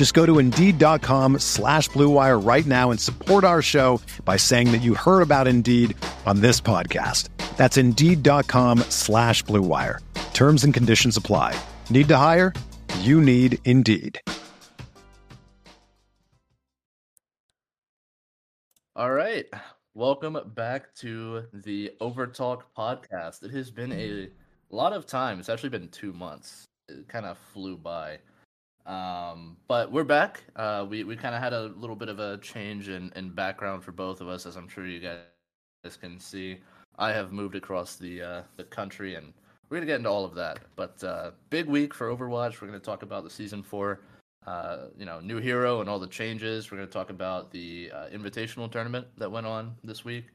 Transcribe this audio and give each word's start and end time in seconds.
Just 0.00 0.14
go 0.14 0.24
to 0.24 0.38
Indeed.com 0.38 1.40
slash 1.40 1.90
BlueWire 1.90 2.42
right 2.42 2.64
now 2.64 2.90
and 2.90 2.98
support 2.98 3.44
our 3.44 3.60
show 3.60 4.00
by 4.24 4.38
saying 4.38 4.72
that 4.72 4.80
you 4.80 4.94
heard 4.94 5.20
about 5.20 5.46
Indeed 5.46 5.94
on 6.24 6.40
this 6.40 6.58
podcast. 6.58 7.28
That's 7.58 7.76
Indeed.com 7.76 8.78
slash 8.88 9.44
BlueWire. 9.44 9.98
Terms 10.32 10.64
and 10.64 10.72
conditions 10.72 11.18
apply. 11.18 11.54
Need 11.90 12.08
to 12.08 12.16
hire? 12.16 12.54
You 13.00 13.20
need 13.20 13.58
Indeed. 13.66 14.22
All 18.96 19.12
right. 19.12 19.44
Welcome 19.92 20.38
back 20.54 20.94
to 21.00 21.44
the 21.52 21.92
Overtalk 22.00 22.62
podcast. 22.74 23.42
It 23.42 23.50
has 23.50 23.70
been 23.70 23.92
a 23.92 24.30
lot 24.70 24.94
of 24.94 25.04
time. 25.04 25.40
It's 25.40 25.50
actually 25.50 25.68
been 25.68 25.88
two 25.88 26.14
months. 26.14 26.64
It 26.88 27.06
kind 27.06 27.26
of 27.26 27.36
flew 27.52 27.76
by. 27.76 28.20
Um, 28.86 29.56
but 29.68 29.92
we're 29.92 30.04
back. 30.04 30.44
Uh, 30.56 30.86
we 30.88 31.04
we 31.04 31.16
kind 31.16 31.34
of 31.34 31.42
had 31.42 31.52
a 31.52 31.68
little 31.76 31.96
bit 31.96 32.08
of 32.08 32.18
a 32.18 32.38
change 32.38 32.88
in, 32.88 33.12
in 33.14 33.30
background 33.30 33.84
for 33.84 33.92
both 33.92 34.20
of 34.20 34.28
us, 34.28 34.46
as 34.46 34.56
I'm 34.56 34.68
sure 34.68 34.86
you 34.86 35.00
guys 35.00 35.96
can 36.00 36.18
see. 36.18 36.58
I 36.98 37.12
have 37.12 37.32
moved 37.32 37.54
across 37.54 37.96
the 37.96 38.22
uh, 38.22 38.42
the 38.56 38.64
country, 38.64 39.14
and 39.14 39.32
we're 39.68 39.76
gonna 39.78 39.86
get 39.86 39.96
into 39.96 40.10
all 40.10 40.24
of 40.24 40.34
that. 40.34 40.60
But 40.76 41.02
uh, 41.04 41.32
big 41.50 41.66
week 41.66 41.94
for 41.94 42.08
Overwatch. 42.08 42.60
We're 42.60 42.68
gonna 42.68 42.80
talk 42.80 43.02
about 43.02 43.24
the 43.24 43.30
season 43.30 43.62
four, 43.62 44.00
uh, 44.46 44.86
you 44.98 45.04
know, 45.04 45.20
new 45.20 45.38
hero 45.38 45.80
and 45.80 45.88
all 45.88 45.98
the 45.98 46.06
changes. 46.06 46.70
We're 46.70 46.78
gonna 46.78 46.88
talk 46.88 47.10
about 47.10 47.50
the 47.50 47.90
uh, 47.94 48.06
invitational 48.08 48.70
tournament 48.70 49.06
that 49.18 49.30
went 49.30 49.46
on 49.46 49.76
this 49.84 50.04
week, 50.04 50.26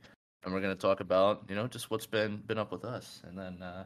and 0.43 0.53
we're 0.53 0.61
gonna 0.61 0.75
talk 0.75 0.99
about 0.99 1.43
you 1.49 1.55
know 1.55 1.67
just 1.67 1.91
what's 1.91 2.05
been 2.05 2.37
been 2.47 2.57
up 2.57 2.71
with 2.71 2.85
us, 2.85 3.21
and 3.27 3.37
then 3.37 3.61
uh, 3.61 3.85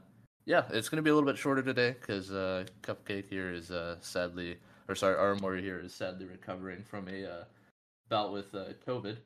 yeah, 0.49 0.63
it's 0.71 0.89
gonna 0.89 1.03
be 1.03 1.11
a 1.11 1.13
little 1.13 1.29
bit 1.29 1.37
shorter 1.37 1.61
today 1.61 1.95
because 2.01 2.31
uh, 2.31 2.65
Cupcake 2.81 3.29
here 3.29 3.53
is 3.53 3.69
uh, 3.69 3.97
sadly, 4.01 4.57
or 4.87 4.95
sorry, 4.95 5.15
Aramori 5.15 5.61
here 5.61 5.79
is 5.79 5.93
sadly 5.93 6.25
recovering 6.25 6.81
from 6.81 7.07
a 7.07 7.23
uh, 7.23 7.43
bout 8.09 8.33
with 8.33 8.55
uh, 8.55 8.69
COVID. 8.87 9.17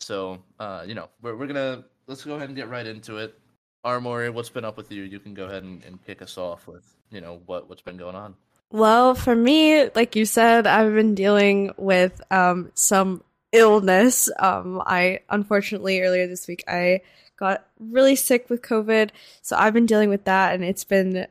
So 0.00 0.42
uh, 0.58 0.82
you 0.84 0.94
know, 0.94 1.08
we're 1.22 1.36
we're 1.36 1.46
gonna 1.46 1.84
let's 2.08 2.24
go 2.24 2.34
ahead 2.34 2.48
and 2.48 2.56
get 2.56 2.68
right 2.68 2.84
into 2.84 3.18
it. 3.18 3.38
Aramori, 3.86 4.34
what's 4.34 4.50
been 4.50 4.64
up 4.64 4.76
with 4.76 4.90
you? 4.90 5.04
You 5.04 5.20
can 5.20 5.34
go 5.34 5.44
ahead 5.44 5.62
and, 5.62 5.84
and 5.84 6.04
kick 6.04 6.20
us 6.20 6.36
off 6.36 6.66
with 6.66 6.84
you 7.12 7.20
know 7.20 7.40
what 7.46 7.68
what's 7.68 7.82
been 7.82 7.96
going 7.96 8.16
on. 8.16 8.34
Well, 8.72 9.14
for 9.14 9.36
me, 9.36 9.88
like 9.94 10.16
you 10.16 10.24
said, 10.24 10.66
I've 10.66 10.94
been 10.94 11.14
dealing 11.14 11.74
with 11.76 12.20
um, 12.32 12.72
some 12.74 13.22
illness. 13.52 14.28
Um, 14.36 14.82
I 14.84 15.20
unfortunately 15.30 16.00
earlier 16.00 16.26
this 16.26 16.48
week 16.48 16.64
I 16.66 17.02
got 17.42 17.66
really 17.80 18.14
sick 18.14 18.48
with 18.48 18.62
COVID, 18.62 19.10
so 19.42 19.56
I've 19.56 19.74
been 19.74 19.86
dealing 19.86 20.10
with 20.10 20.24
that, 20.26 20.54
and 20.54 20.62
it's 20.62 20.84
been 20.84 21.26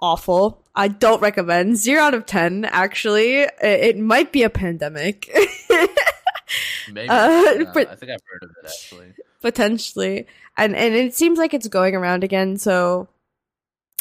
awful. 0.00 0.62
I 0.74 0.88
don't 0.88 1.20
recommend. 1.20 1.76
Zero 1.76 2.02
out 2.04 2.14
of 2.14 2.24
ten. 2.24 2.64
Actually, 2.64 3.40
it, 3.42 3.52
it 3.62 3.98
might 3.98 4.32
be 4.32 4.42
a 4.44 4.50
pandemic. 4.50 5.28
Maybe 6.92 7.08
Uh, 7.08 7.14
Uh, 7.14 7.64
but- 7.74 7.90
I 7.90 7.94
think 7.96 8.12
I've 8.12 8.20
heard 8.32 8.44
of 8.44 8.50
it 8.62 8.66
actually. 8.68 9.12
potentially 9.42 10.26
and 10.56 10.74
and 10.74 10.94
it 10.94 11.14
seems 11.14 11.38
like 11.38 11.52
it's 11.54 11.68
going 11.68 11.94
around 11.94 12.24
again 12.24 12.56
so 12.56 13.06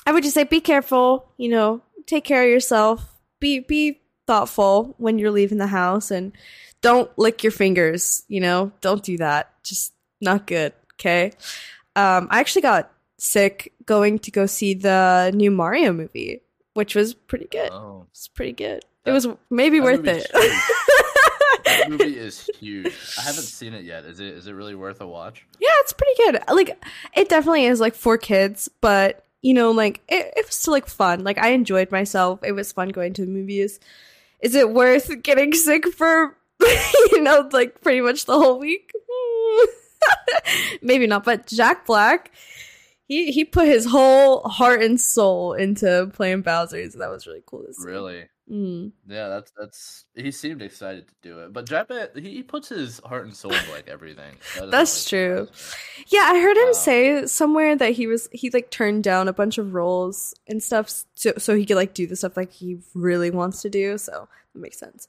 i 0.08 0.12
would 0.12 0.24
just 0.24 0.34
say 0.34 0.44
be 0.44 0.62
careful 0.62 1.28
you 1.38 1.50
know 1.50 1.82
take 2.06 2.24
care 2.24 2.44
of 2.44 2.50
yourself 2.50 3.14
be 3.40 3.60
be 3.60 4.00
thoughtful 4.28 4.96
when 4.98 5.20
you're 5.20 5.32
leaving 5.32 5.58
the 5.60 5.68
house 5.68 6.10
and 6.10 6.32
don't 6.82 7.12
lick 7.18 7.44
your 7.44 7.52
fingers 7.52 8.24
you 8.28 8.40
know 8.40 8.72
don't 8.82 9.04
do 9.04 9.18
that 9.18 9.52
just 9.64 9.94
not 10.22 10.48
good 10.48 10.72
okay 11.00 11.32
um 11.96 12.28
i 12.32 12.40
actually 12.40 12.62
got 12.62 12.92
sick 13.18 13.74
going 13.86 14.20
to 14.20 14.32
go 14.32 14.46
see 14.46 14.74
the 14.74 15.32
new 15.34 15.52
mario 15.52 15.94
movie 15.94 16.42
which 16.74 16.96
was 16.96 17.14
pretty 17.14 17.48
good 17.48 17.72
Oh, 17.72 18.06
it's 18.12 18.28
pretty 18.28 18.52
good 18.52 18.84
it 19.06 19.12
was 19.12 19.28
maybe 19.50 19.80
that 19.80 19.86
worth 19.86 20.08
it 20.08 20.28
that 21.66 21.90
movie 21.90 22.18
is 22.18 22.50
huge. 22.60 22.94
I 23.18 23.22
haven't 23.22 23.44
seen 23.44 23.74
it 23.74 23.84
yet. 23.84 24.06
Is 24.06 24.20
it 24.20 24.28
is 24.34 24.48
it 24.48 24.54
really 24.54 24.76
worth 24.76 25.02
a 25.02 25.08
watch? 25.08 25.46
Yeah, 25.60 25.70
it's 25.80 25.94
pretty 25.94 26.14
good. 26.24 26.44
Like, 26.48 26.84
it 27.16 27.30
definitely 27.30 27.66
is 27.66 27.80
like 27.80 27.96
for 27.96 28.18
kids, 28.18 28.70
but 28.82 29.26
you 29.42 29.54
know, 29.54 29.72
like 29.72 30.02
it, 30.08 30.34
it 30.36 30.46
was 30.46 30.56
still 30.56 30.74
like 30.74 30.88
fun. 30.88 31.24
Like, 31.24 31.38
I 31.38 31.50
enjoyed 31.50 31.92
myself. 31.92 32.40
It 32.44 32.54
was 32.54 32.72
fun 32.72 32.90
going 32.90 33.14
to 33.14 33.26
the 33.26 33.32
movies. 33.32 33.80
Is 34.42 34.56
it 34.56 34.72
worth 34.72 35.22
getting 35.24 35.54
sick 35.54 35.88
for, 35.92 36.38
you 37.12 37.22
know, 37.22 37.50
like 37.52 37.82
pretty 37.82 38.02
much 38.02 38.26
the 38.26 38.40
whole 38.40 38.60
week? 38.60 38.92
Maybe 40.82 41.08
not. 41.08 41.24
But 41.24 41.48
Jack 41.48 41.86
Black, 41.86 42.32
he 43.08 43.32
he 43.32 43.46
put 43.46 43.68
his 43.68 43.86
whole 43.86 44.42
heart 44.42 44.82
and 44.82 45.00
soul 45.00 45.54
into 45.54 46.10
playing 46.14 46.42
Bowser, 46.42 46.90
so 46.90 47.00
That 47.00 47.10
was 47.10 47.28
really 47.28 47.44
cool 47.46 47.64
to 47.66 47.74
see. 47.74 47.86
Really? 47.88 48.26
Mm. 48.52 48.92
Yeah, 49.08 49.28
that's 49.30 49.52
that's. 49.58 50.06
He 50.14 50.30
seemed 50.30 50.62
excited 50.62 51.08
to 51.08 51.14
do 51.24 51.40
it, 51.40 51.52
but 51.52 51.68
Jack, 51.68 51.90
he, 52.16 52.30
he 52.30 52.44
puts 52.44 52.70
his 52.70 53.00
heart 53.04 53.26
and 53.26 53.36
soul 53.36 53.52
into 53.52 53.72
like 53.72 53.88
everything. 53.88 54.36
That 54.60 54.70
That's 54.70 55.12
really 55.12 55.48
true. 55.48 55.48
Yeah, 56.10 56.30
I 56.32 56.40
heard 56.40 56.56
him 56.56 56.68
Wow. 56.68 56.72
say 56.74 57.26
somewhere 57.26 57.76
that 57.76 57.94
he 57.94 58.06
was 58.06 58.30
he 58.32 58.52
like 58.52 58.70
turned 58.70 59.04
down 59.04 59.28
a 59.28 59.34
bunch 59.34 59.58
of 59.58 59.74
roles 59.74 60.36
and 60.48 60.62
stuff 60.62 60.90
so, 61.16 61.34
so 61.40 61.56
he 61.56 61.66
could 61.66 61.76
like 61.76 61.96
do 61.96 62.06
the 62.06 62.16
stuff 62.16 62.38
like 62.38 62.52
he 62.52 62.78
really 62.94 63.32
wants 63.32 63.64
to 63.64 63.70
do. 63.72 63.98
So 63.98 64.28
that 64.54 64.60
makes 64.60 64.78
sense. 64.78 65.08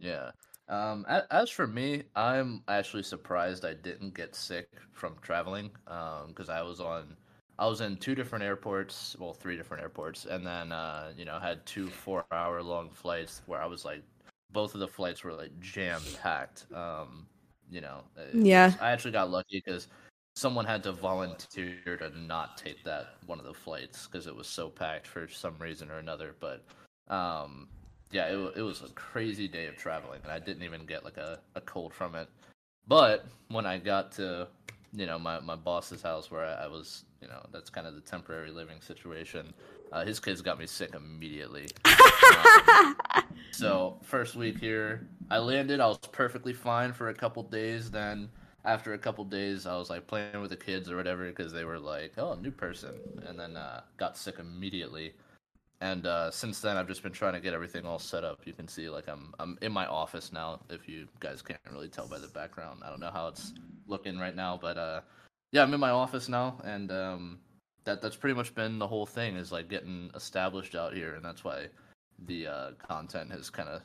Yeah. 0.00 0.32
Um. 0.68 1.04
As 1.30 1.50
for 1.50 1.66
me, 1.66 2.04
I'm 2.16 2.62
actually 2.68 3.02
surprised 3.02 3.64
I 3.64 3.74
didn't 3.74 4.14
get 4.14 4.34
sick 4.34 4.68
from 4.92 5.16
traveling. 5.22 5.70
Um. 5.86 6.28
Because 6.28 6.48
I 6.48 6.62
was 6.62 6.80
on, 6.80 7.16
I 7.58 7.66
was 7.66 7.80
in 7.80 7.96
two 7.96 8.14
different 8.14 8.44
airports, 8.44 9.16
well, 9.18 9.32
three 9.34 9.56
different 9.56 9.82
airports, 9.82 10.24
and 10.26 10.46
then 10.46 10.72
uh, 10.72 11.12
you 11.16 11.24
know, 11.24 11.38
had 11.38 11.64
two 11.66 11.88
four-hour-long 11.88 12.90
flights 12.90 13.42
where 13.46 13.60
I 13.60 13.66
was 13.66 13.84
like, 13.84 14.02
both 14.52 14.74
of 14.74 14.80
the 14.80 14.88
flights 14.88 15.22
were 15.24 15.32
like 15.34 15.58
jam-packed. 15.60 16.66
Um. 16.74 17.26
You 17.70 17.80
know. 17.80 18.02
Yeah. 18.32 18.66
was- 18.66 18.76
I 18.80 18.90
actually 18.92 19.12
got 19.12 19.30
lucky 19.30 19.62
because 19.64 19.88
someone 20.36 20.64
had 20.64 20.82
to 20.82 20.92
volunteer 20.92 21.96
to 21.96 22.10
not 22.18 22.56
take 22.58 22.82
that 22.84 23.14
one 23.26 23.38
of 23.38 23.44
the 23.44 23.54
flights 23.54 24.06
because 24.06 24.26
it 24.26 24.34
was 24.34 24.48
so 24.48 24.68
packed 24.68 25.06
for 25.06 25.28
some 25.28 25.54
reason 25.58 25.90
or 25.90 25.98
another. 25.98 26.34
But 26.40 26.64
um, 27.08 27.68
yeah, 28.14 28.26
it, 28.26 28.58
it 28.58 28.62
was 28.62 28.80
a 28.82 28.88
crazy 28.90 29.48
day 29.48 29.66
of 29.66 29.76
traveling, 29.76 30.20
and 30.22 30.30
I 30.30 30.38
didn't 30.38 30.62
even 30.62 30.86
get 30.86 31.04
like 31.04 31.16
a, 31.16 31.40
a 31.56 31.60
cold 31.60 31.92
from 31.92 32.14
it. 32.14 32.28
But 32.86 33.26
when 33.48 33.66
I 33.66 33.78
got 33.78 34.12
to, 34.12 34.46
you 34.92 35.06
know, 35.06 35.18
my, 35.18 35.40
my 35.40 35.56
boss's 35.56 36.00
house 36.00 36.30
where 36.30 36.44
I, 36.44 36.64
I 36.64 36.66
was, 36.68 37.04
you 37.20 37.26
know, 37.26 37.44
that's 37.52 37.70
kind 37.70 37.88
of 37.88 37.96
the 37.96 38.00
temporary 38.00 38.52
living 38.52 38.80
situation. 38.80 39.52
Uh, 39.90 40.04
his 40.04 40.20
kids 40.20 40.42
got 40.42 40.60
me 40.60 40.66
sick 40.66 40.94
immediately. 40.94 41.66
Um, 41.84 42.96
so 43.50 43.98
first 44.02 44.36
week 44.36 44.60
here, 44.60 45.08
I 45.28 45.38
landed. 45.38 45.80
I 45.80 45.88
was 45.88 45.98
perfectly 45.98 46.52
fine 46.52 46.92
for 46.92 47.08
a 47.08 47.14
couple 47.14 47.42
days. 47.42 47.90
Then 47.90 48.28
after 48.64 48.92
a 48.92 48.98
couple 48.98 49.24
days, 49.24 49.66
I 49.66 49.76
was 49.76 49.90
like 49.90 50.06
playing 50.06 50.40
with 50.40 50.50
the 50.50 50.56
kids 50.56 50.88
or 50.88 50.96
whatever 50.96 51.28
because 51.28 51.52
they 51.52 51.64
were 51.64 51.80
like, 51.80 52.12
"Oh, 52.16 52.34
new 52.34 52.52
person," 52.52 52.94
and 53.26 53.36
then 53.38 53.56
uh, 53.56 53.80
got 53.96 54.16
sick 54.16 54.36
immediately. 54.38 55.14
And 55.80 56.06
uh, 56.06 56.30
since 56.30 56.60
then, 56.60 56.76
I've 56.76 56.88
just 56.88 57.02
been 57.02 57.12
trying 57.12 57.34
to 57.34 57.40
get 57.40 57.52
everything 57.52 57.84
all 57.84 57.98
set 57.98 58.24
up. 58.24 58.40
You 58.44 58.52
can 58.52 58.68
see, 58.68 58.88
like, 58.88 59.08
I'm 59.08 59.34
I'm 59.38 59.58
in 59.60 59.72
my 59.72 59.86
office 59.86 60.32
now. 60.32 60.60
If 60.70 60.88
you 60.88 61.08
guys 61.20 61.42
can't 61.42 61.60
really 61.70 61.88
tell 61.88 62.06
by 62.06 62.18
the 62.18 62.28
background, 62.28 62.82
I 62.84 62.90
don't 62.90 63.00
know 63.00 63.10
how 63.10 63.28
it's 63.28 63.52
looking 63.86 64.18
right 64.18 64.34
now, 64.34 64.58
but 64.60 64.78
uh, 64.78 65.00
yeah, 65.52 65.62
I'm 65.62 65.74
in 65.74 65.80
my 65.80 65.90
office 65.90 66.28
now, 66.28 66.60
and 66.64 66.90
um, 66.90 67.38
that 67.84 68.00
that's 68.00 68.16
pretty 68.16 68.34
much 68.34 68.54
been 68.54 68.78
the 68.78 68.86
whole 68.86 69.06
thing 69.06 69.36
is 69.36 69.52
like 69.52 69.68
getting 69.68 70.10
established 70.14 70.74
out 70.74 70.94
here, 70.94 71.14
and 71.14 71.24
that's 71.24 71.44
why 71.44 71.66
the 72.26 72.46
uh, 72.46 72.70
content 72.86 73.30
has 73.30 73.50
kind 73.50 73.68
of 73.68 73.82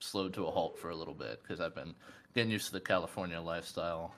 slowed 0.00 0.34
to 0.34 0.46
a 0.46 0.50
halt 0.50 0.78
for 0.78 0.90
a 0.90 0.96
little 0.96 1.14
bit 1.14 1.40
because 1.42 1.60
I've 1.60 1.74
been 1.74 1.94
getting 2.34 2.50
used 2.50 2.66
to 2.66 2.72
the 2.72 2.80
California 2.80 3.40
lifestyle. 3.40 4.14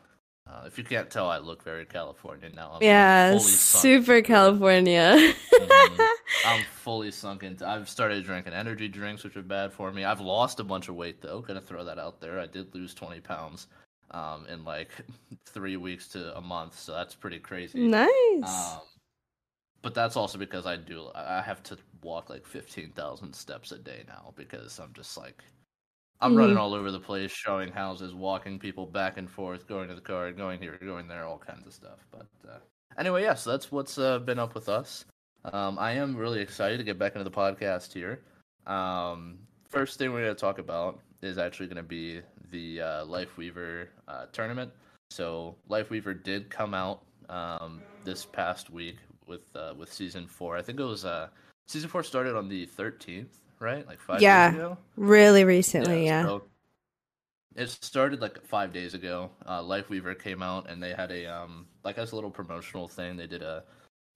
Uh, 0.47 0.65
if 0.67 0.79
you 0.79 0.85
can't 0.85 1.11
tell, 1.11 1.29
I 1.31 1.39
look 1.39 1.63
very 1.63 1.87
Californian 1.87 2.55
now. 2.57 2.73
I'm 2.75 2.83
yeah, 2.83 3.39
super. 3.39 4.21
California. 4.21 5.35
Mhm. 5.53 6.09
I'm 6.47 6.65
fully 6.65 7.11
sunk 7.11 7.43
into. 7.43 7.69
I've 7.69 7.89
started 7.89 8.25
drinking 8.25 8.55
energy 8.55 8.89
drinks, 8.89 9.23
which 9.23 9.37
are 9.37 9.43
bad 9.43 9.73
for 9.73 9.93
me. 9.93 10.05
I've 10.05 10.21
lost 10.21 10.59
a 10.59 10.65
bunch 10.65 10.89
of 10.89 10.97
weight 10.97 11.21
though. 11.21 11.41
Gonna 11.41 11.61
throw 11.61 11.85
that 11.85 11.99
out 11.99 12.21
there. 12.21 12.41
I 12.41 12.47
did 12.47 12.75
lose 12.75 12.95
20 12.95 13.21
pounds 13.21 13.69
um, 14.11 14.47
in 14.49 14.65
like 14.65 14.91
three 15.47 15.77
weeks 15.77 16.09
to 16.09 16.37
a 16.37 16.41
month, 16.41 16.79
so 16.79 16.93
that's 16.93 17.15
pretty 17.15 17.39
crazy. 17.39 17.87
nice. 17.87 18.11
Um, 18.45 18.81
but 19.83 19.95
that's 19.95 20.17
also 20.17 20.39
because 20.39 20.67
I 20.67 20.77
do. 20.77 21.09
I 21.15 21.39
I 21.39 21.43
have 21.43 21.63
to 21.65 21.79
walk 22.03 22.31
like 22.31 22.47
15,000 22.47 23.35
steps 23.35 23.73
a 23.73 23.79
day 23.79 24.05
now 24.09 24.33
because 24.37 24.79
I'm 24.79 24.93
just 24.95 25.17
like. 25.17 25.45
I'm 26.23 26.37
running 26.37 26.57
Mhm. 26.57 26.61
all 26.61 26.75
over 26.75 26.91
the 26.91 27.01
place, 27.01 27.31
showing 27.31 27.73
houses, 27.73 28.15
walking 28.15 28.59
people 28.59 28.87
back 28.87 29.17
and 29.17 29.31
forth, 29.31 29.67
going 29.67 29.89
to 29.89 29.95
the 29.95 30.01
car, 30.01 30.31
going 30.33 30.61
here, 30.61 30.77
going 30.83 31.09
there, 31.09 31.25
all 31.25 31.39
kinds 31.39 31.67
of 31.67 31.73
stuff. 31.73 31.99
But 32.11 32.27
uh, 32.49 32.59
anyway, 32.99 33.23
yes, 33.23 33.43
that's 33.45 33.73
what's 33.73 33.97
uh, 33.99 34.19
been 34.19 34.39
up 34.39 34.55
with 34.55 34.69
us. 34.69 35.05
Um, 35.45 35.79
I 35.79 35.93
am 35.93 36.15
really 36.17 36.41
excited 36.41 36.77
to 36.79 36.85
get 36.85 36.99
back 36.99 37.15
into 37.15 37.25
the 37.25 37.31
podcast 37.31 37.93
here. 37.95 38.23
Um, 38.67 39.39
first 39.69 39.99
thing 39.99 40.13
we're 40.13 40.23
going 40.23 40.35
to 40.35 40.41
talk 40.41 40.59
about 40.59 41.01
is 41.23 41.39
actually 41.39 41.67
going 41.67 41.77
to 41.77 41.83
be 41.83 42.21
the 42.51 42.81
uh, 42.83 43.05
Lifeweaver 43.07 43.89
uh, 44.09 44.27
tournament. 44.33 44.71
So 45.11 45.57
Lifeweaver 45.69 46.23
did 46.23 46.51
come 46.51 46.75
out 46.75 47.03
um, 47.31 47.81
this 48.05 48.25
past 48.27 48.69
week 48.71 48.97
with 49.27 49.45
uh, 49.57 49.73
with 49.77 49.93
season 49.93 50.27
four. 50.27 50.57
I 50.57 50.63
think 50.63 50.79
it 50.81 50.85
was 50.85 51.05
uh, 51.05 51.29
season 51.69 51.89
four 51.89 52.03
started 52.03 52.37
on 52.37 52.49
the 52.49 52.67
13th, 52.67 53.39
right? 53.61 53.87
Like 53.87 54.01
five 54.01 54.21
Yeah. 54.23 54.51
days 54.51 54.59
ago. 54.59 54.79
really 54.97 55.45
recently, 55.45 56.05
yeah. 56.07 56.23
so 56.25 56.43
it 57.57 57.69
started 57.69 58.21
like 58.21 58.43
five 58.47 58.73
days 58.73 58.95
ago. 58.95 59.31
Uh, 59.47 59.61
Lifeweaver 59.61 60.19
came 60.21 60.43
out 60.43 60.69
and 60.71 60.83
they 60.83 60.93
had 60.93 61.11
a 61.11 61.27
um 61.27 61.67
like 61.85 61.99
as 61.99 62.13
a 62.13 62.15
little 62.15 62.31
promotional 62.31 62.89
thing. 62.89 63.17
They 63.17 63.27
did 63.27 63.43
a, 63.43 63.65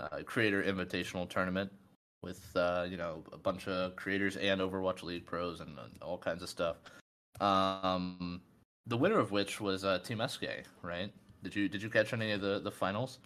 uh 0.01 0.23
creator 0.25 0.63
invitational 0.63 1.29
tournament 1.29 1.71
with 2.23 2.45
uh, 2.57 2.87
you 2.89 2.97
know 2.97 3.23
a 3.33 3.37
bunch 3.37 3.69
of 3.69 3.95
creators 3.97 4.37
and 4.37 4.61
Overwatch 4.61 5.03
League 5.03 5.27
pros 5.27 5.61
and, 5.61 5.79
and 5.79 6.03
all 6.03 6.19
kinds 6.19 6.43
of 6.43 6.49
stuff. 6.49 6.77
Um, 7.41 8.41
the 8.87 8.97
winner 8.97 9.19
of 9.19 9.31
which 9.31 9.61
was 9.61 9.85
uh, 9.85 9.99
Team 9.99 10.23
SK, 10.27 10.45
right? 10.83 11.13
Did 11.43 11.55
you 11.55 11.69
did 11.69 11.83
you 11.83 11.91
catch 11.91 12.13
any 12.13 12.33
of 12.33 12.41
the 12.41 12.61
the 12.61 12.71
finals? 12.71 13.19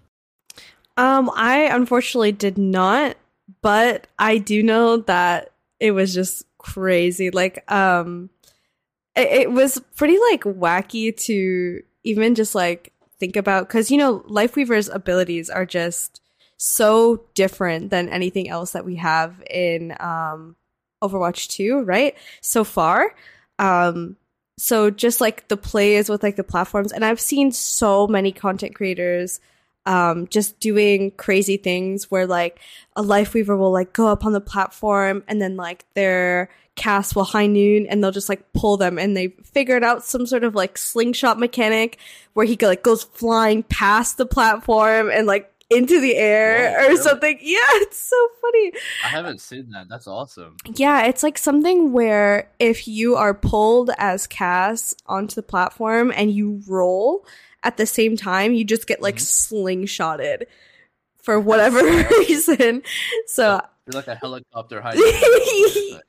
Um, 0.97 1.31
I 1.35 1.61
unfortunately 1.73 2.33
did 2.33 2.59
not, 2.59 3.17
but 3.63 4.09
I 4.19 4.39
do 4.39 4.63
know 4.65 4.97
that 4.97 5.53
it 5.81 5.93
was 5.93 6.13
just 6.15 6.45
crazy. 6.59 7.31
Like, 7.31 7.71
um, 7.71 8.31
it, 9.17 9.29
it 9.43 9.53
was 9.53 9.81
pretty 9.97 10.19
like 10.31 10.43
wacky 10.45 11.17
to 11.25 11.83
even 12.05 12.35
just 12.35 12.55
like 12.55 12.93
think 13.19 13.37
about 13.37 13.69
because 13.69 13.91
you 13.91 13.99
know 13.99 14.21
Lifeweaver's 14.21 14.89
abilities 14.89 15.51
are 15.51 15.67
just 15.67 16.23
so 16.57 17.25
different 17.35 17.91
than 17.91 18.09
anything 18.09 18.49
else 18.49 18.73
that 18.73 18.85
we 18.85 18.97
have 18.97 19.43
in 19.51 19.95
um 20.01 20.57
Overwatch 21.03 21.49
2, 21.49 21.83
right? 21.83 22.17
So 22.41 22.65
far. 22.65 23.15
Um 23.59 24.17
so 24.59 24.91
just 24.91 25.21
like 25.21 25.47
the 25.47 25.57
plays 25.57 26.09
with 26.09 26.23
like 26.23 26.37
the 26.37 26.45
platforms 26.45 26.93
and 26.93 27.05
I've 27.05 27.21
seen 27.21 27.53
so 27.53 28.07
many 28.09 28.33
content 28.33 28.75
creators 28.75 29.41
um 29.89 30.29
just 30.29 30.61
doing 30.61 31.11
crazy 31.13 31.57
things 31.57 32.11
where 32.11 32.27
like 32.27 32.61
a 32.95 33.03
lifeweaver 33.03 33.59
will 33.59 33.73
like 33.73 33.93
go 33.93 34.07
up 34.07 34.25
on 34.25 34.33
the 34.33 34.41
platform 34.41 35.25
and 35.27 35.43
then 35.43 35.57
like 35.57 35.85
their 35.95 36.51
Cass 36.77 37.17
will 37.17 37.25
high 37.25 37.49
noon 37.49 37.87
and 37.87 38.05
they'll 38.05 38.13
just 38.13 38.29
like 38.29 38.53
pull 38.53 38.77
them 38.77 38.99
and 38.99 39.17
they 39.17 39.29
figured 39.43 39.83
out 39.83 40.05
some 40.05 40.27
sort 40.27 40.45
of 40.45 40.55
like 40.55 40.79
slingshot 40.79 41.37
mechanic 41.37 41.99
where 42.35 42.47
he 42.47 42.57
like 42.61 42.85
goes 42.85 43.03
flying 43.03 43.65
past 43.65 44.17
the 44.17 44.27
platform 44.27 45.11
and 45.11 45.27
like 45.27 45.53
into 45.71 46.01
the 46.01 46.15
air 46.17 46.79
or 46.79 46.89
really? 46.89 46.97
something. 46.97 47.39
Yeah, 47.49 47.59
it's 47.73 47.99
so 47.99 48.29
funny. 48.41 48.73
I 49.05 49.09
haven't 49.09 49.41
seen 49.41 49.71
that. 49.71 49.89
That's 49.89 50.07
awesome. 50.07 50.57
Yeah, 50.75 51.07
it's 51.07 51.23
like 51.23 51.37
something 51.39 51.93
where 51.93 52.51
if 52.59 52.87
you 52.87 53.17
are 53.17 53.35
pulled 53.35 53.91
as 53.99 54.27
Cass 54.27 54.95
onto 55.07 55.35
the 55.35 55.43
platform 55.43 56.13
and 56.15 56.31
you 56.31 56.63
roll 56.69 57.27
at 57.63 57.77
the 57.77 57.87
same 57.87 58.17
time, 58.17 58.53
you 58.53 58.65
just 58.65 58.87
get 58.87 59.01
like 59.03 59.17
Mhm. 59.17 59.51
slingshotted 59.53 60.43
for 61.23 61.39
whatever 61.49 61.81
reason. 62.19 62.83
So 63.27 63.61
You're 63.87 63.95
like 63.95 64.09
a 64.09 64.15
helicopter 64.15 64.81
high. 64.83 64.95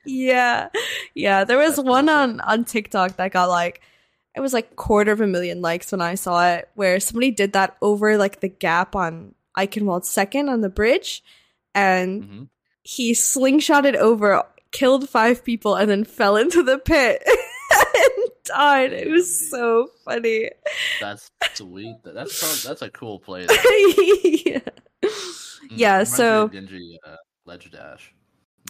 yeah, 0.04 0.68
yeah. 1.14 1.44
There 1.44 1.58
was 1.58 1.78
one 1.80 2.08
on 2.08 2.40
on 2.40 2.64
TikTok 2.64 3.16
that 3.16 3.32
got 3.32 3.48
like 3.48 3.80
it 4.34 4.40
was 4.40 4.52
like 4.52 4.76
quarter 4.76 5.10
of 5.12 5.20
a 5.20 5.26
million 5.26 5.60
likes 5.60 5.90
when 5.92 6.00
I 6.00 6.14
saw 6.14 6.46
it, 6.54 6.68
where 6.74 7.00
somebody 7.00 7.30
did 7.32 7.52
that 7.54 7.76
over 7.82 8.16
like 8.16 8.40
the 8.40 8.48
gap 8.48 8.94
on 8.94 9.34
Eichenwald 9.58 10.04
second 10.04 10.48
on 10.48 10.60
the 10.60 10.68
bridge, 10.70 11.22
and 11.74 12.24
hmm 12.24 12.42
he 12.82 13.12
slingshotted 13.12 13.94
over, 13.94 14.42
killed 14.72 15.06
five 15.08 15.44
people, 15.44 15.74
and 15.74 15.90
then 15.90 16.02
fell 16.02 16.36
into 16.36 16.62
the 16.62 16.78
pit 16.78 17.22
died. 18.44 18.92
It 18.92 19.10
was 19.10 19.50
so 19.50 19.88
funny. 20.04 20.50
That's 21.00 21.30
sweet. 21.54 21.96
That's 22.04 22.38
prob- 22.38 22.70
that's 22.70 22.82
a 22.82 22.90
cool 22.90 23.18
play. 23.18 23.42
yeah. 23.48 24.60
Mm, 25.02 25.68
Yeah, 25.70 26.04
so- 26.04 26.48
Genji 26.48 26.98
uh, 27.06 27.16
Ledge 27.46 27.70
Dash. 27.70 28.12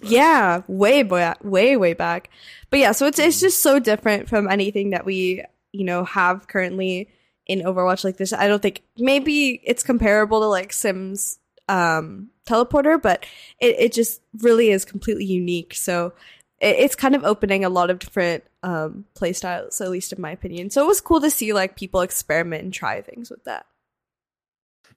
But- 0.01 0.11
Yeah, 0.11 0.63
way 0.69 1.03
way 1.03 1.35
way 1.43 1.77
way 1.77 1.95
back. 1.95 2.31
But 2.71 2.79
yeah, 2.79 2.93
so 2.93 3.07
it's 3.07 3.19
it's 3.19 3.39
Mhm. 3.39 3.41
just 3.41 3.63
so 3.63 3.79
different 3.79 4.29
from 4.29 4.49
anything 4.49 4.91
that 4.91 5.05
we, 5.05 5.45
you 5.73 5.85
know, 5.85 6.05
have 6.05 6.49
currently 6.49 7.09
in 7.47 7.61
Overwatch 7.63 8.05
like 8.05 8.17
this. 8.17 8.33
I 8.33 8.47
don't 8.49 8.63
think 8.63 8.83
maybe 8.97 9.61
it's 9.65 9.83
comparable 9.83 10.41
to 10.41 10.47
like 10.47 10.73
Sym's 10.73 11.39
um 11.69 12.31
teleporter, 12.47 13.01
but 13.01 13.25
it, 13.61 13.77
it 13.79 13.93
just 13.93 14.21
really 14.39 14.71
is 14.71 14.85
completely 14.85 15.25
unique. 15.25 15.75
So 15.75 16.13
it's 16.61 16.95
kind 16.95 17.15
of 17.15 17.25
opening 17.25 17.65
a 17.65 17.69
lot 17.69 17.91
of 17.91 17.99
different 17.99 18.45
um 18.63 19.05
play 19.15 19.33
styles, 19.33 19.81
at 19.81 19.91
least 19.91 20.13
in 20.13 20.21
my 20.21 20.31
opinion. 20.31 20.71
So 20.71 20.85
it 20.85 20.87
was 20.87 21.01
cool 21.01 21.21
to 21.21 21.31
see 21.31 21.53
like 21.53 21.77
people 21.77 22.01
experiment 22.01 22.65
and 22.65 22.73
try 22.73 23.01
things 23.01 23.31
with 23.31 23.45
that. 23.45 23.67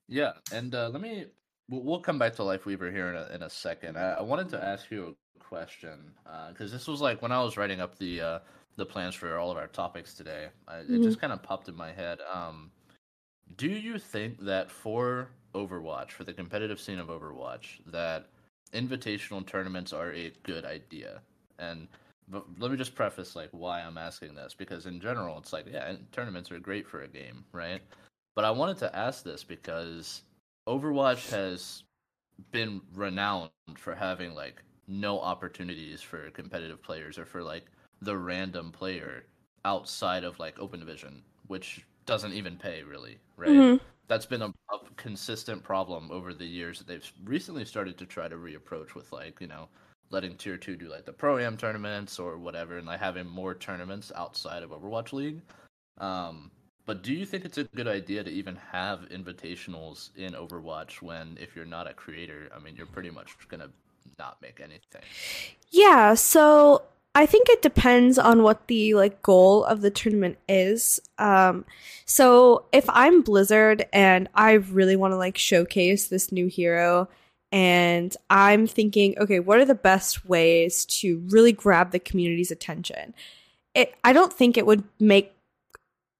Yeah, 0.07 0.33
and 0.51 0.73
uh, 0.75 0.89
let 0.89 1.01
me. 1.01 1.25
We'll, 1.69 2.01
come 2.01 2.19
back 2.19 2.35
to 2.35 2.41
Lifeweaver 2.41 2.91
here 2.91 3.07
in 3.07 3.15
a, 3.15 3.33
in 3.33 3.41
a 3.41 3.49
second. 3.49 3.97
I, 3.97 4.15
I 4.15 4.21
wanted 4.21 4.49
to 4.49 4.63
ask 4.63 4.91
you 4.91 5.15
a 5.35 5.39
question 5.39 6.11
because 6.49 6.71
this 6.71 6.87
was 6.87 6.99
like 6.99 7.21
when 7.21 7.31
I 7.31 7.41
was 7.41 7.55
writing 7.55 7.79
up 7.79 7.97
the 7.97 8.21
uh, 8.21 8.39
the 8.75 8.85
plans 8.85 9.15
for 9.15 9.37
all 9.37 9.49
of 9.49 9.57
our 9.57 9.67
topics 9.67 10.13
today. 10.13 10.49
I, 10.67 10.79
It 10.79 11.01
just 11.01 11.21
kind 11.21 11.31
of 11.31 11.41
popped 11.41 11.69
in 11.69 11.75
my 11.75 11.91
head. 11.91 12.19
Um, 12.31 12.71
do 13.55 13.69
you 13.69 13.97
think 13.97 14.39
that 14.41 14.69
for 14.69 15.29
Overwatch, 15.55 16.11
for 16.11 16.23
the 16.23 16.33
competitive 16.33 16.79
scene 16.79 16.99
of 16.99 17.07
Overwatch, 17.07 17.79
that 17.91 18.27
invitational 18.73 19.45
tournaments 19.45 19.93
are 19.93 20.11
a 20.11 20.31
good 20.43 20.65
idea? 20.65 21.21
And 21.59 21.87
but 22.27 22.45
let 22.59 22.71
me 22.71 22.77
just 22.77 22.95
preface 22.95 23.35
like 23.35 23.49
why 23.51 23.81
I'm 23.81 23.97
asking 23.97 24.35
this 24.35 24.53
because 24.53 24.85
in 24.85 24.99
general, 24.99 25.37
it's 25.37 25.53
like 25.53 25.65
yeah, 25.71 25.95
tournaments 26.11 26.51
are 26.51 26.59
great 26.59 26.87
for 26.87 27.01
a 27.03 27.07
game, 27.07 27.45
right? 27.51 27.81
But 28.35 28.45
I 28.45 28.51
wanted 28.51 28.77
to 28.77 28.95
ask 28.95 29.23
this 29.23 29.43
because 29.43 30.23
Overwatch 30.67 31.29
has 31.31 31.83
been 32.51 32.81
renowned 32.93 33.51
for 33.77 33.95
having 33.95 34.33
like 34.33 34.61
no 34.87 35.19
opportunities 35.19 36.01
for 36.01 36.29
competitive 36.31 36.81
players 36.81 37.17
or 37.17 37.25
for 37.25 37.43
like 37.43 37.65
the 38.01 38.17
random 38.17 38.71
player 38.71 39.25
outside 39.65 40.23
of 40.23 40.39
like 40.39 40.59
open 40.59 40.79
division, 40.79 41.23
which 41.47 41.85
doesn't 42.05 42.33
even 42.33 42.57
pay 42.57 42.83
really, 42.83 43.17
right? 43.37 43.65
Mhm. 43.65 43.79
That's 44.07 44.25
been 44.25 44.41
a, 44.41 44.47
a 44.71 44.79
consistent 44.97 45.63
problem 45.63 46.11
over 46.11 46.33
the 46.33 46.45
years 46.45 46.77
that 46.79 46.87
they've 46.87 47.11
recently 47.23 47.63
started 47.65 47.97
to 47.99 48.05
try 48.05 48.27
to 48.27 48.35
reapproach 48.35 48.93
with 48.95 49.11
like, 49.13 49.39
you 49.39 49.47
know, 49.47 49.69
letting 50.13 50.35
tier 50.35 50.55
two 50.55 50.77
do 50.77 50.87
like 50.87 51.05
the 51.05 51.11
pro 51.11 51.39
am 51.39 51.57
tournaments 51.57 52.19
or 52.19 52.37
whatever 52.37 52.77
and 52.77 52.87
like 52.87 52.99
having 52.99 53.27
more 53.27 53.53
tournaments 53.55 54.11
outside 54.15 54.63
of 54.63 54.69
Overwatch 54.69 55.11
League. 55.11 55.41
Um 55.97 56.51
but 56.85 57.01
do 57.01 57.13
you 57.13 57.25
think 57.25 57.45
it's 57.45 57.57
a 57.57 57.63
good 57.63 57.87
idea 57.87 58.23
to 58.23 58.29
even 58.29 58.57
have 58.71 59.09
invitationals 59.09 60.15
in 60.17 60.33
Overwatch 60.33 61.01
when 61.01 61.37
if 61.41 61.55
you're 61.55 61.65
not 61.65 61.89
a 61.89 61.93
creator, 61.93 62.49
I 62.55 62.59
mean 62.59 62.75
you're 62.75 62.85
pretty 62.85 63.09
much 63.09 63.35
gonna 63.49 63.69
not 64.19 64.37
make 64.41 64.59
anything. 64.61 65.01
Yeah, 65.71 66.13
so 66.13 66.83
I 67.15 67.25
think 67.25 67.49
it 67.49 67.61
depends 67.61 68.17
on 68.17 68.43
what 68.43 68.67
the 68.67 68.93
like 68.93 69.21
goal 69.23 69.63
of 69.63 69.81
the 69.81 69.89
tournament 69.89 70.37
is. 70.47 71.01
Um 71.17 71.65
so 72.05 72.65
if 72.71 72.85
I'm 72.89 73.23
Blizzard 73.23 73.87
and 73.91 74.29
I 74.35 74.53
really 74.53 74.95
want 74.95 75.13
to 75.13 75.17
like 75.17 75.37
showcase 75.37 76.07
this 76.07 76.31
new 76.31 76.47
hero 76.47 77.09
and 77.53 78.17
I'm 78.31 78.65
thinking, 78.65 79.15
okay, 79.19 79.39
what 79.39 79.59
are 79.59 79.65
the 79.65 79.75
best 79.75 80.25
ways 80.25 80.85
to 80.85 81.23
really 81.29 81.51
grab 81.51 81.91
the 81.91 81.99
community's 81.99 82.49
attention? 82.49 83.13
It 83.75 83.93
I 84.03 84.11
don't 84.11 84.33
think 84.33 84.57
it 84.57 84.65
would 84.65 84.83
make 84.99 85.33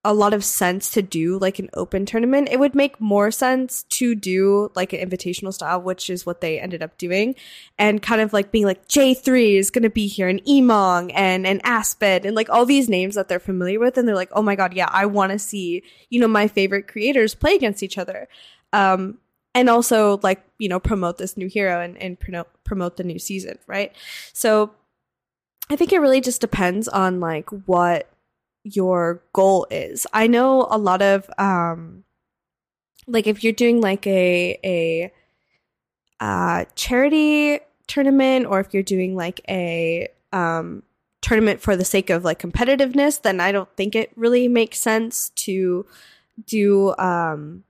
a 0.05 0.13
lot 0.13 0.33
of 0.33 0.43
sense 0.43 0.91
to 0.91 1.01
do 1.01 1.39
like 1.39 1.57
an 1.57 1.69
open 1.73 2.05
tournament. 2.05 2.49
It 2.51 2.59
would 2.59 2.75
make 2.75 2.99
more 2.99 3.31
sense 3.31 3.83
to 3.83 4.13
do 4.13 4.69
like 4.75 4.93
an 4.93 5.09
invitational 5.09 5.53
style, 5.53 5.81
which 5.81 6.07
is 6.07 6.23
what 6.23 6.41
they 6.41 6.59
ended 6.59 6.83
up 6.83 6.99
doing, 6.99 7.33
and 7.79 7.99
kind 8.01 8.21
of 8.21 8.31
like 8.31 8.51
being 8.51 8.65
like 8.65 8.87
Jay3 8.87 9.57
is 9.57 9.71
going 9.71 9.83
to 9.83 9.89
be 9.89 10.05
here 10.05 10.27
and 10.27 10.43
Emongg 10.45 11.11
and 11.15 11.47
and 11.47 11.61
Aspid 11.63 12.27
and 12.27 12.35
like 12.35 12.49
all 12.51 12.67
these 12.67 12.89
names 12.89 13.15
that 13.15 13.27
they're 13.27 13.39
familiar 13.39 13.79
with, 13.79 13.97
and 13.97 14.07
they're 14.07 14.13
like, 14.13 14.31
oh 14.33 14.43
my 14.43 14.55
god, 14.55 14.73
yeah, 14.75 14.89
I 14.91 15.07
want 15.07 15.31
to 15.31 15.39
see 15.39 15.81
you 16.11 16.19
know 16.19 16.27
my 16.27 16.47
favorite 16.47 16.87
creators 16.87 17.33
play 17.33 17.55
against 17.55 17.81
each 17.81 17.97
other, 17.97 18.27
um, 18.71 19.17
and 19.55 19.69
also 19.69 20.19
like 20.23 20.43
you 20.59 20.69
know 20.69 20.79
promote 20.79 21.17
this 21.17 21.37
new 21.37 21.47
hero 21.47 21.81
and 21.81 21.97
and 21.97 22.19
promote 22.19 22.47
promote 22.63 22.97
the 22.97 23.03
new 23.03 23.19
season, 23.19 23.57
right? 23.67 23.93
So. 24.33 24.71
I 25.69 25.77
think 25.77 25.93
it 25.93 25.99
really 25.99 26.19
just 26.19 26.41
depends 26.41 26.89
on 26.89 27.21
like 27.21 27.49
what 27.67 28.11
your 28.63 29.21
goal 29.33 29.65
is. 29.71 30.05
I 30.13 30.27
know 30.27 30.67
a 30.69 30.77
lot 30.77 31.01
of 31.01 31.29
um 31.37 32.03
like 33.07 33.27
if 33.27 33.43
you're 33.43 33.53
doing 33.53 33.81
like 33.81 34.05
a 34.07 34.59
a 34.63 35.11
uh 36.19 36.65
charity 36.75 37.59
tournament 37.87 38.45
or 38.45 38.59
if 38.59 38.73
you're 38.73 38.83
doing 38.83 39.15
like 39.15 39.41
a 39.49 40.07
um 40.31 40.83
tournament 41.21 41.61
for 41.61 41.75
the 41.75 41.85
sake 41.85 42.09
of 42.09 42.23
like 42.23 42.39
competitiveness, 42.39 43.21
then 43.21 43.39
I 43.39 43.51
don't 43.51 43.73
think 43.75 43.95
it 43.95 44.11
really 44.15 44.47
makes 44.47 44.81
sense 44.81 45.29
to 45.35 45.85
do 46.45 46.95
um 46.97 47.63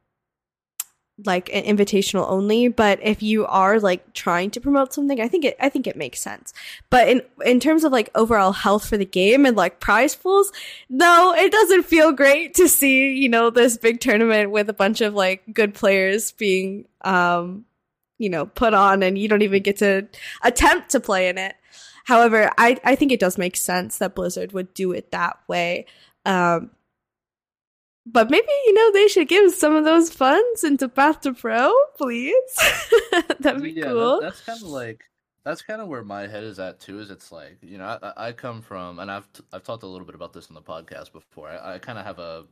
like 1.26 1.54
an 1.54 1.64
invitational 1.64 2.28
only 2.28 2.68
but 2.68 3.00
if 3.04 3.22
you 3.22 3.46
are 3.46 3.80
like 3.80 4.14
trying 4.14 4.50
to 4.50 4.60
promote 4.60 4.92
something 4.92 5.22
i 5.22 5.28
think 5.28 5.46
it 5.46 5.56
i 5.60 5.70
think 5.70 5.86
it 5.86 5.96
makes 5.96 6.20
sense. 6.20 6.54
But 6.90 7.08
in 7.08 7.22
in 7.46 7.60
terms 7.60 7.84
of 7.84 7.92
like 7.92 8.10
overall 8.16 8.52
health 8.52 8.90
for 8.90 8.98
the 8.98 9.06
game 9.06 9.46
and 9.46 9.56
like 9.56 9.80
prize 9.80 10.16
pools 10.16 10.52
no 10.90 11.34
it 11.38 11.52
doesn't 11.52 11.84
feel 11.84 12.12
great 12.14 12.56
to 12.56 12.68
see 12.68 13.14
you 13.14 13.30
know 13.30 13.52
this 13.52 13.78
big 13.78 14.00
tournament 14.00 14.50
with 14.50 14.70
a 14.70 14.74
bunch 14.74 15.02
of 15.02 15.14
like 15.14 15.44
good 15.54 15.76
players 15.76 16.32
being 16.32 16.86
um 17.02 17.66
you 18.18 18.30
know 18.30 18.48
put 18.48 18.74
on 18.74 19.04
and 19.04 19.16
you 19.16 19.28
don't 19.28 19.44
even 19.44 19.62
get 19.62 19.78
to 19.78 20.08
attempt 20.42 20.90
to 20.92 21.00
play 21.00 21.30
in 21.30 21.38
it. 21.38 21.56
However 22.06 22.50
i 22.58 22.80
i 22.84 22.96
think 22.96 23.12
it 23.12 23.20
does 23.20 23.38
make 23.38 23.56
sense 23.56 24.00
that 24.00 24.16
blizzard 24.16 24.52
would 24.52 24.74
do 24.74 24.92
it 24.94 25.12
that 25.12 25.38
way. 25.48 25.86
Um 26.26 26.72
but 28.06 28.30
maybe 28.30 28.48
you 28.66 28.74
know 28.74 28.92
they 28.92 29.08
should 29.08 29.28
give 29.28 29.54
some 29.54 29.76
of 29.76 29.86
those 29.86 30.10
funds 30.10 30.64
into 30.64 30.90
Path 30.90 31.22
to 31.22 31.34
Pro, 31.34 31.74
please. 31.98 32.34
That'd 33.40 33.62
be 33.64 33.72
yeah, 33.72 33.86
cool. 33.86 34.20
That, 34.20 34.28
that's 34.28 34.42
kind 34.42 34.62
of 34.62 34.68
like 34.68 35.04
that's 35.46 35.62
kind 35.62 35.82
of 35.82 35.88
where 35.88 36.04
my 36.04 36.28
head 36.28 36.44
is 36.44 36.60
at 36.60 36.80
too. 36.80 37.00
Is 37.00 37.10
it's 37.10 37.32
like 37.32 37.58
you 37.62 37.78
know 37.78 37.98
I, 38.02 38.28
I 38.28 38.32
come 38.32 38.62
from 38.62 39.00
and 39.00 39.12
I've 39.12 39.32
t- 39.34 39.44
I've 39.54 39.64
talked 39.64 39.84
a 39.84 39.88
little 39.88 40.06
bit 40.06 40.16
about 40.16 40.34
this 40.34 40.50
in 40.50 40.56
the 40.56 40.62
podcast 40.62 41.12
before. 41.12 41.50
I, 41.50 41.76
I 41.76 41.80
kind 41.80 41.98
of 42.00 42.06
have 42.06 42.20
a 42.20 42.46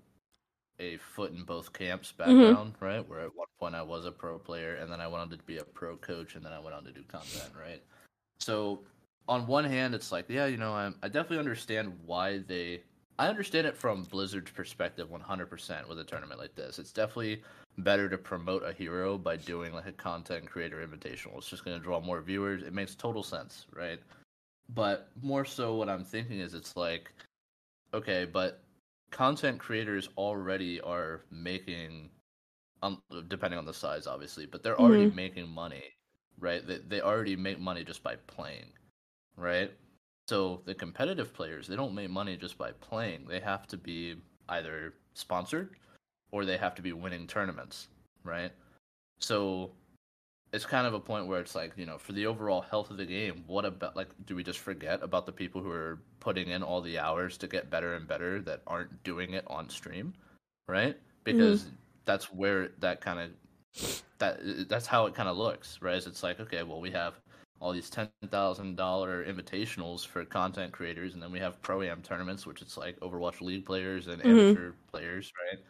a 0.80 0.98
foot 0.98 1.32
in 1.32 1.44
both 1.44 1.74
camps 1.74 2.14
Mm-hmm. 2.18 2.40
background, 2.42 2.76
right? 2.80 3.08
Where 3.08 3.20
at 3.22 3.36
one 3.36 3.48
point 3.60 3.76
I 3.76 3.82
was 3.84 4.06
a 4.06 4.12
pro 4.12 4.40
player 4.40 4.76
and 4.76 4.92
then 4.92 5.00
I 5.02 5.08
went 5.08 5.22
on 5.22 5.30
to 5.30 5.38
be 5.46 5.58
a 5.58 5.64
pro 5.64 5.96
coach 5.98 6.36
and 6.36 6.44
then 6.46 6.54
I 6.54 6.60
went 6.60 6.76
on 6.76 6.84
to 6.86 6.92
do 6.92 7.04
content, 7.04 7.52
right? 7.60 7.82
So 8.40 8.82
on 9.28 9.46
one 9.48 9.66
hand, 9.66 9.94
it's 9.94 10.12
like 10.12 10.26
yeah, 10.30 10.48
you 10.48 10.58
know 10.58 10.74
I 10.74 10.92
I 11.04 11.08
definitely 11.08 11.40
understand 11.40 11.94
why 12.06 12.40
they 12.48 12.82
I 13.20 13.28
understand 13.28 13.68
it 13.68 13.78
from 13.78 14.04
Blizzard's 14.04 14.52
perspective 14.52 15.10
100% 15.10 15.88
with 15.88 16.00
a 16.00 16.04
tournament 16.04 16.40
like 16.40 16.56
this. 16.56 16.80
It's 16.80 16.92
definitely 16.92 17.44
better 17.78 18.10
to 18.10 18.18
promote 18.18 18.64
a 18.64 18.74
hero 18.74 19.18
by 19.18 19.38
doing 19.38 19.74
like 19.74 19.86
a 19.86 19.92
content 19.92 20.48
creator 20.50 20.86
invitational. 20.86 21.38
It's 21.38 21.50
just 21.50 21.64
going 21.64 21.78
to 21.78 21.84
draw 21.84 22.00
more 22.02 22.22
viewers. 22.22 22.64
It 22.64 22.74
makes 22.74 22.96
total 22.96 23.24
sense, 23.24 23.68
right? 23.74 24.00
But 24.70 25.10
more 25.22 25.46
so, 25.46 25.76
what 25.76 25.90
I'm 25.90 26.04
thinking 26.06 26.40
is 26.40 26.54
it's 26.54 26.76
like, 26.78 27.14
okay, 27.94 28.26
but 28.26 28.64
content 29.12 29.60
creators 29.60 30.10
already 30.18 30.82
are 30.82 31.22
making, 31.32 32.12
um, 32.84 33.02
depending 33.28 33.60
on 33.60 33.66
the 33.66 33.74
size, 33.74 34.08
obviously, 34.08 34.46
but 34.46 34.64
they're 34.64 34.80
already 34.80 35.08
Mhm. 35.08 35.16
making 35.16 35.50
money, 35.50 35.96
right? 36.40 36.66
They, 36.66 36.80
they 36.80 37.02
already 37.02 37.36
make 37.36 37.60
money 37.60 37.84
just 37.84 38.04
by 38.04 38.16
playing, 38.18 38.74
right? 39.38 39.72
So 40.28 40.62
the 40.66 40.74
competitive 40.74 41.34
players, 41.34 41.68
they 41.68 41.76
don't 41.76 41.94
make 41.94 42.10
money 42.10 42.38
just 42.38 42.58
by 42.58 42.72
playing. 42.72 43.26
They 43.28 43.40
have 43.40 43.68
to 43.68 43.78
be 43.78 44.16
either 44.50 44.94
sponsored 45.14 45.76
or 46.32 46.46
they 46.46 46.58
have 46.58 46.76
to 46.76 46.82
be 46.82 46.94
winning 46.94 47.28
tournaments, 47.28 47.88
right? 48.24 48.52
So 49.20 49.72
it's 50.54 50.66
kind 50.66 50.86
of 50.86 50.94
a 50.94 51.00
point 51.00 51.28
where 51.28 51.40
it's 51.40 51.56
like, 51.56 51.74
you 51.76 51.86
know, 51.86 51.98
for 51.98 52.12
the 52.12 52.26
overall 52.26 52.62
health 52.62 52.92
of 52.92 52.98
the 52.98 53.06
game, 53.06 53.44
what 53.48 53.66
about 53.66 53.96
like 53.96 54.10
do 54.26 54.36
we 54.36 54.44
just 54.44 54.60
forget 54.60 55.02
about 55.02 55.26
the 55.26 55.32
people 55.32 55.62
who 55.62 55.72
are 55.72 56.00
putting 56.20 56.50
in 56.50 56.64
all 56.64 56.82
the 56.82 57.00
hours 57.00 57.38
to 57.38 57.48
get 57.48 57.70
better 57.70 57.96
and 57.96 58.08
better 58.08 58.42
that 58.42 58.62
aren't 58.68 59.04
doing 59.04 59.34
it 59.34 59.46
on 59.48 59.70
stream, 59.70 60.14
right? 60.68 60.98
Because 61.24 61.64
mm-hmm. 61.64 61.76
that's 62.06 62.34
where 62.34 62.70
that 62.80 63.02
kind 63.02 63.20
of 63.20 64.02
that 64.20 64.40
that's 64.68 64.88
how 64.88 65.06
it 65.06 65.16
kind 65.16 65.30
of 65.30 65.38
looks, 65.38 65.80
right? 65.82 66.06
It's 66.06 66.24
like, 66.24 66.40
okay, 66.40 66.64
well, 66.64 66.82
we 66.82 66.92
have 66.92 67.20
all 67.62 67.72
these 67.74 67.90
ten 67.90 68.10
thousand 68.28 68.76
dollar 68.78 69.26
invitationals 69.26 70.06
for 70.06 70.26
content 70.26 70.74
creators, 70.74 71.14
and 71.14 71.24
then 71.24 71.32
we 71.32 71.40
have 71.40 71.62
pro 71.62 71.82
am 71.84 72.02
tournaments, 72.04 72.46
which 72.46 72.62
it's 72.62 72.78
like 72.78 73.00
Overwatch 73.02 73.42
League 73.42 73.66
players 73.66 74.08
and 74.08 74.22
Mhm. 74.24 74.62
amateur 74.62 74.74
players, 74.92 75.32
right? 75.52 75.64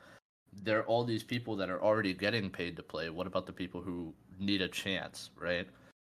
There 0.53 0.79
are 0.79 0.85
all 0.85 1.03
these 1.05 1.23
people 1.23 1.55
that 1.57 1.69
are 1.69 1.81
already 1.81 2.13
getting 2.13 2.49
paid 2.51 2.75
to 2.77 2.83
play. 2.83 3.09
What 3.09 3.27
about 3.27 3.45
the 3.45 3.53
people 3.53 3.81
who 3.81 4.15
need 4.39 4.61
a 4.61 4.67
chance, 4.69 5.31
right? 5.37 5.67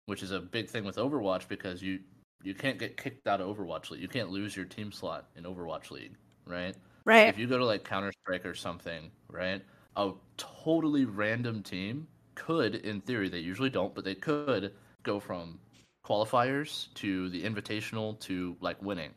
Which 0.07 0.23
is 0.23 0.31
a 0.31 0.41
big 0.41 0.69
thing 0.69 0.85
with 0.85 0.97
Overwatch 0.97 1.49
because 1.49 1.83
you 1.83 2.05
you 2.43 2.55
can't 2.55 2.79
get 2.79 2.97
kicked 2.97 3.27
out 3.27 3.41
of 3.41 3.55
Overwatch 3.55 3.91
League. 3.91 4.01
You 4.03 4.09
can't 4.09 4.31
lose 4.31 4.57
your 4.57 4.65
team 4.65 4.93
slot 4.93 5.31
in 5.37 5.45
Overwatch 5.45 5.91
League, 5.91 6.17
right? 6.47 6.77
right. 7.05 7.35
if 7.35 7.39
you 7.39 7.47
go 7.47 7.59
to 7.59 7.65
like 7.67 7.85
Counter 7.85 8.13
Strike 8.13 8.47
or 8.47 8.55
something, 8.55 9.11
right? 9.29 9.63
A 9.97 10.13
totally 10.39 11.05
random 11.05 11.63
team 11.63 12.09
could, 12.35 12.77
in 12.77 13.01
theory, 13.03 13.29
they 13.29 13.41
usually 13.41 13.71
don't, 13.71 13.95
but 13.95 14.05
they 14.05 14.15
could 14.15 14.75
go 15.03 15.21
from 15.21 15.61
qualifiers 16.07 16.93
to 16.95 17.29
the 17.31 17.43
invitational 17.43 18.19
to 18.21 18.57
like 18.61 18.81
winning, 18.83 19.11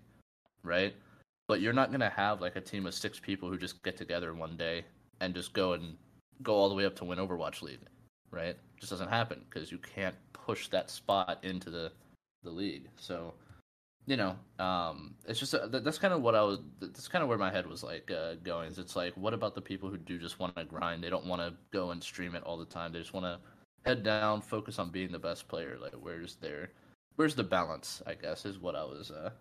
right? 0.63 0.93
But 1.47 1.61
you're 1.61 1.73
not 1.73 1.91
gonna 1.91 2.09
have 2.09 2.41
like 2.41 2.55
a 2.55 2.61
team 2.61 2.85
of 2.85 2.93
six 2.93 3.19
people 3.19 3.49
who 3.49 3.57
just 3.57 3.81
get 3.83 3.97
together 3.97 4.33
one 4.33 4.57
day 4.57 4.85
and 5.21 5.33
just 5.33 5.53
go 5.53 5.73
and 5.73 5.95
go 6.41 6.53
all 6.53 6.69
the 6.69 6.75
way 6.75 6.85
up 6.85 6.95
to 6.97 7.05
win 7.05 7.19
Overwatch 7.19 7.61
League, 7.61 7.81
right? 8.31 8.57
just 8.83 8.91
doesn't 8.91 9.09
happen 9.09 9.39
because 9.49 9.71
you 9.71 9.77
can't 9.77 10.15
push 10.33 10.67
that 10.67 10.89
spot 10.89 11.39
into 11.43 11.69
the 11.69 11.89
the 12.43 12.49
league. 12.49 12.89
So 12.97 13.33
you 14.05 14.17
know, 14.17 14.35
um, 14.59 15.15
it's 15.25 15.39
just 15.39 15.55
uh, 15.55 15.67
that, 15.67 15.85
that's 15.85 15.97
kind 15.97 16.13
of 16.13 16.21
what 16.21 16.35
I 16.35 16.41
was. 16.41 16.59
That's 16.81 17.07
kind 17.07 17.23
of 17.23 17.29
where 17.29 17.37
my 17.37 17.49
head 17.49 17.65
was 17.65 17.81
like 17.83 18.11
uh, 18.11 18.33
going. 18.43 18.69
Is 18.69 18.77
it's 18.77 18.97
like, 18.97 19.15
what 19.15 19.33
about 19.33 19.55
the 19.55 19.61
people 19.61 19.89
who 19.89 19.97
do 19.97 20.19
just 20.19 20.39
want 20.39 20.53
to 20.57 20.65
grind? 20.65 21.01
They 21.01 21.09
don't 21.09 21.25
want 21.25 21.41
to 21.41 21.53
go 21.71 21.91
and 21.91 22.03
stream 22.03 22.35
it 22.35 22.43
all 22.43 22.57
the 22.57 22.65
time. 22.65 22.91
They 22.91 22.99
just 22.99 23.13
want 23.13 23.25
to 23.25 23.39
head 23.85 24.03
down, 24.03 24.41
focus 24.41 24.79
on 24.79 24.89
being 24.89 25.11
the 25.11 25.19
best 25.19 25.47
player. 25.47 25.77
Like, 25.81 25.93
where's 25.93 26.35
their, 26.35 26.69
where's 27.15 27.35
the 27.35 27.43
balance? 27.43 28.01
I 28.05 28.15
guess 28.15 28.45
is 28.45 28.59
what 28.59 28.75
I 28.75 28.83
was. 28.83 29.11
Uh, 29.11 29.31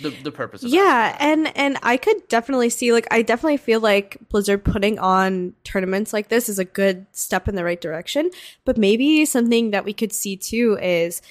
the 0.00 0.10
the 0.22 0.32
purpose. 0.32 0.62
Yeah 0.64 1.16
and 1.20 1.56
and 1.56 1.78
i 1.82 1.96
could 1.96 2.26
definitely 2.28 2.70
see 2.70 2.92
like 2.92 3.06
i 3.10 3.22
definitely 3.22 3.58
feel 3.58 3.80
like 3.80 4.16
blizzard 4.28 4.64
putting 4.64 4.98
on 4.98 5.54
tournaments 5.62 6.12
like 6.12 6.28
this 6.28 6.48
is 6.48 6.58
a 6.58 6.64
good 6.64 7.06
step 7.12 7.48
in 7.48 7.54
the 7.54 7.64
right 7.64 7.80
direction 7.80 8.30
but 8.64 8.76
maybe 8.76 9.24
something 9.24 9.70
that 9.70 9.84
we 9.84 9.92
could 9.92 10.12
see 10.12 10.36
too 10.36 10.76
is 10.82 11.22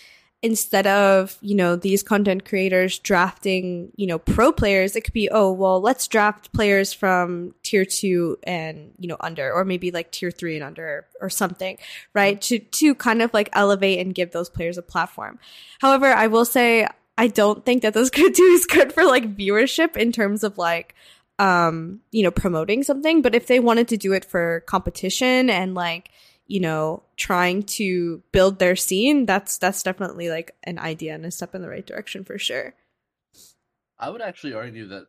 instead 0.44 0.86
of 0.86 1.38
you 1.40 1.56
know 1.56 1.78
these 1.78 2.04
content 2.04 2.44
creators 2.44 3.00
drafting 3.00 3.92
you 3.96 4.06
know 4.06 4.20
pro 4.20 4.52
players 4.52 4.94
it 4.94 5.02
could 5.02 5.14
be 5.14 5.30
oh 5.30 5.50
well 5.50 5.80
let's 5.80 6.06
draft 6.06 6.52
players 6.52 6.92
from 6.92 7.56
tier 7.64 7.86
2 7.86 8.38
and 8.44 8.92
you 9.00 9.08
know 9.08 9.16
under 9.22 9.52
or 9.52 9.64
maybe 9.64 9.90
like 9.90 10.12
tier 10.12 10.30
3 10.30 10.58
and 10.58 10.66
under 10.66 11.08
or 11.22 11.30
something 11.30 11.78
right? 12.14 12.42
To 12.42 12.60
to 12.60 12.94
kind 12.94 13.22
of 13.22 13.34
like 13.34 13.50
elevate 13.54 14.00
and 14.00 14.14
give 14.14 14.32
those 14.32 14.50
players 14.50 14.78
a 14.78 14.82
platform. 14.82 15.40
However 15.80 16.08
i 16.08 16.28
will 16.28 16.46
say 16.46 16.88
i 17.18 17.28
don't 17.28 17.66
think 17.66 17.82
that 17.82 17.94
those 17.94 18.10
could 18.18 18.34
do 18.34 18.44
is 18.44 18.66
good 18.66 18.92
for 18.92 19.06
like 19.06 19.38
viewership 19.38 19.96
in 19.96 20.12
terms 20.12 20.44
of 20.44 20.58
like 20.58 20.94
um 21.40 22.02
you 22.12 22.22
know 22.22 22.32
promoting 22.32 22.84
something. 22.84 23.22
But 23.22 23.34
if 23.34 23.48
they 23.48 23.62
wanted 23.62 23.88
to 23.88 23.98
do 23.98 24.12
it 24.12 24.26
for 24.26 24.60
competition 24.68 25.50
and 25.50 25.74
like 25.74 26.12
you 26.54 26.60
know 26.60 27.02
trying 27.18 27.64
to 27.64 28.22
build 28.32 28.60
their 28.60 28.76
scene 28.76 29.26
that's 29.26 29.58
that's 29.58 29.82
definitely 29.82 30.30
like 30.30 30.56
an 30.64 30.78
idea 30.78 31.16
and 31.16 31.26
a 31.26 31.32
step 31.32 31.56
in 31.56 31.64
the 31.64 31.70
right 31.70 31.88
direction 31.88 32.24
for 32.24 32.38
sure 32.38 32.76
I 33.98 34.10
would 34.10 34.22
actually 34.22 34.54
argue 34.54 34.88
that 34.88 35.08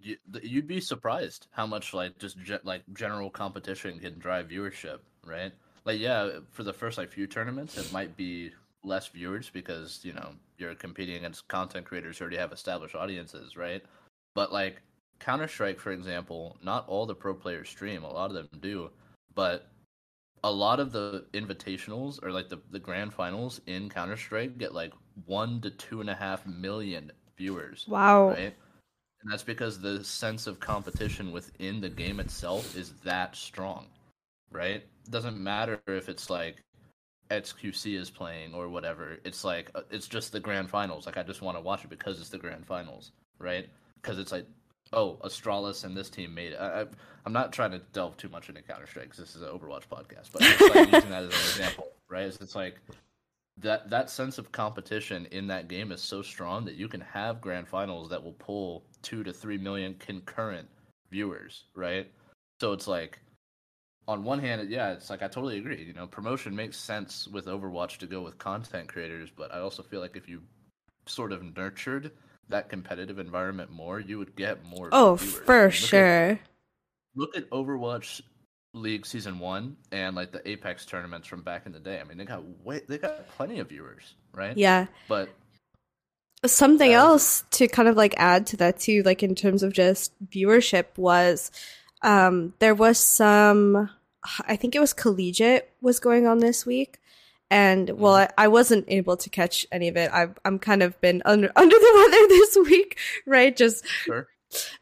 you, 0.00 0.16
that 0.30 0.44
you'd 0.44 0.66
be 0.66 0.80
surprised 0.80 1.48
how 1.50 1.66
much 1.66 1.92
like 1.92 2.18
just 2.18 2.38
ge- 2.38 2.64
like 2.64 2.82
general 2.94 3.30
competition 3.30 3.98
can 3.98 4.18
drive 4.18 4.48
viewership, 4.48 5.00
right? 5.24 5.52
Like 5.84 6.00
yeah, 6.00 6.38
for 6.50 6.62
the 6.62 6.72
first 6.72 6.96
like 6.98 7.10
few 7.10 7.26
tournaments, 7.26 7.76
it 7.76 7.92
might 7.92 8.16
be 8.16 8.52
less 8.84 9.08
viewers 9.08 9.50
because 9.50 10.00
you 10.02 10.14
know 10.14 10.30
you're 10.56 10.74
competing 10.74 11.16
against 11.16 11.46
content 11.48 11.84
creators 11.84 12.18
who 12.18 12.22
already 12.22 12.38
have 12.38 12.52
established 12.52 12.94
audiences, 12.94 13.56
right? 13.56 13.82
But 14.34 14.52
like 14.52 14.80
Counter 15.20 15.48
Strike, 15.48 15.78
for 15.78 15.92
example, 15.92 16.56
not 16.62 16.88
all 16.88 17.06
the 17.06 17.14
pro 17.14 17.34
players 17.34 17.68
stream. 17.68 18.02
A 18.02 18.10
lot 18.10 18.30
of 18.30 18.34
them 18.34 18.48
do, 18.60 18.90
but 19.34 19.71
a 20.44 20.50
lot 20.50 20.80
of 20.80 20.92
the 20.92 21.24
invitationals 21.34 22.22
or 22.22 22.32
like 22.32 22.48
the 22.48 22.58
the 22.70 22.78
grand 22.78 23.12
finals 23.12 23.60
in 23.66 23.88
Counter 23.88 24.16
Strike 24.16 24.58
get 24.58 24.74
like 24.74 24.92
one 25.26 25.60
to 25.60 25.70
two 25.70 26.00
and 26.00 26.10
a 26.10 26.14
half 26.14 26.46
million 26.46 27.12
viewers 27.36 27.84
wow 27.88 28.30
right? 28.30 28.54
and 29.22 29.32
that's 29.32 29.42
because 29.44 29.80
the 29.80 30.02
sense 30.04 30.46
of 30.46 30.58
competition 30.58 31.30
within 31.30 31.80
the 31.80 31.88
game 31.88 32.18
itself 32.18 32.76
is 32.76 32.92
that 33.04 33.36
strong, 33.36 33.86
right? 34.50 34.82
It 35.04 35.10
doesn't 35.10 35.38
matter 35.38 35.80
if 35.86 36.08
it's 36.08 36.28
like 36.28 36.56
XQC 37.30 37.98
is 37.98 38.10
playing 38.10 38.52
or 38.52 38.68
whatever. 38.68 39.18
It's 39.24 39.44
like 39.44 39.70
uh, 39.76 39.82
it's 39.90 40.08
just 40.08 40.32
the 40.32 40.40
grand 40.40 40.70
finals. 40.70 41.06
Like 41.06 41.16
I 41.16 41.22
just 41.22 41.40
want 41.40 41.56
to 41.56 41.62
watch 41.62 41.84
it 41.84 41.90
because 41.90 42.20
it's 42.20 42.30
the 42.30 42.38
grand 42.38 42.66
finals, 42.66 43.12
right? 43.38 43.68
Because 44.00 44.18
it's 44.18 44.32
like, 44.32 44.46
oh, 44.92 45.18
Astralis 45.24 45.84
and 45.84 45.96
this 45.96 46.10
team 46.10 46.34
made 46.34 46.52
it. 46.52 46.56
I, 46.56 46.82
I, 46.82 46.84
I'm 47.24 47.32
not 47.32 47.52
trying 47.52 47.70
to 47.72 47.80
delve 47.92 48.16
too 48.16 48.28
much 48.28 48.48
into 48.48 48.62
Counter 48.62 48.86
Strike 48.86 49.04
because 49.04 49.18
this 49.18 49.36
is 49.36 49.42
an 49.42 49.48
Overwatch 49.48 49.88
podcast, 49.90 50.30
but 50.32 50.42
I'm 50.42 50.58
just, 50.58 50.74
like, 50.74 50.92
using 50.92 51.10
that 51.10 51.24
as 51.24 51.32
an 51.32 51.62
example, 51.62 51.88
right? 52.08 52.24
It's, 52.24 52.40
it's 52.40 52.54
like 52.54 52.76
that 53.58 53.90
that 53.90 54.10
sense 54.10 54.38
of 54.38 54.50
competition 54.52 55.26
in 55.30 55.46
that 55.46 55.68
game 55.68 55.92
is 55.92 56.00
so 56.00 56.22
strong 56.22 56.64
that 56.64 56.74
you 56.74 56.88
can 56.88 57.00
have 57.00 57.40
grand 57.40 57.68
finals 57.68 58.08
that 58.08 58.22
will 58.22 58.32
pull 58.34 58.84
two 59.02 59.22
to 59.22 59.32
three 59.32 59.58
million 59.58 59.94
concurrent 59.98 60.68
viewers, 61.10 61.64
right? 61.74 62.10
So 62.60 62.72
it's 62.72 62.88
like 62.88 63.18
on 64.08 64.24
one 64.24 64.38
hand, 64.38 64.68
yeah, 64.70 64.92
it's 64.92 65.10
like 65.10 65.22
I 65.22 65.28
totally 65.28 65.58
agree. 65.58 65.82
You 65.82 65.92
know, 65.92 66.06
promotion 66.06 66.56
makes 66.56 66.76
sense 66.76 67.28
with 67.28 67.46
Overwatch 67.46 67.98
to 67.98 68.06
go 68.06 68.22
with 68.22 68.38
content 68.38 68.88
creators, 68.88 69.30
but 69.34 69.54
I 69.54 69.60
also 69.60 69.82
feel 69.82 70.00
like 70.00 70.16
if 70.16 70.28
you 70.28 70.42
sort 71.06 71.32
of 71.32 71.56
nurtured 71.56 72.12
that 72.48 72.68
competitive 72.68 73.18
environment 73.18 73.70
more, 73.70 74.00
you 74.00 74.18
would 74.18 74.36
get 74.36 74.64
more. 74.64 74.88
Oh, 74.92 75.16
viewers. 75.16 75.34
for 75.44 75.64
look 75.64 75.72
sure. 75.72 76.30
At, 76.30 76.40
look 77.14 77.36
at 77.36 77.50
Overwatch 77.50 78.20
League 78.74 79.04
season 79.04 79.38
one 79.38 79.76
and 79.90 80.16
like 80.16 80.32
the 80.32 80.46
Apex 80.48 80.86
tournaments 80.86 81.28
from 81.28 81.42
back 81.42 81.66
in 81.66 81.72
the 81.72 81.78
day. 81.78 82.00
I 82.00 82.04
mean, 82.04 82.18
they 82.18 82.24
got 82.24 82.42
way, 82.64 82.80
they 82.88 82.98
got 82.98 83.28
plenty 83.36 83.58
of 83.58 83.68
viewers, 83.68 84.14
right? 84.34 84.56
Yeah. 84.56 84.86
But 85.08 85.28
Something 86.44 86.92
else 86.92 87.44
to 87.52 87.68
kind 87.68 87.88
of 87.88 87.96
like 87.96 88.14
add 88.16 88.48
to 88.48 88.56
that 88.56 88.80
too, 88.80 89.04
like 89.04 89.22
in 89.22 89.36
terms 89.36 89.62
of 89.62 89.72
just 89.72 90.12
viewership, 90.26 90.86
was 90.96 91.52
um 92.02 92.54
there 92.58 92.74
was 92.74 92.98
some, 92.98 93.88
I 94.48 94.56
think 94.56 94.74
it 94.74 94.80
was 94.80 94.92
collegiate 94.92 95.70
was 95.80 96.00
going 96.00 96.26
on 96.26 96.38
this 96.38 96.66
week, 96.66 96.98
and 97.52 97.90
well, 97.90 98.14
I, 98.14 98.30
I 98.38 98.48
wasn't 98.48 98.86
able 98.88 99.18
to 99.18 99.28
catch 99.28 99.66
any 99.70 99.88
of 99.88 99.96
it. 99.98 100.10
I've 100.10 100.38
I'm 100.44 100.58
kind 100.58 100.82
of 100.82 100.98
been 101.02 101.20
under 101.26 101.52
under 101.56 101.76
the 101.76 101.92
weather 101.94 102.28
this 102.28 102.56
week, 102.70 102.98
right? 103.26 103.54
Just 103.54 103.86
sure, 103.86 104.28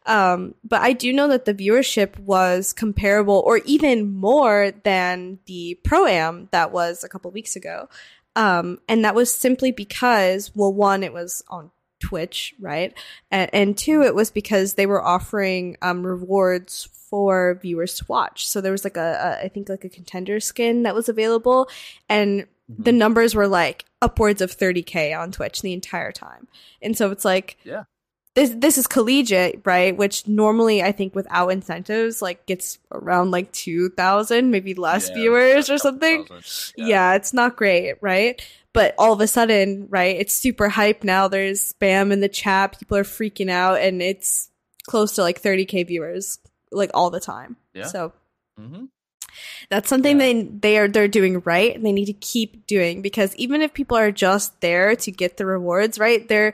um, 0.05 0.55
but 0.63 0.81
I 0.81 0.93
do 0.93 1.11
know 1.11 1.27
that 1.27 1.43
the 1.43 1.53
viewership 1.53 2.17
was 2.19 2.71
comparable 2.71 3.43
or 3.45 3.57
even 3.65 4.13
more 4.13 4.71
than 4.83 5.39
the 5.45 5.77
pro 5.83 6.05
am 6.05 6.47
that 6.51 6.71
was 6.71 7.03
a 7.03 7.09
couple 7.09 7.29
weeks 7.31 7.57
ago. 7.57 7.89
Um, 8.37 8.79
and 8.87 9.03
that 9.03 9.15
was 9.15 9.33
simply 9.33 9.73
because, 9.73 10.55
well, 10.55 10.73
one, 10.73 11.03
it 11.03 11.11
was 11.11 11.43
on 11.49 11.71
Twitch, 11.99 12.55
right? 12.57 12.93
And, 13.29 13.49
and 13.53 13.77
two, 13.77 14.03
it 14.03 14.15
was 14.15 14.31
because 14.31 14.75
they 14.75 14.85
were 14.85 15.03
offering 15.03 15.75
um, 15.81 16.07
rewards 16.07 16.87
for 17.09 17.59
viewers 17.61 17.95
to 17.95 18.05
watch. 18.07 18.47
So 18.47 18.61
there 18.61 18.71
was 18.71 18.85
like 18.85 18.95
a, 18.95 19.39
a, 19.41 19.45
I 19.45 19.47
think 19.49 19.67
like 19.67 19.83
a 19.83 19.89
contender 19.89 20.39
skin 20.39 20.83
that 20.83 20.95
was 20.95 21.09
available, 21.09 21.69
and 22.07 22.47
the 22.77 22.91
numbers 22.91 23.35
were 23.35 23.47
like 23.47 23.85
upwards 24.01 24.41
of 24.41 24.55
30k 24.55 25.17
on 25.17 25.31
Twitch 25.31 25.61
the 25.61 25.73
entire 25.73 26.11
time. 26.11 26.47
And 26.81 26.97
so 26.97 27.11
it's 27.11 27.25
like, 27.25 27.57
yeah, 27.63 27.83
this 28.33 28.51
this 28.55 28.77
is 28.77 28.87
collegiate, 28.87 29.61
right? 29.65 29.95
Which 29.95 30.27
normally 30.27 30.81
I 30.81 30.91
think 30.91 31.13
without 31.15 31.49
incentives 31.49 32.21
like 32.21 32.45
gets 32.45 32.79
around 32.91 33.31
like 33.31 33.51
two 33.51 33.89
thousand, 33.89 34.51
maybe 34.51 34.73
less 34.73 35.09
Yeah, 35.09 35.15
viewers 35.15 35.69
or 35.69 35.77
something. 35.77 36.25
thousand. 36.25 36.73
Yeah. 36.77 37.15
it's 37.15 37.33
not 37.33 37.55
great, 37.57 37.95
right? 38.01 38.41
But 38.73 38.95
all 38.97 39.11
of 39.11 39.19
a 39.19 39.27
sudden, 39.27 39.87
right, 39.89 40.15
it's 40.15 40.33
super 40.33 40.69
hype 40.69 41.03
now. 41.03 41.27
There's 41.27 41.73
spam 41.73 42.13
in 42.13 42.21
the 42.21 42.29
chat, 42.29 42.79
people 42.79 42.95
are 42.97 43.03
freaking 43.03 43.49
out, 43.49 43.81
and 43.81 44.01
it's 44.01 44.49
close 44.87 45.15
to 45.15 45.21
like 45.23 45.41
30k 45.41 45.85
viewers 45.87 46.39
like 46.71 46.91
all 46.93 47.09
the 47.09 47.19
time. 47.19 47.57
Yeah. 47.73 47.87
So 47.87 48.13
hmm 48.57 48.85
that's 49.69 49.89
something 49.89 50.19
Yeah. 50.19 50.25
they 50.25 50.43
they 50.43 50.77
are 50.77 50.87
they're 50.87 51.07
doing 51.07 51.39
right 51.41 51.75
and 51.75 51.85
they 51.85 51.91
need 51.91 52.05
to 52.05 52.13
keep 52.13 52.65
doing 52.67 53.01
because 53.01 53.35
even 53.35 53.61
if 53.61 53.73
people 53.73 53.97
are 53.97 54.11
just 54.11 54.59
there 54.61 54.95
to 54.95 55.11
get 55.11 55.37
the 55.37 55.45
rewards, 55.45 55.99
right? 55.99 56.27
They're 56.27 56.53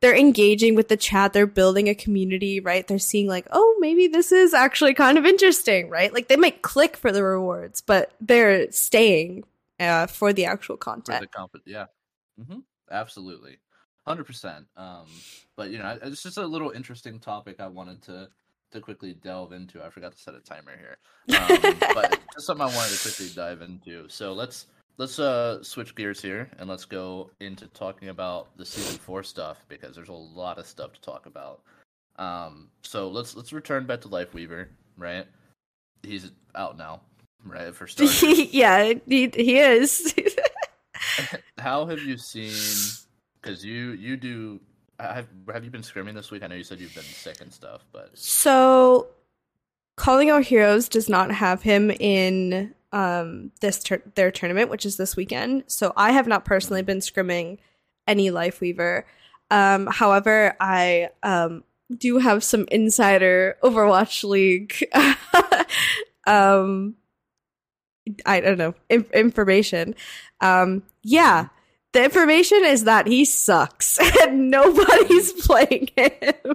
they're 0.00 0.16
engaging 0.16 0.76
with 0.76 0.88
the 0.88 0.96
chat, 0.96 1.32
they're 1.32 1.46
building 1.46 1.88
a 1.88 1.94
community, 1.94 2.60
right? 2.60 2.86
They're 2.86 3.00
seeing 3.00 3.26
like, 3.26 3.46
"Oh, 3.50 3.76
maybe 3.80 4.06
this 4.06 4.30
is 4.30 4.54
actually 4.54 4.94
kind 4.94 5.18
of 5.18 5.26
interesting," 5.26 5.90
right? 5.90 6.12
Like 6.14 6.28
they 6.28 6.36
might 6.36 6.62
click 6.62 6.96
for 6.96 7.10
the 7.10 7.22
rewards, 7.24 7.80
but 7.80 8.12
they're 8.20 8.70
staying 8.70 9.44
uh, 9.80 10.06
for 10.06 10.32
the 10.32 10.44
actual 10.44 10.76
content. 10.76 11.20
the 11.20 11.26
comp 11.26 11.52
yeah 11.66 11.86
hmm 12.36 12.60
absolutely 12.90 13.58
100% 14.06 14.64
um 14.76 15.06
but 15.56 15.70
you 15.70 15.78
know 15.78 15.98
it's 16.02 16.22
just 16.22 16.38
a 16.38 16.46
little 16.46 16.70
interesting 16.70 17.18
topic 17.20 17.60
i 17.60 17.66
wanted 17.66 18.00
to 18.02 18.28
to 18.70 18.80
quickly 18.80 19.14
delve 19.14 19.52
into 19.52 19.82
i 19.82 19.88
forgot 19.88 20.12
to 20.12 20.18
set 20.18 20.34
a 20.34 20.40
timer 20.40 20.76
here 20.76 20.98
um, 21.36 21.58
but 21.94 22.18
just 22.34 22.46
something 22.46 22.66
i 22.66 22.74
wanted 22.74 22.92
to 22.92 23.02
quickly 23.02 23.28
dive 23.34 23.62
into. 23.62 24.08
So 24.08 24.32
let's 24.32 24.66
let's 24.96 25.18
uh 25.18 25.62
switch 25.62 25.94
gears 25.94 26.20
here 26.20 26.50
and 26.58 26.68
let's 26.68 26.84
go 26.84 27.30
into 27.40 27.66
talking 27.68 28.08
about 28.08 28.56
the 28.56 28.64
season 28.64 28.98
four 28.98 29.22
stuff 29.22 29.64
because 29.68 29.94
there's 29.94 30.08
a 30.08 30.12
lot 30.12 30.58
of 30.58 30.66
stuff 30.66 30.92
to 30.94 31.00
talk 31.00 31.26
about. 31.26 31.60
Um 32.16 32.68
so 32.82 33.08
let's 33.08 33.36
let's 33.36 33.52
return 33.52 33.86
back 33.86 34.00
to 34.02 34.08
lifeweaver 34.08 34.68
right? 34.96 35.26
He's 36.02 36.30
out 36.54 36.78
now 36.78 37.02
right 37.44 37.74
for 37.74 37.86
starters. 37.88 38.22
Yeah, 38.52 38.94
he, 39.06 39.30
he 39.34 39.58
is. 39.58 40.14
how 41.58 41.86
have 41.86 42.00
you 42.00 42.16
seen 42.16 42.52
because 43.40 43.64
you 43.64 43.92
you 43.92 44.16
do 44.16 44.60
have 44.98 45.26
have 45.52 45.64
you 45.64 45.70
been 45.70 45.82
scrimming 45.82 46.14
this 46.14 46.30
week 46.30 46.42
i 46.42 46.46
know 46.46 46.54
you 46.56 46.64
said 46.64 46.80
you've 46.80 46.94
been 46.94 47.02
sick 47.04 47.40
and 47.40 47.52
stuff 47.52 47.84
but 47.92 48.10
So, 48.18 49.08
Calling 49.96 50.30
Out 50.30 50.44
Heroes 50.44 50.88
does 50.88 51.08
not 51.08 51.30
have 51.32 51.62
him 51.62 51.90
in 51.90 52.74
um 52.92 53.50
this 53.60 53.82
tur- 53.82 54.02
their 54.14 54.30
tournament, 54.30 54.70
which 54.70 54.86
is 54.86 54.96
this 54.96 55.16
weekend. 55.16 55.64
So 55.66 55.92
I 55.96 56.12
have 56.12 56.26
not 56.26 56.44
personally 56.44 56.82
been 56.82 57.00
scrimming 57.00 57.58
any 58.06 58.30
Lifeweaver. 58.30 59.02
Um, 59.50 59.86
however, 59.88 60.56
I 60.60 61.10
um 61.22 61.64
do 61.96 62.18
have 62.18 62.44
some 62.44 62.66
insider 62.70 63.56
Overwatch 63.62 64.22
League 64.22 64.88
um 66.26 66.94
I 68.24 68.40
don't 68.40 68.58
know 68.58 68.74
inf- 68.88 69.10
information. 69.12 69.94
Um, 70.40 70.82
yeah. 71.02 71.48
The 71.92 72.04
information 72.04 72.64
is 72.64 72.84
that 72.84 73.06
he 73.06 73.24
sucks 73.24 73.98
and 74.22 74.50
nobody's 74.50 75.32
playing 75.46 75.88
him. 75.96 76.54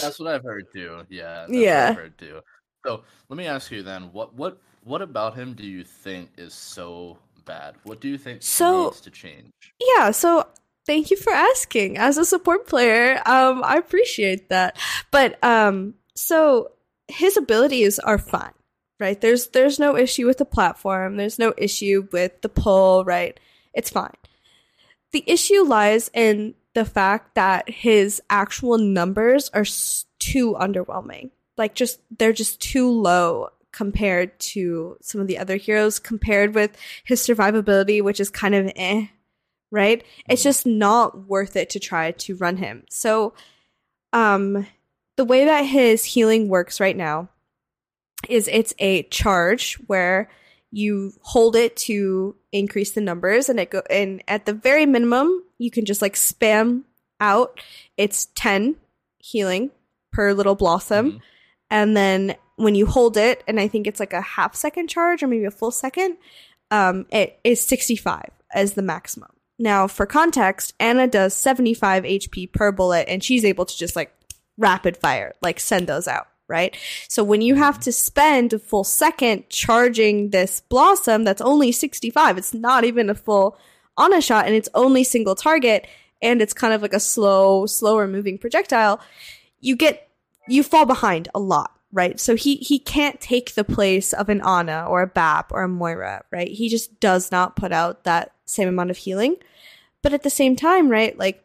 that's 0.00 0.18
what 0.18 0.34
i've 0.34 0.42
heard 0.44 0.66
too 0.72 1.02
yeah 1.08 1.40
that's 1.46 1.52
Yeah. 1.52 1.82
what 1.90 1.90
i've 1.90 1.96
heard 2.04 2.18
too 2.18 2.40
so 2.84 3.02
let 3.28 3.36
me 3.36 3.46
ask 3.46 3.70
you 3.70 3.82
then 3.82 4.04
what 4.12 4.34
what 4.34 4.58
what 4.84 5.02
about 5.02 5.34
him 5.34 5.54
do 5.54 5.64
you 5.66 5.82
think 5.84 6.30
is 6.36 6.52
so 6.54 7.18
bad 7.44 7.74
what 7.84 8.00
do 8.00 8.08
you 8.08 8.18
think 8.18 8.42
So- 8.42 8.84
needs 8.84 9.00
to 9.02 9.10
change 9.10 9.50
Yeah, 9.96 10.10
so 10.10 10.46
thank 10.86 11.10
you 11.10 11.16
for 11.16 11.32
asking. 11.32 11.96
As 11.98 12.18
a 12.18 12.24
support 12.24 12.66
player, 12.66 13.20
um, 13.26 13.62
I 13.64 13.76
appreciate 13.76 14.50
that. 14.50 14.76
But 15.10 15.42
um, 15.42 15.94
so 16.14 16.72
his 17.08 17.36
abilities 17.38 17.98
are 17.98 18.18
fine, 18.18 18.52
right? 19.00 19.18
There's 19.20 19.48
there's 19.48 19.78
no 19.78 19.96
issue 19.96 20.26
with 20.26 20.36
the 20.38 20.44
platform. 20.44 21.16
There's 21.16 21.38
no 21.38 21.54
issue 21.56 22.06
with 22.12 22.40
the 22.42 22.48
pull, 22.50 23.04
right? 23.04 23.38
It's 23.74 23.90
fine. 23.90 24.14
The 25.12 25.24
issue 25.26 25.62
lies 25.62 26.10
in 26.14 26.54
the 26.74 26.84
fact 26.84 27.34
that 27.34 27.68
his 27.68 28.20
actual 28.30 28.78
numbers 28.78 29.50
are 29.54 29.64
too 30.18 30.54
underwhelming. 30.54 31.30
Like 31.56 31.74
just 31.74 32.00
they're 32.18 32.32
just 32.32 32.60
too 32.60 32.90
low 32.90 33.50
compared 33.72 34.38
to 34.38 34.96
some 35.02 35.20
of 35.20 35.26
the 35.26 35.38
other 35.38 35.56
heroes 35.56 35.98
compared 35.98 36.54
with 36.54 36.76
his 37.04 37.20
survivability 37.20 38.00
which 38.00 38.20
is 38.20 38.30
kind 38.30 38.54
of 38.54 38.70
eh 38.76 39.06
right 39.72 40.04
it's 40.28 40.42
Mhm. 40.42 40.44
just 40.44 40.64
not 40.66 41.26
worth 41.26 41.56
it 41.56 41.70
to 41.70 41.80
try 41.80 42.12
to 42.12 42.36
run 42.36 42.56
him 42.58 42.84
so 42.88 43.34
um 44.12 44.64
the 45.16 45.24
way 45.24 45.44
that 45.44 45.62
his 45.62 46.04
healing 46.04 46.48
works 46.48 46.78
right 46.78 46.96
now 46.96 47.28
is 48.28 48.46
it's 48.46 48.74
a 48.78 49.02
charge 49.04 49.74
where 49.88 50.28
you 50.74 51.12
hold 51.22 51.54
it 51.56 51.76
to 51.76 52.34
increase 52.52 52.92
the 52.92 53.00
numbers 53.00 53.48
and 53.48 53.60
it 53.60 53.70
go 53.70 53.82
and 53.90 54.22
at 54.28 54.44
the 54.46 54.52
very 54.52 54.86
minimum 54.86 55.42
you 55.58 55.70
can 55.70 55.84
just 55.84 56.02
like 56.02 56.14
spam 56.14 56.82
out 57.20 57.60
it's 57.96 58.26
10 58.34 58.76
healing 59.18 59.70
per 60.12 60.32
little 60.32 60.54
blossom. 60.54 61.12
Mhm. 61.12 61.20
and 61.70 61.96
then 61.96 62.36
when 62.56 62.74
you 62.74 62.86
hold 62.86 63.16
it 63.16 63.42
and 63.48 63.58
i 63.60 63.68
think 63.68 63.86
it's 63.86 64.00
like 64.00 64.12
a 64.12 64.20
half 64.20 64.54
second 64.54 64.88
charge 64.88 65.22
or 65.22 65.26
maybe 65.28 65.44
a 65.44 65.50
full 65.50 65.70
second 65.70 66.16
um, 66.70 67.06
it 67.10 67.38
is 67.44 67.60
65 67.60 68.30
as 68.52 68.72
the 68.72 68.82
maximum. 68.82 69.28
Now 69.58 69.86
for 69.86 70.06
context 70.06 70.74
Ana 70.80 71.06
does 71.06 71.34
75 71.34 72.02
hp 72.04 72.52
per 72.52 72.72
bullet 72.72 73.08
and 73.08 73.22
she's 73.22 73.44
able 73.44 73.64
to 73.66 73.76
just 73.76 73.94
like 73.94 74.12
rapid 74.58 74.96
fire 74.96 75.34
like 75.42 75.60
send 75.60 75.86
those 75.86 76.08
out 76.08 76.26
right 76.48 76.76
so 77.08 77.24
when 77.24 77.40
you 77.40 77.54
have 77.54 77.74
mm-hmm. 77.74 77.82
to 77.82 77.92
spend 77.92 78.52
a 78.52 78.58
full 78.58 78.84
second 78.84 79.48
charging 79.48 80.30
this 80.30 80.60
blossom 80.60 81.24
that's 81.24 81.40
only 81.40 81.72
65 81.72 82.38
it's 82.38 82.54
not 82.54 82.84
even 82.84 83.08
a 83.08 83.14
full 83.14 83.56
Ana 83.96 84.20
shot 84.20 84.46
and 84.46 84.54
it's 84.54 84.68
only 84.74 85.04
single 85.04 85.34
target 85.34 85.86
and 86.24 86.40
it's 86.40 86.54
kind 86.54 86.72
of 86.72 86.82
like 86.82 86.94
a 86.94 87.00
slow, 87.00 87.66
slower 87.66 88.08
moving 88.08 88.38
projectile, 88.38 89.00
you 89.60 89.76
get 89.76 90.08
you 90.48 90.62
fall 90.62 90.86
behind 90.86 91.28
a 91.34 91.38
lot, 91.38 91.70
right? 91.92 92.18
So 92.18 92.34
he 92.34 92.56
he 92.56 92.78
can't 92.78 93.20
take 93.20 93.54
the 93.54 93.64
place 93.64 94.12
of 94.12 94.28
an 94.28 94.40
Ana 94.40 94.86
or 94.88 95.02
a 95.02 95.06
Bap 95.06 95.52
or 95.52 95.62
a 95.62 95.68
Moira, 95.68 96.24
right? 96.30 96.48
He 96.48 96.68
just 96.68 96.98
does 96.98 97.30
not 97.30 97.56
put 97.56 97.72
out 97.72 98.04
that 98.04 98.32
same 98.46 98.68
amount 98.68 98.90
of 98.90 98.96
healing. 98.96 99.36
But 100.02 100.12
at 100.12 100.22
the 100.22 100.30
same 100.30 100.54
time, 100.54 100.90
right, 100.90 101.16
like 101.18 101.43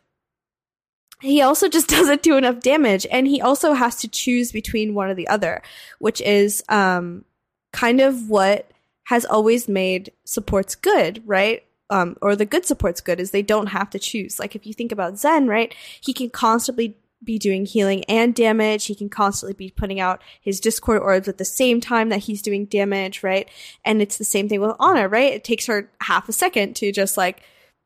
he 1.21 1.41
also 1.41 1.67
just 1.67 1.87
doesn't 1.89 2.23
do 2.23 2.37
enough 2.37 2.59
damage 2.59 3.05
and 3.11 3.27
he 3.27 3.41
also 3.41 3.73
has 3.73 3.97
to 3.97 4.07
choose 4.07 4.51
between 4.51 4.93
one 4.93 5.09
or 5.09 5.13
the 5.15 5.27
other, 5.27 5.61
which 5.99 6.21
is 6.21 6.63
um 6.69 7.25
kind 7.71 8.01
of 8.01 8.29
what 8.29 8.71
has 9.05 9.25
always 9.25 9.67
made 9.67 10.11
supports 10.25 10.75
good, 10.75 11.23
right? 11.25 11.63
Um, 11.89 12.15
or 12.21 12.35
the 12.35 12.45
good 12.45 12.65
supports 12.65 13.01
good 13.01 13.19
is 13.19 13.31
they 13.31 13.41
don't 13.41 13.67
have 13.67 13.89
to 13.89 13.99
choose. 13.99 14.39
Like 14.39 14.55
if 14.55 14.67
you 14.67 14.73
think 14.73 14.91
about 14.91 15.17
Zen, 15.17 15.47
right? 15.47 15.73
He 15.99 16.13
can 16.13 16.29
constantly 16.29 16.95
be 17.23 17.39
doing 17.39 17.65
healing 17.65 18.03
and 18.05 18.33
damage. 18.33 18.85
He 18.85 18.95
can 18.95 19.09
constantly 19.09 19.53
be 19.53 19.71
putting 19.71 19.99
out 19.99 20.21
his 20.39 20.59
Discord 20.59 21.01
orbs 21.01 21.27
at 21.27 21.37
the 21.37 21.45
same 21.45 21.81
time 21.81 22.09
that 22.09 22.19
he's 22.19 22.41
doing 22.41 22.65
damage, 22.65 23.23
right? 23.23 23.49
And 23.83 24.01
it's 24.01 24.17
the 24.17 24.23
same 24.23 24.47
thing 24.47 24.61
with 24.61 24.75
Ana, 24.79 25.07
right? 25.07 25.33
It 25.33 25.43
takes 25.43 25.65
her 25.65 25.89
half 26.01 26.29
a 26.29 26.33
second 26.33 26.75
to 26.77 26.91
just 26.91 27.17
like 27.17 27.41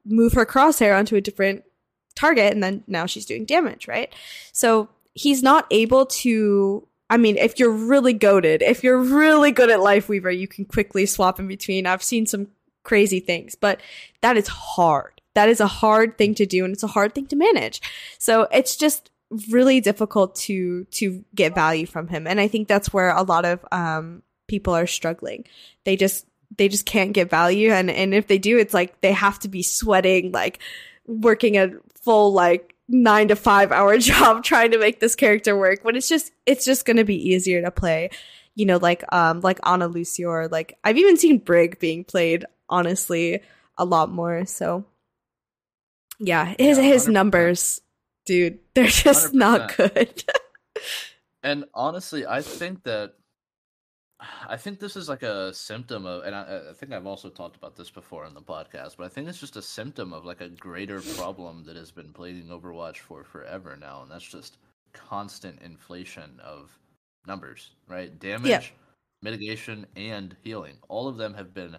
move 0.06 0.34
her 0.34 0.46
crosshair 0.46 0.98
onto 0.98 1.16
a 1.16 1.22
different 1.22 1.64
target 2.16 2.54
and 2.54 2.64
then 2.64 2.84
now 2.88 3.06
she's 3.06 3.26
doing 3.26 3.46
damage, 3.46 3.88
right? 3.88 4.14
So 4.52 4.90
he's 5.14 5.44
not 5.44 5.68
able 5.72 6.06
to 6.06 6.88
I 7.10 7.18
mean, 7.18 7.38
if 7.38 7.60
you're 7.60 7.72
really 7.72 8.14
goaded, 8.14 8.64
if 8.64 8.84
you're 8.84 8.98
really 8.98 9.52
good 9.52 9.70
at 9.70 9.80
Lifeweaver, 9.80 10.36
you 10.36 10.48
can 10.48 10.66
quickly 10.66 11.06
swap 11.06 11.40
in 11.40 11.48
between. 11.48 11.86
I've 11.86 12.02
seen 12.02 12.26
some 12.26 12.48
crazy 12.84 13.20
things, 13.20 13.54
but 13.54 13.82
that 14.22 14.36
is 14.36 14.48
hard. 14.48 15.22
That 15.36 15.50
is 15.50 15.60
a 15.60 15.68
hard 15.68 16.18
thing 16.18 16.34
to 16.36 16.46
do 16.46 16.64
and 16.64 16.74
it's 16.74 16.84
a 16.84 16.88
hard 16.88 17.14
thing 17.14 17.28
to 17.28 17.36
manage. 17.36 17.82
So 18.18 18.48
it's 18.52 18.76
just 18.76 19.12
really 19.52 19.80
difficult 19.80 20.36
to 20.36 20.86
to 20.86 21.24
get 21.36 21.56
value 21.56 21.86
from 21.86 22.08
him. 22.08 22.28
And 22.28 22.40
I 22.40 22.48
think 22.48 22.68
that's 22.68 22.94
where 22.94 23.10
a 23.10 23.24
lot 23.24 23.46
of 23.46 23.66
um 23.72 24.24
people 24.48 24.74
are 24.74 24.88
struggling. 24.88 25.46
They 25.86 25.96
just 25.96 26.26
they 26.58 26.68
just 26.68 26.86
can't 26.86 27.14
get 27.14 27.30
value 27.30 27.72
and 27.72 27.90
and 27.90 28.14
if 28.14 28.28
they 28.28 28.38
do 28.38 28.58
it's 28.60 28.74
like 28.74 29.02
they 29.02 29.12
have 29.12 29.40
to 29.40 29.48
be 29.48 29.64
sweating 29.64 30.32
like 30.32 30.60
working 31.08 31.58
a 31.58 31.72
full 32.02 32.34
like 32.34 32.76
nine 32.88 33.28
to 33.30 33.36
five 33.36 33.72
hour 33.72 33.98
job 34.12 34.44
trying 34.44 34.72
to 34.72 34.78
make 34.78 35.00
this 35.00 35.16
character 35.16 35.58
work 35.58 35.80
when 35.84 35.96
it's 35.96 36.10
just 36.10 36.32
it's 36.46 36.66
just 36.66 36.86
gonna 36.86 37.04
be 37.04 37.30
easier 37.30 37.62
to 37.62 37.72
play 37.72 38.10
you 38.56 38.66
know 38.66 38.78
like 38.78 39.04
um 39.14 39.40
like 39.42 39.60
Ana 39.64 39.88
Lucio 39.88 40.30
or 40.30 40.48
like 40.48 40.78
I've 40.84 40.98
even 40.98 41.18
seen 41.18 41.38
Brig 41.40 41.80
being 41.80 42.04
played 42.04 42.46
honestly 42.70 43.42
a 43.78 43.86
lot 43.86 44.12
more 44.12 44.46
so. 44.46 44.86
Yeah 46.20 46.54
his 46.60 46.78
Yeah, 46.78 46.84
his 46.84 47.08
numbers 47.08 47.82
dude 48.26 48.60
they're 48.74 48.86
just 48.88 49.34
not 49.34 49.70
100%. 49.72 49.78
good. 49.96 50.24
And 51.46 51.66
honestly, 51.74 52.26
I 52.26 52.42
think 52.42 52.84
that 52.84 53.16
I 54.48 54.58
think 54.58 54.80
this 54.80 54.96
is 54.96 55.10
like 55.10 55.24
a 55.24 55.54
symptom 55.54 56.06
of, 56.06 56.24
and 56.24 56.36
I, 56.36 56.62
I 56.70 56.74
think 56.74 56.92
I've 56.92 57.08
also 57.08 57.30
talked 57.30 57.56
about 57.56 57.76
this 57.76 57.90
before 57.90 58.26
in 58.26 58.34
the 58.34 58.42
podcast, 58.42 58.98
but 58.98 59.06
I 59.06 59.10
think 59.10 59.28
it's 59.28 59.40
just 59.40 59.58
a 59.58 59.62
symptom 59.62 60.14
of 60.14 60.26
like 60.26 60.42
a 60.42 60.50
greater 60.50 61.02
problem 61.02 61.64
that 61.66 61.76
has 61.76 61.92
been 61.92 62.14
plaguing 62.14 62.48
Overwatch 62.48 62.98
for 62.98 63.24
forever 63.24 63.78
now, 63.80 64.02
and 64.02 64.12
that's 64.12 64.28
just 64.28 64.58
constant 64.94 65.62
inflation 65.62 66.40
of 66.44 66.78
numbers, 67.28 67.72
right? 67.88 68.18
Damage, 68.20 68.74
mitigation, 69.22 69.86
and 69.96 70.36
healing. 70.44 70.76
All 70.90 71.08
of 71.08 71.18
them 71.18 71.34
have 71.34 71.54
been 71.54 71.78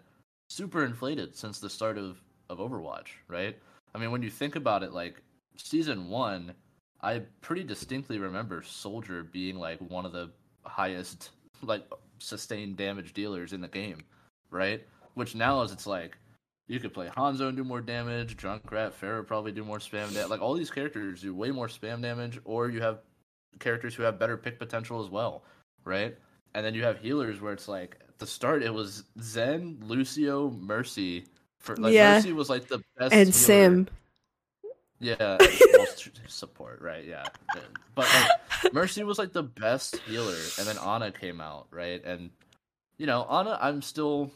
super 0.48 0.84
inflated 0.84 1.36
since 1.36 1.60
the 1.60 1.70
start 1.70 1.98
of, 1.98 2.20
of 2.48 2.58
Overwatch, 2.58 3.08
right? 3.28 3.56
I 3.94 3.98
mean, 3.98 4.10
when 4.10 4.22
you 4.22 4.30
think 4.30 4.56
about 4.56 4.82
it, 4.82 4.92
like 4.92 5.22
season 5.56 6.08
one, 6.08 6.54
I 7.00 7.22
pretty 7.42 7.64
distinctly 7.64 8.18
remember 8.18 8.62
Soldier 8.62 9.22
being 9.22 9.56
like 9.56 9.78
one 9.78 10.06
of 10.06 10.12
the 10.12 10.30
highest 10.64 11.30
like 11.62 11.84
sustained 12.18 12.76
damage 12.76 13.12
dealers 13.12 13.52
in 13.52 13.60
the 13.60 13.68
game, 13.68 14.04
right? 14.50 14.86
Which 15.14 15.34
now 15.34 15.62
is 15.62 15.72
it's 15.72 15.86
like 15.86 16.16
you 16.66 16.80
could 16.80 16.94
play 16.94 17.08
Hanzo 17.08 17.48
and 17.48 17.56
do 17.56 17.64
more 17.64 17.80
damage, 17.80 18.36
Junkrat, 18.36 18.92
Pharah 18.92 19.26
probably 19.26 19.52
do 19.52 19.64
more 19.64 19.78
spam 19.78 20.12
damage. 20.12 20.30
Like 20.30 20.40
all 20.40 20.54
these 20.54 20.70
characters 20.70 21.22
do 21.22 21.34
way 21.34 21.50
more 21.50 21.68
spam 21.68 22.00
damage, 22.00 22.38
or 22.44 22.70
you 22.70 22.80
have 22.80 23.00
characters 23.58 23.94
who 23.94 24.02
have 24.02 24.18
better 24.18 24.36
pick 24.36 24.58
potential 24.58 25.02
as 25.04 25.10
well, 25.10 25.44
right? 25.84 26.16
And 26.54 26.64
then 26.64 26.74
you 26.74 26.82
have 26.84 26.98
healers 26.98 27.40
where 27.40 27.52
it's 27.52 27.68
like 27.68 27.98
at 28.08 28.18
the 28.18 28.26
start 28.26 28.62
it 28.62 28.72
was 28.72 29.04
Zen, 29.20 29.78
Lucio, 29.82 30.50
Mercy. 30.50 31.24
For 31.58 31.76
like 31.76 31.94
Yeah. 31.94 32.16
Mercy 32.16 32.32
was 32.32 32.50
like 32.50 32.68
the 32.68 32.82
best 32.98 33.12
and 33.12 33.28
healer. 33.28 33.32
Sim 33.32 33.88
Yeah, 35.04 35.36
support, 36.28 36.80
right? 36.80 37.04
Yeah, 37.04 37.24
but 37.94 38.08
like, 38.62 38.72
Mercy 38.72 39.04
was 39.04 39.18
like 39.18 39.32
the 39.32 39.42
best 39.42 39.96
healer, 40.06 40.36
and 40.58 40.66
then 40.66 40.78
Ana 40.78 41.12
came 41.12 41.40
out, 41.42 41.66
right? 41.70 42.02
And 42.04 42.30
you 42.96 43.06
know, 43.06 43.24
Ana, 43.28 43.58
I'm 43.60 43.82
still, 43.82 44.30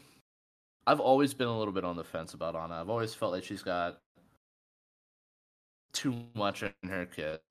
I've 0.86 1.00
always 1.00 1.32
been 1.32 1.48
a 1.48 1.58
little 1.58 1.72
bit 1.72 1.84
on 1.84 1.96
the 1.96 2.04
fence 2.04 2.34
about 2.34 2.54
Ana. 2.54 2.74
I've 2.80 2.90
always 2.90 3.14
felt 3.14 3.32
like 3.32 3.44
she's 3.44 3.62
got 3.62 3.98
too 5.94 6.14
much 6.34 6.62
in 6.62 6.88
her 6.88 7.06
kit, 7.06 7.42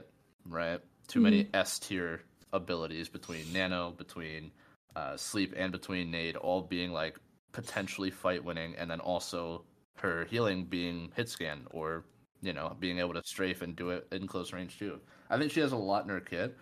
right? 0.45 0.79
Too 1.07 1.19
many 1.19 1.49
S 1.55 1.79
tier 1.79 2.21
abilities 2.53 3.09
between 3.09 3.51
Nano, 3.51 3.91
between 3.97 4.51
uh, 4.95 5.17
Sleep, 5.17 5.53
and 5.57 5.71
between 5.71 6.11
Nade, 6.11 6.35
all 6.35 6.61
being 6.61 6.91
like 6.91 7.17
potentially 7.51 8.11
fight 8.11 8.43
winning, 8.43 8.75
and 8.77 8.91
then 8.91 8.99
also 8.99 9.63
her 9.95 10.25
healing 10.25 10.65
being 10.65 11.11
hit 11.15 11.29
scan 11.29 11.65
or 11.71 12.03
you 12.41 12.53
know 12.53 12.75
being 12.79 12.99
able 12.99 13.13
to 13.13 13.21
strafe 13.23 13.61
and 13.61 13.75
do 13.75 13.89
it 13.91 14.07
in 14.11 14.27
close 14.27 14.53
range 14.53 14.79
too. 14.79 14.99
I 15.29 15.37
think 15.37 15.51
she 15.51 15.59
has 15.59 15.71
a 15.71 15.77
lot 15.77 16.03
in 16.03 16.09
her 16.09 16.19
kit, 16.19 16.57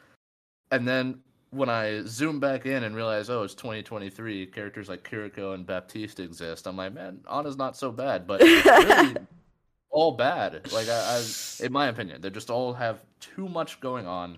and 0.72 0.88
then 0.88 1.20
when 1.52 1.70
I 1.70 2.02
zoom 2.06 2.40
back 2.40 2.66
in 2.66 2.84
and 2.84 2.96
realize, 2.96 3.30
oh, 3.30 3.44
it's 3.44 3.54
2023, 3.54 4.48
characters 4.48 4.90
like 4.90 5.10
Kiriko 5.10 5.54
and 5.54 5.66
Baptiste 5.66 6.20
exist. 6.20 6.68
I'm 6.68 6.76
like, 6.76 6.94
man, 6.94 7.20
Ana's 7.30 7.56
not 7.56 7.78
so 7.78 7.92
bad, 7.92 8.28
but 8.28 8.42
it's 8.44 8.66
really 8.66 9.16
all 9.90 10.12
bad. 10.12 10.72
Like 10.74 10.90
I, 10.90 11.22
I, 11.22 11.66
in 11.66 11.72
my 11.72 11.88
opinion, 11.88 12.22
they 12.22 12.30
just 12.30 12.50
all 12.50 12.74
have 12.74 13.06
too 13.22 13.48
much 13.48 13.80
going 13.80 14.06
on. 14.06 14.38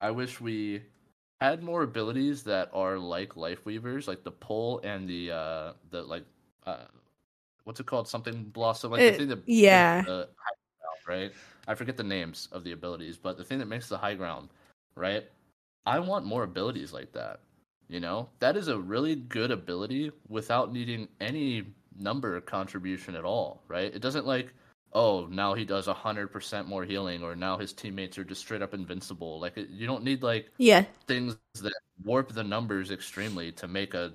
I 0.00 0.10
wish 0.10 0.40
we 0.40 0.82
had 1.40 1.62
more 1.62 1.82
abilities 1.82 2.42
that 2.44 2.70
are 2.72 2.98
like 2.98 3.34
lifeweavers, 3.34 4.08
like 4.08 4.24
the 4.24 4.32
pull 4.32 4.80
and 4.80 5.08
the 5.08 5.30
uh 5.30 5.72
the 5.90 6.02
like 6.02 6.24
uh 6.66 6.84
what's 7.64 7.80
it 7.80 7.86
called? 7.86 8.08
Something 8.08 8.44
blossom, 8.44 8.92
like 8.92 9.00
Uh, 9.00 9.10
the 9.10 9.12
thing 9.12 9.28
that 9.28 9.42
yeah. 9.46 10.02
the 10.02 10.28
right? 11.06 11.32
I 11.66 11.74
forget 11.74 11.96
the 11.96 12.04
names 12.04 12.48
of 12.52 12.64
the 12.64 12.72
abilities, 12.72 13.16
but 13.16 13.36
the 13.36 13.44
thing 13.44 13.58
that 13.58 13.66
makes 13.68 13.88
the 13.88 13.98
high 13.98 14.14
ground, 14.14 14.48
right? 14.96 15.24
I 15.86 15.98
want 16.00 16.24
more 16.26 16.42
abilities 16.44 16.92
like 16.92 17.12
that. 17.12 17.40
You 17.88 18.00
know, 18.00 18.28
that 18.40 18.56
is 18.56 18.68
a 18.68 18.78
really 18.78 19.14
good 19.16 19.50
ability 19.50 20.10
without 20.28 20.72
needing 20.72 21.08
any 21.20 21.66
number 21.98 22.40
contribution 22.40 23.14
at 23.14 23.24
all, 23.24 23.62
right? 23.68 23.94
It 23.94 24.00
doesn't 24.02 24.26
like, 24.26 24.52
oh, 24.92 25.26
now 25.30 25.54
he 25.54 25.64
does 25.64 25.86
hundred 25.86 26.28
percent 26.28 26.66
more 26.68 26.84
healing, 26.84 27.22
or 27.22 27.36
now 27.36 27.56
his 27.58 27.72
teammates 27.72 28.18
are 28.18 28.24
just 28.24 28.40
straight 28.40 28.62
up 28.62 28.74
invincible. 28.74 29.38
Like, 29.40 29.56
you 29.56 29.86
don't 29.86 30.02
need 30.04 30.22
like 30.22 30.50
yeah 30.58 30.84
things 31.06 31.38
that 31.62 31.72
warp 32.04 32.32
the 32.32 32.42
numbers 32.44 32.90
extremely 32.90 33.52
to 33.52 33.68
make 33.68 33.94
a 33.94 34.12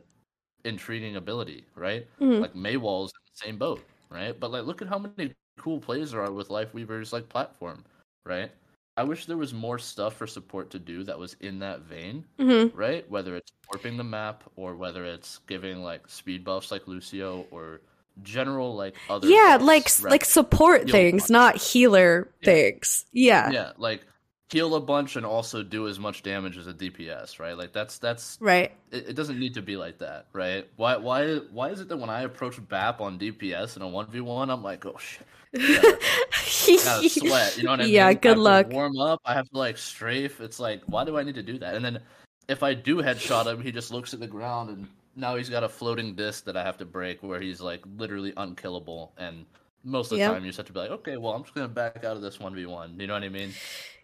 intriguing 0.66 1.16
ability, 1.16 1.66
right? 1.76 2.08
Mhm. 2.20 2.42
Like 2.42 2.56
Mei 2.56 2.78
wall's 2.78 3.12
in 3.12 3.32
the 3.34 3.38
same 3.48 3.58
boat, 3.58 3.82
right? 4.10 4.38
But 4.40 4.52
like, 4.52 4.66
look 4.66 4.82
at 4.82 4.88
how 4.90 5.00
many 5.00 5.34
cool 5.62 5.80
plays 5.80 6.12
there 6.12 6.22
are 6.22 6.32
with 6.32 6.50
Lifeweaver's 6.50 7.14
like 7.14 7.30
platform, 7.30 7.84
right? 8.26 8.52
I 8.98 9.04
wish 9.04 9.26
there 9.26 9.38
was 9.38 9.54
more 9.54 9.80
stuff 9.80 10.16
for 10.16 10.28
support 10.28 10.70
to 10.72 10.80
do 10.80 11.04
that 11.04 11.18
was 11.18 11.36
in 11.40 11.60
that 11.60 11.82
vein, 11.82 12.26
hmm 12.40 12.68
right? 12.74 13.10
Whether 13.10 13.36
it's 13.36 13.52
warping 13.72 13.98
the 13.98 14.04
map 14.04 14.44
or 14.56 14.76
whether 14.76 15.06
it's 15.06 15.40
giving 15.48 15.82
like 15.84 16.08
speed 16.10 16.44
buffs 16.44 16.72
like 16.72 16.88
Lucio 16.88 17.46
or 17.52 17.82
general 18.24 18.76
like 18.76 18.96
other 19.10 19.28
yeah 19.28 19.58
buffs, 19.58 20.02
like 20.02 20.06
right? 20.06 20.12
like 20.12 20.26
support 20.26 20.84
Heal 20.84 20.92
things 20.92 21.30
not 21.30 21.56
healer 21.56 22.30
Yeah. 22.42 22.46
things 22.46 23.06
yeah 23.14 23.50
yeah, 23.52 23.72
like 23.78 24.02
heal 24.50 24.76
a 24.76 24.82
bunch 24.82 25.16
and 25.16 25.26
also 25.26 25.64
do 25.64 25.88
as 25.88 25.98
much 25.98 26.24
damage 26.24 26.58
as 26.58 26.68
a 26.68 26.74
DPS, 26.74 27.40
right? 27.40 27.58
Like 27.58 27.72
that's 27.72 27.98
that's 28.00 28.38
right 28.42 28.72
it, 28.92 29.10
it 29.10 29.14
doesn't 29.16 29.40
need 29.40 29.54
to 29.54 29.62
be 29.62 29.78
like 29.78 29.98
that, 30.00 30.26
right? 30.34 30.68
Why 30.76 30.98
why 30.98 31.38
why 31.52 31.70
is 31.70 31.80
it 31.80 31.88
that 31.88 31.98
when 31.98 32.10
I 32.10 32.24
approach 32.24 32.60
BAP 32.68 33.00
on 33.00 33.18
DPS 33.18 33.78
in 33.78 33.82
a 33.82 33.88
one 33.88 34.08
v 34.08 34.20
one, 34.20 34.50
I'm 34.50 34.62
like, 34.62 34.86
oh 34.86 34.98
shit, 35.00 35.26
gotta 35.54 36.00
sweat. 37.10 37.58
You 37.58 37.64
know 37.64 37.72
what 37.72 37.80
I 37.82 37.84
mean? 37.84 37.94
yeah 37.94 38.08
I 38.08 38.14
good 38.14 38.30
have 38.30 38.38
to 38.38 38.42
luck 38.42 38.70
warm 38.72 38.98
up. 39.00 39.20
I 39.26 39.34
have 39.34 39.50
to 39.50 39.58
like 39.58 39.78
strafe. 39.78 40.40
It's 40.42 40.60
like, 40.60 40.82
why 40.86 41.04
do 41.06 41.18
I 41.18 41.24
need 41.24 41.36
to 41.36 41.44
do 41.44 41.58
that? 41.60 41.76
And 41.76 41.84
then 41.84 42.00
if 42.48 42.64
I 42.64 42.74
do 42.74 42.98
headshot 42.98 43.46
him, 43.48 43.62
he 43.62 43.72
just 43.72 43.92
looks 43.92 44.14
at 44.14 44.20
the 44.20 44.28
ground 44.28 44.70
and 44.70 44.88
now 45.16 45.36
he's 45.36 45.50
got 45.50 45.64
a 45.64 45.70
floating 45.70 46.16
disc 46.16 46.46
that 46.46 46.56
I 46.56 46.64
have 46.64 46.78
to 46.78 46.86
break 46.86 47.22
where 47.22 47.40
he's 47.40 47.60
like 47.62 47.82
literally 47.98 48.34
unkillable. 48.38 49.14
And 49.18 49.46
most 49.84 50.08
of 50.12 50.18
the 50.18 50.18
Yep. 50.20 50.34
time, 50.34 50.44
you 50.44 50.50
just 50.50 50.58
have 50.58 50.68
to 50.68 50.74
be 50.74 50.80
like, 50.80 50.92
okay, 50.92 51.18
well, 51.18 51.34
I'm 51.34 51.44
just 51.44 51.54
gonna 51.56 51.68
back 51.68 52.04
out 52.04 52.16
of 52.16 52.22
this 52.22 52.40
one 52.40 52.56
v 52.56 52.66
one. 52.66 53.00
You 53.00 53.08
know 53.08 53.14
what 53.14 53.24
I 53.24 53.30
mean? 53.30 53.54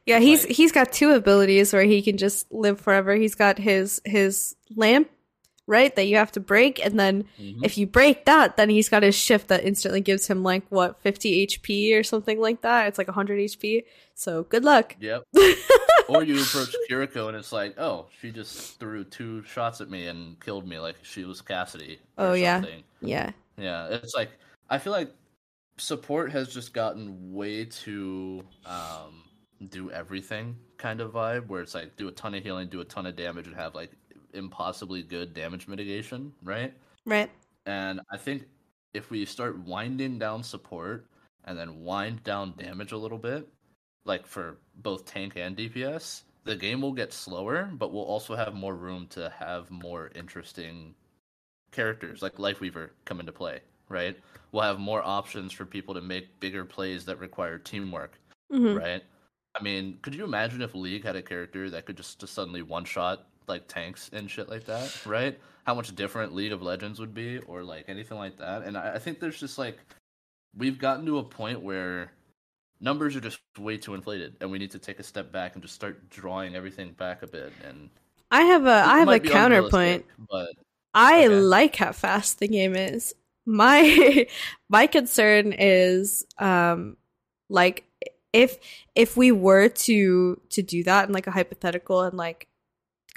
Yeah, 0.06 0.20
he's 0.20 0.44
Like- 0.46 0.56
he's 0.56 0.72
got 0.72 0.92
two 0.94 1.12
abilities 1.12 1.74
where 1.74 1.84
he 1.84 2.02
can 2.02 2.18
just 2.18 2.52
live 2.52 2.80
forever. 2.80 3.16
He's 3.16 3.36
got 3.36 3.58
his 3.58 4.02
his 4.06 4.56
lamp 4.76 5.10
right? 5.67 5.95
That 5.95 6.08
you 6.08 6.15
have 6.15 6.32
to 6.32 6.39
break, 6.39 6.84
and 6.84 6.97
then 6.99 7.25
Mhm. 7.39 7.60
if 7.63 7.77
you 7.77 7.86
break 7.86 8.25
that, 8.25 8.58
then 8.58 8.69
he's 8.69 8.89
got 8.89 9.03
his 9.03 9.15
shift 9.15 9.49
that 9.49 9.63
instantly 9.63 10.01
gives 10.01 10.27
him 10.27 10.41
like 10.43 10.63
what 10.69 10.99
50 11.01 11.45
HP 11.45 11.93
or 11.93 12.03
something 12.03 12.39
like 12.39 12.62
that. 12.62 12.88
It's 12.88 12.97
like 12.97 13.08
100 13.10 13.39
HP. 13.39 13.84
So 14.15 14.43
good 14.43 14.63
luck. 14.63 14.95
Yep. 14.99 15.23
or 16.08 16.23
you 16.23 16.41
approach 16.41 16.73
Kiriko 16.89 17.27
and 17.27 17.36
it's 17.38 17.51
like, 17.51 17.77
oh, 17.77 18.08
she 18.21 18.32
just 18.32 18.80
threw 18.80 19.03
two 19.03 19.43
shots 19.43 19.82
at 19.82 19.89
me 19.89 20.08
and 20.08 20.39
killed 20.39 20.65
me 20.67 20.80
like 20.80 20.95
she 21.03 21.23
was 21.25 21.41
Cassidy. 21.41 21.99
Oh, 22.17 22.34
yeah. 22.34 22.62
something. 22.62 22.84
yeah. 23.01 23.32
Yeah, 23.58 23.88
it's 23.89 24.13
like 24.15 24.30
I 24.69 24.77
feel 24.77 24.93
like 24.93 25.12
support 25.77 26.32
has 26.32 26.47
just 26.53 26.73
gotten 26.73 27.34
way 27.34 27.65
too 27.65 28.43
um 28.65 29.23
do 29.69 29.91
everything 29.91 30.56
kind 30.77 31.01
of 31.01 31.12
vibe 31.12 31.47
where 31.47 31.62
it's 31.62 31.73
like 31.75 31.95
do 31.97 32.08
a 32.08 32.12
ton 32.12 32.34
of 32.36 32.43
healing, 32.43 32.67
do 32.67 32.82
a 32.82 32.86
ton 32.86 33.06
of 33.08 33.15
damage 33.15 33.47
and 33.47 33.56
have 33.56 33.73
like 33.75 33.91
impossibly 34.34 35.04
good 35.04 35.34
damage 35.34 35.68
mitigation, 35.68 36.34
right? 36.44 36.74
Right. 37.06 37.30
And 37.66 38.02
I 38.12 38.18
think 38.18 38.46
if 38.94 39.10
we 39.10 39.26
start 39.26 39.60
winding 39.60 40.20
down 40.20 40.44
support 40.44 41.06
and 41.46 41.58
then 41.58 41.84
wind 41.84 42.24
down 42.24 42.54
damage 42.58 42.92
a 42.92 42.98
little 42.98 43.18
bit, 43.18 43.48
like 44.06 44.26
for 44.26 44.58
both 44.78 45.06
tank 45.06 45.34
and 45.36 45.56
DPS, 45.56 46.24
the 46.46 46.56
game 46.56 46.82
will 46.82 46.94
get 46.94 47.12
slower, 47.12 47.70
but 47.74 47.92
we'll 47.92 48.04
also 48.04 48.36
have 48.36 48.54
more 48.54 48.76
room 48.76 49.06
to 49.10 49.32
have 49.38 49.70
more 49.70 50.12
interesting 50.16 50.96
characters 51.72 52.22
like 52.22 52.36
Lifeweaver 52.36 52.92
come 53.06 53.20
into 53.20 53.34
play, 53.34 53.60
right? 53.90 54.18
We'll 54.52 54.63
have 54.63 54.80
more 54.80 55.04
options 55.04 55.52
for 55.52 55.66
people 55.66 55.94
to 55.94 56.02
make 56.02 56.40
bigger 56.40 56.63
plays 56.63 57.04
that 57.06 57.20
require 57.20 57.58
teamwork, 57.60 58.20
hmm 58.50 58.76
right? 58.76 59.04
I 59.60 59.63
mean, 59.63 59.98
could 60.02 60.16
you 60.16 60.24
imagine 60.24 60.62
if 60.62 60.76
League 60.76 61.04
had 61.04 61.16
a 61.16 61.22
character 61.22 61.70
that 61.70 61.86
could 61.86 61.98
just, 61.98 62.20
just 62.20 62.34
suddenly 62.34 62.62
one 62.62 62.86
shot 62.86 63.28
like 63.48 63.68
tanks 63.68 64.10
and 64.14 64.30
shit 64.30 64.50
like 64.50 64.66
that, 64.66 64.92
right? 65.06 65.40
How 65.66 65.74
much 65.74 65.96
different 65.96 66.34
League 66.34 66.52
of 66.52 66.62
Legends 66.62 67.00
would 67.00 67.14
be, 67.14 67.40
or 67.40 67.64
like 67.64 67.86
anything 67.88 68.18
like 68.18 68.38
that. 68.38 68.64
And 68.64 68.78
I, 68.78 68.96
I 68.96 69.00
think 69.00 69.20
there's 69.20 69.40
just 69.40 69.58
like 69.58 69.78
we've 70.58 70.80
gotten 70.80 71.06
to 71.06 71.20
a 71.20 71.24
point 71.24 71.62
where 71.62 72.12
numbers 72.80 73.16
are 73.16 73.22
just 73.22 73.40
way 73.60 73.78
too 73.78 73.94
inflated, 73.94 74.36
and 74.42 74.52
we 74.52 74.58
need 74.60 74.72
to 74.72 74.80
take 74.80 75.00
a 75.00 75.04
step 75.04 75.32
back 75.32 75.54
and 75.54 75.62
just 75.62 75.76
start 75.76 76.10
drawing 76.10 76.56
everything 76.56 76.92
back 76.94 77.24
a 77.24 77.28
bit. 77.28 77.54
And 77.68 77.90
I 78.32 78.42
have 78.44 78.66
a 78.66 78.70
I 78.70 79.00
have 79.00 79.10
a 79.10 79.20
counterpoint. 79.20 80.06
but 80.30 80.50
I 80.94 81.28
Okay. 81.28 81.36
like 81.36 81.76
how 81.76 81.92
fast 81.92 82.40
the 82.40 82.48
game 82.48 82.76
is. 82.76 83.14
My 83.46 84.28
my 84.70 84.88
concern 84.88 85.54
is 85.54 86.26
um 86.38 86.98
like 87.50 87.86
if 88.34 88.58
if 88.96 89.16
we 89.16 89.32
were 89.32 89.70
to 89.70 90.42
to 90.50 90.62
do 90.62 90.84
that 90.84 91.08
in 91.08 91.14
like 91.14 91.28
a 91.28 91.32
hypothetical 91.32 92.02
and 92.02 92.18
like 92.18 92.48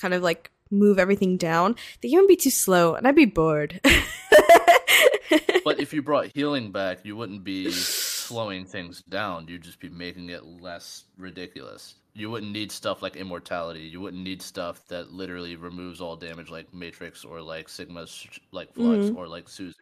kind 0.01 0.15
of 0.15 0.23
like 0.23 0.51
move 0.71 0.99
everything 0.99 1.37
down, 1.37 1.77
the 2.01 2.09
game 2.11 2.21
would 2.21 2.29
be 2.29 2.37
too 2.37 2.51
slow 2.51 2.95
and 2.95 3.07
I'd 3.07 3.15
be 3.17 3.25
bored. 3.25 3.81
but 5.65 5.81
if 5.81 5.93
you 5.93 6.03
brought 6.03 6.31
healing 6.35 6.71
back, 6.73 6.99
you 7.05 7.17
wouldn't 7.17 7.45
be 7.45 7.71
slowing 7.71 8.65
things 8.65 9.03
down. 9.09 9.47
You'd 9.49 9.63
just 9.63 9.81
be 9.81 9.89
making 9.89 10.31
it 10.31 10.45
less 10.45 11.05
ridiculous. 11.17 11.97
You 12.15 12.31
wouldn't 12.31 12.53
need 12.53 12.73
stuff 12.73 13.03
like 13.03 13.17
immortality. 13.17 13.81
You 13.83 14.01
wouldn't 14.01 14.23
need 14.23 14.43
stuff 14.43 14.87
that 14.89 15.13
literally 15.13 15.55
removes 15.57 16.01
all 16.01 16.17
damage, 16.17 16.51
like 16.51 16.73
Matrix 16.75 17.25
or 17.25 17.41
like 17.41 17.69
Sigma's, 17.69 18.27
like 18.51 18.73
Flux 18.75 19.07
Mhm. 19.11 19.17
or 19.17 19.29
like 19.29 19.47
Suzu. 19.47 19.75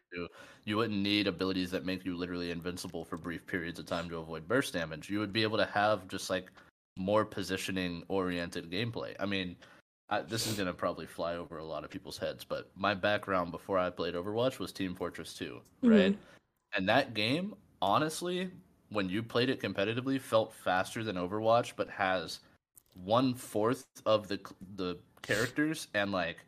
You 0.65 0.77
wouldn't 0.77 1.01
need 1.01 1.27
abilities 1.27 1.71
that 1.71 1.87
make 1.87 2.05
you 2.05 2.15
literally 2.17 2.51
invincible 2.51 3.05
for 3.05 3.17
brief 3.17 3.47
periods 3.47 3.79
of 3.79 3.87
time 3.87 4.11
to 4.11 4.19
avoid 4.19 4.47
burst 4.47 4.75
damage. 4.75 5.09
You 5.09 5.21
would 5.21 5.33
be 5.33 5.43
able 5.43 5.57
to 5.57 5.65
have 5.67 6.07
just 6.09 6.29
like 6.29 6.51
more 6.97 7.25
positioning 7.25 8.03
oriented 8.09 8.71
gameplay. 8.71 9.15
I 9.19 9.25
mean, 9.25 9.57
I, 10.11 10.23
this 10.23 10.47
is 10.47 10.57
gonna 10.57 10.73
probably 10.73 11.07
fly 11.07 11.37
over 11.37 11.59
a 11.59 11.65
lot 11.65 11.85
of 11.85 11.91
people's 11.91 12.19
heads, 12.19 12.45
but 12.45 12.71
my 12.75 12.95
background 12.95 13.53
before 13.53 13.79
I 13.79 13.91
played 13.91 14.15
Overwatch 14.15 14.59
was 14.59 14.73
Team 14.73 14.95
Fortress 14.95 15.35
2, 15.35 15.45
mm-hmm. 15.45 15.89
right? 15.89 16.19
And 16.75 16.89
that 16.89 17.15
game, 17.15 17.55
honestly, 17.83 18.51
when 18.91 19.09
you 19.09 19.23
played 19.23 19.51
it 19.51 19.61
competitively, 19.61 20.21
felt 20.21 20.53
faster 20.53 21.05
than 21.05 21.17
Overwatch, 21.17 21.73
but 21.77 21.91
has 21.91 22.41
one 22.95 23.35
fourth 23.35 23.85
of 24.07 24.29
the 24.29 24.41
the 24.77 24.99
characters 25.23 25.89
and 25.95 26.11
like 26.11 26.39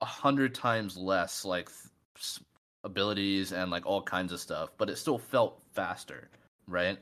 a 0.00 0.06
hundred 0.06 0.54
times 0.54 0.96
less 0.96 1.44
like 1.44 1.68
th- 2.14 2.46
abilities 2.84 3.52
and 3.52 3.70
like 3.70 3.86
all 3.86 4.02
kinds 4.02 4.32
of 4.32 4.40
stuff, 4.40 4.70
but 4.78 4.88
it 4.88 4.96
still 4.96 5.18
felt 5.18 5.62
faster, 5.72 6.28
right? 6.66 6.98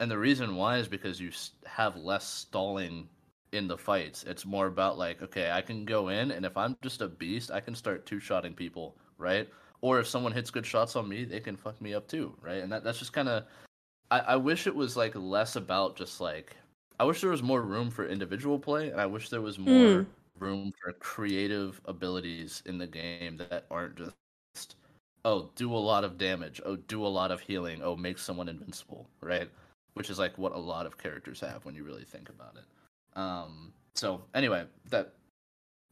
And 0.00 0.10
the 0.10 0.18
reason 0.18 0.56
why 0.56 0.78
is 0.78 0.88
because 0.88 1.20
you 1.20 1.30
have 1.66 1.96
less 1.96 2.26
stalling 2.26 3.08
in 3.52 3.68
the 3.68 3.76
fights. 3.78 4.24
It's 4.24 4.44
more 4.46 4.66
about 4.66 4.98
like, 4.98 5.22
okay, 5.22 5.50
I 5.50 5.60
can 5.62 5.84
go 5.84 6.08
in, 6.08 6.30
and 6.32 6.44
if 6.46 6.56
I'm 6.56 6.76
just 6.82 7.02
a 7.02 7.08
beast, 7.08 7.50
I 7.50 7.60
can 7.60 7.74
start 7.74 8.06
two 8.06 8.20
shotting 8.20 8.54
people, 8.54 8.96
right? 9.18 9.48
Or 9.80 9.98
if 10.00 10.06
someone 10.06 10.32
hits 10.32 10.50
good 10.50 10.66
shots 10.66 10.96
on 10.96 11.08
me, 11.08 11.24
they 11.24 11.40
can 11.40 11.56
fuck 11.56 11.80
me 11.80 11.94
up 11.94 12.08
too, 12.08 12.34
right? 12.40 12.62
And 12.62 12.72
that, 12.72 12.84
that's 12.84 12.98
just 12.98 13.12
kind 13.12 13.28
of. 13.28 13.44
I, 14.10 14.20
I 14.20 14.36
wish 14.36 14.66
it 14.66 14.74
was 14.74 14.96
like 14.96 15.14
less 15.16 15.56
about 15.56 15.96
just 15.96 16.20
like. 16.20 16.56
I 17.00 17.04
wish 17.04 17.20
there 17.20 17.30
was 17.30 17.42
more 17.42 17.62
room 17.62 17.90
for 17.90 18.06
individual 18.06 18.58
play, 18.58 18.90
and 18.90 19.00
I 19.00 19.06
wish 19.06 19.28
there 19.28 19.40
was 19.40 19.58
more 19.58 20.04
Mm. 20.04 20.06
room 20.38 20.72
for 20.82 20.92
creative 20.94 21.80
abilities 21.86 22.62
in 22.66 22.78
the 22.78 22.86
game 22.86 23.36
that 23.38 23.66
aren't 23.70 23.96
just 23.96 24.76
oh 25.24 25.50
do 25.54 25.72
a 25.74 25.76
lot 25.78 26.04
of 26.04 26.18
damage 26.18 26.60
oh 26.64 26.76
do 26.76 27.04
a 27.04 27.08
lot 27.08 27.30
of 27.30 27.40
healing 27.40 27.80
oh 27.82 27.96
make 27.96 28.18
someone 28.18 28.48
invincible 28.48 29.08
right 29.20 29.48
which 29.94 30.10
is 30.10 30.18
like 30.18 30.36
what 30.38 30.52
a 30.52 30.58
lot 30.58 30.86
of 30.86 30.98
characters 30.98 31.40
have 31.40 31.64
when 31.64 31.74
you 31.74 31.84
really 31.84 32.04
think 32.04 32.28
about 32.28 32.56
it 32.56 32.64
um 33.16 33.72
so 33.94 34.22
anyway 34.34 34.64
that 34.90 35.12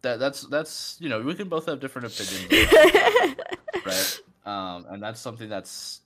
that 0.03 0.19
that's 0.19 0.43
that's 0.43 0.97
you 1.01 1.09
know 1.09 1.21
we 1.21 1.35
can 1.35 1.49
both 1.49 1.67
have 1.67 1.81
different 1.81 2.09
opinions 2.09 2.67
right 3.87 4.21
um 4.47 4.87
and 4.91 5.03
that's 5.03 5.21
something 5.21 5.49
that's 5.49 6.01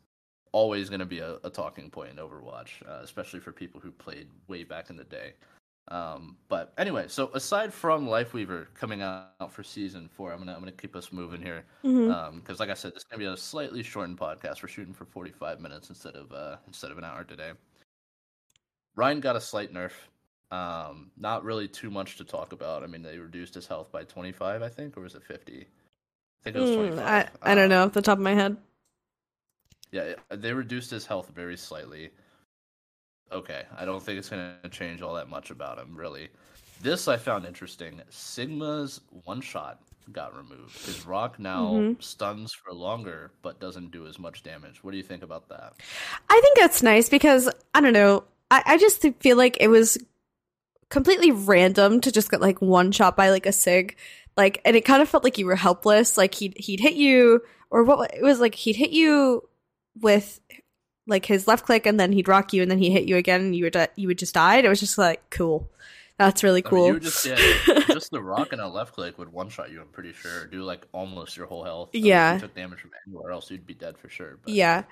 always 0.52 0.88
going 0.88 1.00
to 1.00 1.06
be 1.06 1.18
a, 1.18 1.36
a 1.42 1.50
talking 1.50 1.90
point 1.90 2.10
in 2.10 2.16
overwatch 2.16 2.82
uh, 2.88 3.00
especially 3.02 3.40
for 3.40 3.50
people 3.50 3.80
who 3.80 3.90
played 3.90 4.28
way 4.46 4.62
back 4.62 4.88
in 4.90 4.96
the 4.96 5.04
day 5.04 5.34
um, 5.88 6.36
but 6.48 6.72
anyway, 6.78 7.06
so 7.08 7.30
aside 7.34 7.72
from 7.72 8.06
Lifeweaver 8.06 8.68
coming 8.74 9.02
out 9.02 9.52
for 9.52 9.62
season 9.62 10.08
four, 10.08 10.32
I'm 10.32 10.38
gonna 10.38 10.54
I'm 10.54 10.60
gonna 10.60 10.72
keep 10.72 10.96
us 10.96 11.12
moving 11.12 11.42
here 11.42 11.64
because, 11.82 12.58
like 12.58 12.70
I 12.70 12.74
said, 12.74 12.92
this 12.92 13.02
is 13.02 13.04
gonna 13.04 13.18
be 13.18 13.26
a 13.26 13.36
slightly 13.36 13.82
shortened 13.82 14.18
podcast. 14.18 14.62
We're 14.62 14.68
shooting 14.68 14.94
for 14.94 15.04
45 15.04 15.60
minutes 15.60 15.90
instead 15.90 16.14
of 16.14 16.32
uh, 16.32 16.56
instead 16.66 16.90
of 16.90 16.96
an 16.96 17.04
hour 17.04 17.22
today. 17.24 17.52
Rein 18.96 19.20
got 19.20 19.36
a 19.36 19.40
slight 19.40 19.74
nerf. 19.74 19.92
Um, 20.50 21.10
not 21.16 21.44
really 21.44 21.68
too 21.68 21.90
much 21.90 22.16
to 22.18 22.24
talk 22.24 22.52
about. 22.52 22.84
I 22.84 22.86
mean, 22.86 23.02
they 23.02 23.18
reduced 23.18 23.54
his 23.54 23.66
health 23.66 23.90
by 23.92 24.04
25, 24.04 24.62
I 24.62 24.68
think, 24.68 24.96
or 24.96 25.00
was 25.02 25.14
it 25.14 25.24
50? 25.24 25.62
I 25.62 25.66
think 26.44 26.56
it 26.56 26.60
was 26.60 26.70
Mm, 26.70 26.98
25. 27.00 27.00
I 27.00 27.28
I 27.44 27.54
don't 27.54 27.68
Um, 27.68 27.68
know 27.68 27.84
off 27.84 27.92
the 27.92 28.02
top 28.02 28.18
of 28.18 28.24
my 28.24 28.34
head. 28.34 28.56
yeah, 29.92 30.14
they 30.30 30.52
reduced 30.52 30.90
his 30.90 31.06
health 31.06 31.30
very 31.34 31.56
slightly. 31.56 32.10
Okay, 33.32 33.64
I 33.76 33.84
don't 33.84 34.02
think 34.02 34.18
it's 34.18 34.28
going 34.30 34.54
to 34.62 34.68
change 34.70 35.02
all 35.02 35.14
that 35.14 35.28
much 35.28 35.50
about 35.50 35.78
him, 35.78 35.94
really. 35.96 36.28
This 36.80 37.08
I 37.08 37.16
found 37.16 37.44
interesting. 37.44 38.00
Sigma's 38.10 39.00
one 39.24 39.40
shot 39.40 39.80
got 40.12 40.36
removed. 40.36 40.78
His 40.84 41.00
rock 41.02 41.38
now 41.38 41.84
Mhm. 41.84 41.96
stuns 41.98 42.52
for 42.52 42.72
longer, 42.72 43.32
but 43.42 43.60
doesn't 43.60 43.90
do 43.90 44.06
as 44.06 44.18
much 44.18 44.42
damage. 44.42 44.82
What 44.84 44.90
do 44.92 44.96
you 44.96 45.02
think 45.02 45.22
about 45.22 45.48
that? 45.48 45.74
I 46.28 46.40
think 46.42 46.58
that's 46.58 46.82
nice 46.82 47.08
because 47.08 47.48
I 47.74 47.80
don't 47.80 47.92
know. 47.92 48.24
I, 48.50 48.62
I 48.66 48.78
just 48.78 49.02
feel 49.20 49.36
like 49.36 49.56
it 49.60 49.68
was 49.68 49.98
completely 50.94 51.32
random 51.32 52.00
to 52.00 52.12
just 52.12 52.30
get 52.30 52.40
like 52.40 52.62
one 52.62 52.92
shot 52.92 53.16
by 53.16 53.30
like 53.30 53.46
a 53.46 53.52
sig, 53.52 53.96
like, 54.36 54.60
and 54.64 54.76
it 54.76 54.84
kind 54.84 55.02
of 55.02 55.08
felt 55.08 55.24
like 55.24 55.36
you 55.38 55.44
were 55.46 55.56
helpless. 55.56 56.16
Like 56.16 56.34
he'd 56.36 56.56
he'd 56.56 56.78
hit 56.78 56.94
you, 56.94 57.42
or 57.70 57.82
what? 57.82 58.14
It 58.14 58.22
was 58.22 58.38
like 58.38 58.54
he'd 58.54 58.76
hit 58.76 58.90
you 58.92 59.46
with 60.00 60.40
like 61.08 61.26
his 61.26 61.48
left 61.48 61.66
click, 61.66 61.84
and 61.84 61.98
then 61.98 62.12
he'd 62.12 62.28
rock 62.28 62.52
you, 62.52 62.62
and 62.62 62.70
then 62.70 62.78
he 62.78 62.90
hit 62.90 63.08
you 63.08 63.16
again, 63.16 63.40
and 63.40 63.56
you 63.56 63.64
would 63.64 63.72
di- 63.72 63.88
you 63.96 64.06
would 64.06 64.18
just 64.18 64.34
die. 64.34 64.58
It 64.58 64.68
was 64.68 64.78
just 64.80 64.96
like 64.96 65.28
cool. 65.30 65.68
That's 66.16 66.44
really 66.44 66.62
I 66.64 66.70
mean, 66.70 66.70
cool. 66.70 66.86
you 66.94 67.00
just 67.00 67.26
yeah, 67.26 67.34
just 67.88 68.12
the 68.12 68.22
rock 68.22 68.52
and 68.52 68.60
a 68.60 68.68
left 68.68 68.94
click 68.94 69.18
would 69.18 69.32
one 69.32 69.48
shot 69.48 69.72
you. 69.72 69.80
I'm 69.80 69.88
pretty 69.88 70.12
sure. 70.12 70.46
Do 70.46 70.62
like 70.62 70.86
almost 70.92 71.36
your 71.36 71.46
whole 71.46 71.64
health. 71.64 71.90
I 71.92 71.96
mean, 71.96 72.06
Yeah. 72.06 72.34
If 72.36 72.42
you 72.42 72.46
took 72.46 72.54
damage 72.54 72.78
from 72.78 72.92
anywhere 73.04 73.32
else, 73.32 73.50
you'd 73.50 73.66
be 73.66 73.74
dead 73.74 73.98
for 73.98 74.08
sure. 74.08 74.38
But 74.44 74.54
yeah. 74.54 74.84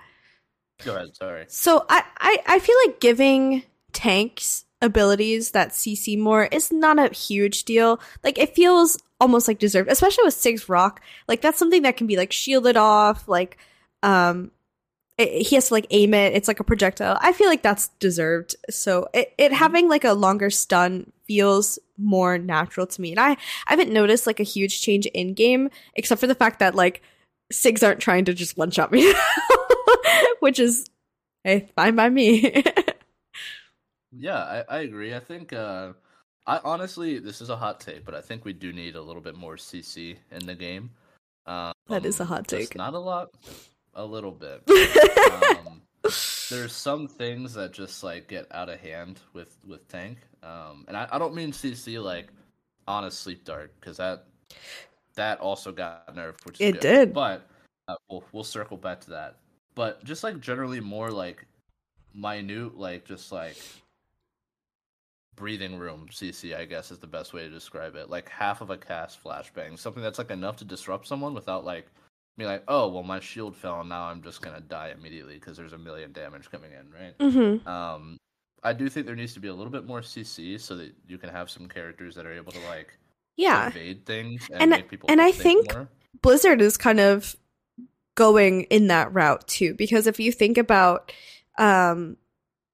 Go 0.84 0.96
ahead. 0.96 1.14
Sorry. 1.14 1.44
So 1.46 1.86
I, 1.88 2.02
I 2.18 2.38
I 2.48 2.58
feel 2.58 2.74
like 2.86 2.98
giving 2.98 3.62
tanks 3.92 4.64
abilities 4.82 5.52
that 5.52 5.70
CC 5.70 6.18
more 6.18 6.44
is 6.46 6.70
not 6.70 6.98
a 6.98 7.14
huge 7.14 7.64
deal. 7.64 8.00
Like 8.22 8.36
it 8.36 8.54
feels 8.54 8.98
almost 9.20 9.48
like 9.48 9.58
deserved, 9.58 9.88
especially 9.88 10.24
with 10.24 10.34
Sig's 10.34 10.68
Rock. 10.68 11.00
Like 11.28 11.40
that's 11.40 11.58
something 11.58 11.82
that 11.82 11.96
can 11.96 12.06
be 12.06 12.16
like 12.16 12.32
shielded 12.32 12.76
off. 12.76 13.28
Like 13.28 13.56
um, 14.02 14.50
it, 15.16 15.46
he 15.46 15.54
has 15.54 15.68
to 15.68 15.74
like 15.74 15.86
aim 15.90 16.12
it. 16.12 16.34
It's 16.34 16.48
like 16.48 16.60
a 16.60 16.64
projectile. 16.64 17.16
I 17.20 17.32
feel 17.32 17.48
like 17.48 17.62
that's 17.62 17.88
deserved. 18.00 18.56
So 18.68 19.08
it 19.14 19.32
it 19.38 19.52
having 19.52 19.88
like 19.88 20.04
a 20.04 20.12
longer 20.12 20.50
stun 20.50 21.12
feels 21.26 21.78
more 21.96 22.36
natural 22.36 22.86
to 22.88 23.00
me. 23.00 23.12
And 23.12 23.20
I 23.20 23.30
I 23.30 23.36
haven't 23.66 23.92
noticed 23.92 24.26
like 24.26 24.40
a 24.40 24.44
huge 24.44 24.82
change 24.82 25.06
in 25.06 25.34
game, 25.34 25.70
except 25.94 26.20
for 26.20 26.26
the 26.26 26.34
fact 26.34 26.58
that 26.58 26.74
like 26.74 27.00
Sigs 27.52 27.86
aren't 27.86 28.00
trying 28.00 28.24
to 28.24 28.34
just 28.34 28.56
one 28.56 28.70
shot 28.70 28.90
me, 28.90 29.12
which 30.40 30.58
is 30.58 30.86
hey 31.44 31.70
fine 31.76 31.94
by 31.94 32.10
me. 32.10 32.64
Yeah, 34.16 34.38
I, 34.68 34.76
I 34.76 34.78
agree. 34.80 35.14
I 35.14 35.20
think 35.20 35.52
uh 35.52 35.92
I 36.46 36.60
honestly, 36.64 37.18
this 37.18 37.40
is 37.40 37.50
a 37.50 37.56
hot 37.56 37.80
take, 37.80 38.04
but 38.04 38.14
I 38.14 38.20
think 38.20 38.44
we 38.44 38.52
do 38.52 38.72
need 38.72 38.96
a 38.96 39.02
little 39.02 39.22
bit 39.22 39.36
more 39.36 39.56
CC 39.56 40.16
in 40.32 40.44
the 40.44 40.54
game. 40.54 40.90
Um, 41.46 41.72
That 41.88 42.04
is 42.04 42.18
a 42.20 42.24
hot 42.24 42.48
take. 42.48 42.74
Not 42.74 42.94
a 42.94 42.98
lot, 42.98 43.30
a 43.94 44.04
little 44.04 44.32
bit. 44.32 44.62
um, 45.30 45.82
there's 46.50 46.72
some 46.72 47.06
things 47.06 47.54
that 47.54 47.72
just 47.72 48.02
like 48.02 48.26
get 48.28 48.46
out 48.50 48.68
of 48.68 48.80
hand 48.80 49.20
with 49.32 49.56
with 49.66 49.86
tank, 49.88 50.18
um, 50.42 50.84
and 50.88 50.96
I, 50.96 51.08
I 51.12 51.18
don't 51.18 51.34
mean 51.34 51.52
CC 51.52 52.02
like 52.02 52.28
on 52.88 53.04
a 53.04 53.10
sleep 53.10 53.44
dart 53.44 53.72
because 53.80 53.96
that 53.98 54.24
that 55.14 55.38
also 55.40 55.70
got 55.70 56.14
nerfed, 56.16 56.44
which 56.44 56.60
is 56.60 56.68
It 56.68 56.72
good. 56.72 56.80
did. 56.80 57.14
But 57.14 57.48
uh, 57.86 57.94
we'll 58.10 58.24
we'll 58.32 58.44
circle 58.44 58.76
back 58.76 59.00
to 59.02 59.10
that. 59.10 59.36
But 59.76 60.02
just 60.04 60.24
like 60.24 60.40
generally 60.40 60.80
more 60.80 61.10
like 61.10 61.46
minute, 62.14 62.76
like 62.76 63.04
just 63.04 63.30
like 63.30 63.56
breathing 65.36 65.78
room 65.78 66.06
CC, 66.10 66.56
I 66.56 66.64
guess 66.64 66.90
is 66.90 66.98
the 66.98 67.06
best 67.06 67.32
way 67.32 67.42
to 67.42 67.48
describe 67.50 67.96
it. 67.96 68.10
Like 68.10 68.28
half 68.28 68.60
of 68.60 68.70
a 68.70 68.76
Cass 68.76 69.16
flashbang, 69.24 69.78
something 69.78 70.02
that's 70.02 70.18
like 70.18 70.30
enough 70.30 70.56
to 70.56 70.64
disrupt 70.64 71.06
someone 71.06 71.34
without 71.34 71.64
like 71.64 71.86
being 72.36 72.48
like, 72.50 72.64
oh 72.68 72.88
well, 72.88 73.02
my 73.02 73.20
shield 73.20 73.56
fell, 73.56 73.80
and 73.80 73.88
now 73.88 74.04
I'm 74.04 74.22
just 74.22 74.42
gonna 74.42 74.60
die 74.60 74.92
immediately 74.96 75.34
because 75.34 75.56
there's 75.56 75.72
a 75.72 75.78
million 75.78 76.12
damage 76.12 76.50
coming 76.50 76.70
in, 76.72 76.90
right? 76.92 77.18
Mm-hmm. 77.18 77.68
Um, 77.68 78.18
I 78.62 78.72
do 78.72 78.88
think 78.88 79.06
there 79.06 79.16
needs 79.16 79.34
to 79.34 79.40
be 79.40 79.48
a 79.48 79.54
little 79.54 79.72
bit 79.72 79.86
more 79.86 80.00
CC 80.00 80.60
so 80.60 80.76
that 80.76 80.92
you 81.08 81.18
can 81.18 81.30
have 81.30 81.50
some 81.50 81.68
characters 81.68 82.14
that 82.14 82.26
are 82.26 82.32
able 82.32 82.52
to 82.52 82.60
like 82.68 82.96
Yeah, 83.36 83.68
evade 83.68 84.06
things 84.06 84.48
and, 84.52 84.62
And- 84.62 84.70
make 84.70 84.88
people 84.88 85.10
and 85.10 85.20
I 85.20 85.32
think- 85.32 85.72
more. 85.72 85.88
Blizzard 86.20 86.60
is 86.60 86.76
kind 86.76 87.00
of 87.00 87.34
going 88.14 88.64
in 88.64 88.88
that 88.88 89.12
route 89.14 89.46
too 89.48 89.74
because 89.74 90.06
if 90.06 90.20
you 90.20 90.30
think 90.30 90.58
about 90.58 91.10
um 91.58 92.16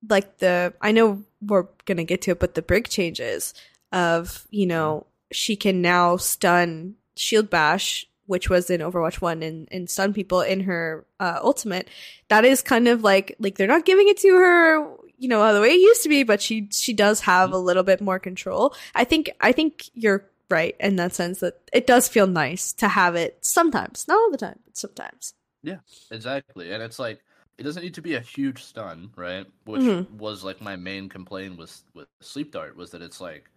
like 0.08 0.38
the 0.38 0.74
I 0.80 0.90
know 0.92 1.22
we're 1.40 1.66
to 1.86 2.04
get 2.04 2.22
to 2.22 2.32
it 2.32 2.40
but 2.40 2.54
the 2.54 2.62
brig 2.62 2.88
changes 2.88 3.54
of, 3.92 4.46
you 4.50 4.66
know, 4.66 5.06
she 5.32 5.56
can 5.56 5.82
now 5.82 6.16
stun 6.16 6.94
shield 7.16 7.50
bash 7.50 8.06
which 8.28 8.50
was 8.50 8.68
in 8.68 8.82
Overwatch 8.82 9.22
1 9.22 9.42
and, 9.42 9.66
and 9.72 9.88
stun 9.88 10.12
people 10.12 10.42
in 10.42 10.60
her 10.60 11.06
uh, 11.18 11.40
ultimate. 11.42 11.88
That 12.28 12.44
is 12.44 12.60
kind 12.60 12.86
of 12.86 13.02
like 13.02 13.34
like 13.38 13.56
they're 13.56 13.66
not 13.66 13.86
giving 13.86 14.06
it 14.06 14.18
to 14.18 14.28
her, 14.36 14.86
you 15.16 15.28
know, 15.28 15.54
the 15.54 15.62
way 15.62 15.70
it 15.70 15.80
used 15.80 16.02
to 16.02 16.10
be, 16.10 16.24
but 16.24 16.42
she 16.42 16.68
she 16.70 16.92
does 16.92 17.20
have 17.20 17.52
a 17.52 17.58
little 17.58 17.82
bit 17.82 18.02
more 18.02 18.18
control. 18.18 18.74
I 18.94 19.04
think 19.04 19.30
I 19.40 19.52
think 19.52 19.88
you're 19.94 20.26
right 20.50 20.76
in 20.78 20.96
that 20.96 21.14
sense 21.14 21.40
that 21.40 21.58
it 21.72 21.86
does 21.86 22.06
feel 22.06 22.26
nice 22.26 22.74
to 22.74 22.88
have 22.88 23.14
it 23.14 23.38
sometimes, 23.40 24.06
not 24.06 24.18
all 24.18 24.30
the 24.30 24.36
time, 24.36 24.58
but 24.66 24.76
sometimes. 24.76 25.32
Yeah, 25.62 25.78
exactly, 26.10 26.70
and 26.70 26.82
it's 26.82 26.98
like 26.98 27.20
it 27.58 27.64
doesn't 27.64 27.82
need 27.82 27.94
to 27.94 28.02
be 28.02 28.14
a 28.14 28.20
huge 28.20 28.62
stun, 28.62 29.10
right? 29.16 29.46
Which 29.64 29.82
Mhm. 29.82 30.10
was 30.12 30.44
like 30.44 30.60
my 30.60 30.76
main 30.76 31.08
complaint 31.08 31.58
with 31.58 31.82
with 31.94 32.08
sleep 32.20 32.52
dart 32.52 32.76
was 32.76 32.90
that 32.92 33.02
it's 33.02 33.20
like, 33.20 33.50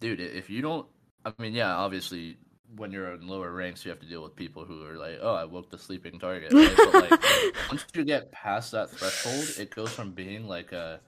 dude, 0.00 0.20
if 0.20 0.50
you 0.50 0.62
don't, 0.62 0.86
I 1.24 1.32
mean, 1.38 1.52
yeah, 1.54 1.74
obviously 1.76 2.38
when 2.76 2.90
you're 2.90 3.12
in 3.12 3.28
lower 3.28 3.52
ranks, 3.52 3.84
you 3.84 3.90
have 3.90 4.00
to 4.00 4.06
deal 4.06 4.22
with 4.22 4.34
people 4.34 4.64
who 4.64 4.84
are 4.86 4.96
like, 4.96 5.18
oh, 5.20 5.34
I 5.34 5.44
woke 5.44 5.70
the 5.70 5.78
sleeping 5.78 6.18
target. 6.18 6.52
Right? 6.52 6.74
But 6.76 6.94
like 6.94 7.20
once 7.70 7.84
you 7.94 8.04
get 8.04 8.32
past 8.32 8.72
that 8.72 8.90
threshold, 8.90 9.48
it 9.58 9.74
goes 9.74 9.92
from 9.92 10.12
being 10.12 10.48
like 10.48 10.72
a 10.72 11.00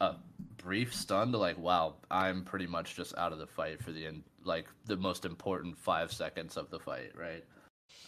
a 0.00 0.16
brief 0.56 0.94
stun 0.94 1.32
to 1.32 1.38
like, 1.38 1.58
wow, 1.58 1.94
I'm 2.10 2.44
pretty 2.44 2.66
much 2.66 2.96
just 2.96 3.16
out 3.16 3.32
of 3.32 3.38
the 3.38 3.46
fight 3.46 3.82
for 3.82 3.92
the 3.92 4.06
end, 4.06 4.22
like 4.44 4.66
the 4.86 4.96
most 4.96 5.24
important 5.24 5.78
five 5.78 6.12
seconds 6.12 6.56
of 6.56 6.70
the 6.70 6.78
fight, 6.78 7.12
right? 7.16 7.44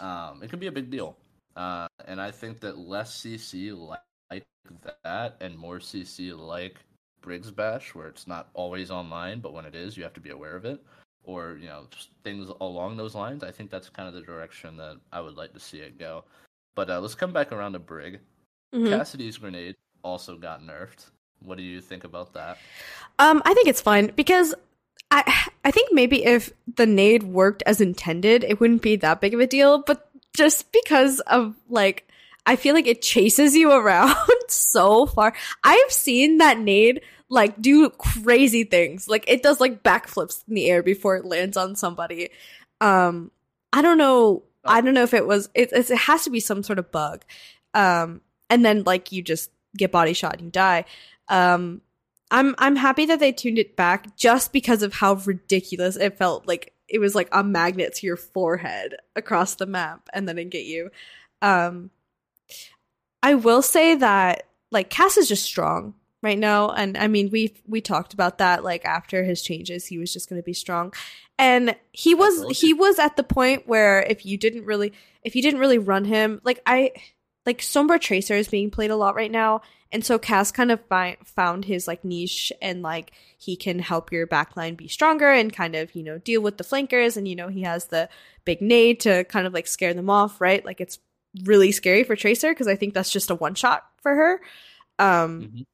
Um, 0.01 0.43
it 0.43 0.51
can 0.51 0.59
be 0.59 0.67
a 0.67 0.73
big 0.73 0.91
deal, 0.91 1.17
uh, 1.57 1.87
and 2.07 2.21
I 2.21 2.31
think 2.31 2.61
that 2.61 2.79
less 2.79 3.17
CC 3.21 3.77
like, 3.77 4.01
like 4.31 4.45
that 5.05 5.37
and 5.41 5.57
more 5.57 5.79
CC 5.79 6.37
like 6.37 6.77
Brig's 7.21 7.51
Bash, 7.51 7.95
where 7.95 8.09
it's 8.09 8.27
not 8.27 8.49
always 8.55 8.91
online, 8.91 9.41
but 9.41 9.53
when 9.53 9.65
it 9.65 9.75
is, 9.75 9.97
you 9.97 10.03
have 10.03 10.15
to 10.15 10.21
be 10.21 10.31
aware 10.31 10.57
of 10.57 10.65
it, 10.65 10.83
or 11.25 11.59
you 11.61 11.69
know, 11.69 11.87
just 11.91 12.11
things 12.25 12.51
along 12.61 12.97
those 12.97 13.15
lines. 13.15 13.45
I 13.45 13.51
think 13.51 13.71
that's 13.71 13.89
kind 13.89 14.09
of 14.09 14.15
the 14.15 14.23
direction 14.23 14.77
that 14.79 14.97
I 15.13 15.21
would 15.21 15.37
like 15.37 15.53
to 15.55 15.61
see 15.61 15.79
it 15.79 15.99
go. 15.99 16.25
But 16.75 16.91
uh, 16.91 17.01
let's 17.01 17.15
come 17.15 17.33
back 17.33 17.53
around 17.53 17.73
to 17.73 17.79
Brig. 17.79 18.21
Mhm. 18.75 18.89
Cassidy's 18.89 19.39
grenade 19.39 19.77
also 20.03 20.37
got 20.37 20.63
nerfed. 20.63 21.11
What 21.45 21.57
do 21.57 21.65
you 21.65 21.81
think 21.81 22.05
about 22.05 22.33
that? 22.35 22.59
Um, 23.19 23.43
I 23.45 23.55
think 23.55 23.69
it's 23.69 23.81
fine 23.81 24.13
because 24.15 24.55
I 25.11 25.49
I 25.65 25.71
think 25.71 25.93
maybe 25.93 26.25
if 26.25 26.53
the 26.77 26.87
nade 26.87 27.25
worked 27.25 27.63
as 27.67 27.81
intended, 27.81 28.45
it 28.45 28.61
wouldn't 28.61 28.83
be 28.83 28.97
that 28.97 29.21
big 29.21 29.35
of 29.35 29.41
a 29.41 29.47
deal. 29.47 29.83
But 29.83 30.09
just 30.35 30.71
because 30.73 31.21
of 31.21 31.55
like, 31.69 32.09
I 32.47 32.57
feel 32.57 32.75
like 32.75 32.87
it 32.87 33.03
chases 33.03 33.55
you 33.55 33.73
around 33.73 34.17
so 34.49 35.07
far. 35.07 35.35
I've 35.65 35.93
seen 35.93 36.39
that 36.39 36.59
nade 36.59 37.03
like 37.31 37.61
do 37.63 37.89
crazy 37.91 38.65
things. 38.65 39.09
Like 39.09 39.25
it 39.29 39.43
does 39.43 39.61
like 39.61 39.83
backflips 39.83 40.43
in 40.49 40.55
the 40.55 40.69
air 40.69 40.83
before 40.83 41.17
it 41.17 41.25
lands 41.25 41.57
on 41.57 41.77
somebody. 41.77 42.31
Um, 42.81 43.31
I 43.73 43.83
don't 43.83 43.99
know. 43.99 44.43
I 44.65 44.81
don't 44.81 44.95
know 44.95 45.05
if 45.05 45.15
it 45.15 45.27
was. 45.27 45.49
It, 45.55 45.73
it 45.73 45.89
has 45.97 46.25
to 46.25 46.31
be 46.31 46.41
some 46.41 46.63
sort 46.63 46.79
of 46.79 46.91
bug. 46.91 47.25
Um, 47.73 48.21
and 48.51 48.65
then 48.65 48.83
like 48.83 49.13
you 49.13 49.23
just 49.23 49.51
get 49.77 49.93
body 49.93 50.13
shot 50.13 50.35
and 50.35 50.47
you 50.47 50.51
die. 50.51 50.85
Um, 51.29 51.81
I'm 52.31 52.55
I'm 52.59 52.77
happy 52.77 53.07
that 53.07 53.21
they 53.21 53.33
tuned 53.33 53.59
it 53.59 53.77
back 53.77 54.17
just 54.17 54.53
because 54.53 54.83
of 54.83 54.95
how 54.95 55.15
ridiculous 55.15 55.97
it 55.97 56.17
felt. 56.17 56.47
Like 56.47 56.73
it 56.89 56.99
was 56.99 57.15
like 57.15 57.29
a 57.33 57.43
magnet 57.43 57.95
to 57.97 58.07
your 58.07 58.17
forehead 58.17 58.97
across 59.17 59.55
the 59.55 59.67
map, 59.67 60.09
and 60.13 60.29
then 60.29 60.39
it 60.39 60.51
get 60.51 60.65
you. 60.65 60.91
Um, 61.43 61.91
I 63.23 63.35
will 63.35 63.63
say 63.63 63.95
that 63.97 64.45
like 64.71 64.91
Cass 64.91 65.17
is 65.17 65.29
just 65.29 65.45
strong 65.45 65.95
right 66.23 66.39
now, 66.39 66.71
and 66.71 66.97
I 66.97 67.09
mean 67.09 67.31
we 67.31 67.55
we 67.67 67.81
talked 67.81 68.15
about 68.15 68.39
that. 68.39 68.63
Like 68.63 68.85
after 68.85 69.25
his 69.25 69.43
changes, 69.43 69.87
he 69.87 69.99
was 69.99 70.13
just 70.13 70.29
going 70.29 70.41
to 70.41 70.47
be 70.47 70.53
strong, 70.53 70.93
and 71.39 71.75
he 71.93 72.15
was 72.15 72.59
he 72.59 72.73
was 72.75 72.99
at 72.99 73.17
the 73.17 73.25
point 73.25 73.67
where 73.67 74.03
if 74.03 74.25
you 74.25 74.37
didn't 74.37 74.65
really 74.65 74.93
if 75.23 75.35
you 75.35 75.43
didn't 75.43 75.61
really 75.61 75.79
run 75.79 76.05
him, 76.05 76.41
like 76.45 76.61
I 76.67 76.93
like 77.47 77.61
Sombra 77.61 78.01
Tracer 78.01 78.35
is 78.35 78.49
being 78.49 78.71
played 78.71 78.91
a 78.91 78.97
lot 78.97 79.15
right 79.15 79.31
now, 79.31 79.63
and 79.93 80.05
so 80.05 80.19
Cass 80.19 80.53
kind 80.53 80.71
of 80.71 80.81
found 81.25 81.65
his 81.65 81.89
like 81.89 82.05
niche 82.05 82.53
and 82.63 82.83
like 82.83 83.13
he 83.39 83.57
can 83.57 83.79
help 83.79 84.13
your 84.13 84.27
backline 84.27 84.77
be 84.77 84.87
stronger 84.89 85.31
and 85.31 85.53
kind 85.53 85.75
of, 85.75 85.95
you 85.95 86.03
know, 86.03 86.19
deal 86.19 86.41
with 86.43 86.59
the 86.59 86.65
flankers 86.65 87.17
and 87.17 87.27
you 87.27 87.35
know, 87.35 87.49
he 87.49 87.63
has 87.63 87.87
the 87.87 88.09
big 88.45 88.61
nade 88.63 89.01
to 89.01 89.25
kind 89.25 89.47
of 89.47 89.53
like 89.53 89.67
scare 89.67 89.95
them 89.95 90.09
off, 90.11 90.41
right? 90.41 90.65
Like 90.65 90.81
it's 90.81 90.99
really 91.45 91.73
scary 91.73 92.05
for 92.05 92.15
Tracer 92.15 92.51
because 92.51 92.69
I 92.69 92.77
think 92.77 92.95
that's 92.95 93.11
just 93.11 93.31
a 93.31 93.35
one 93.35 93.55
shot 93.55 93.85
for 94.03 94.15
her. 94.15 94.41
Um 94.99 95.43
Mhm. 95.43 95.67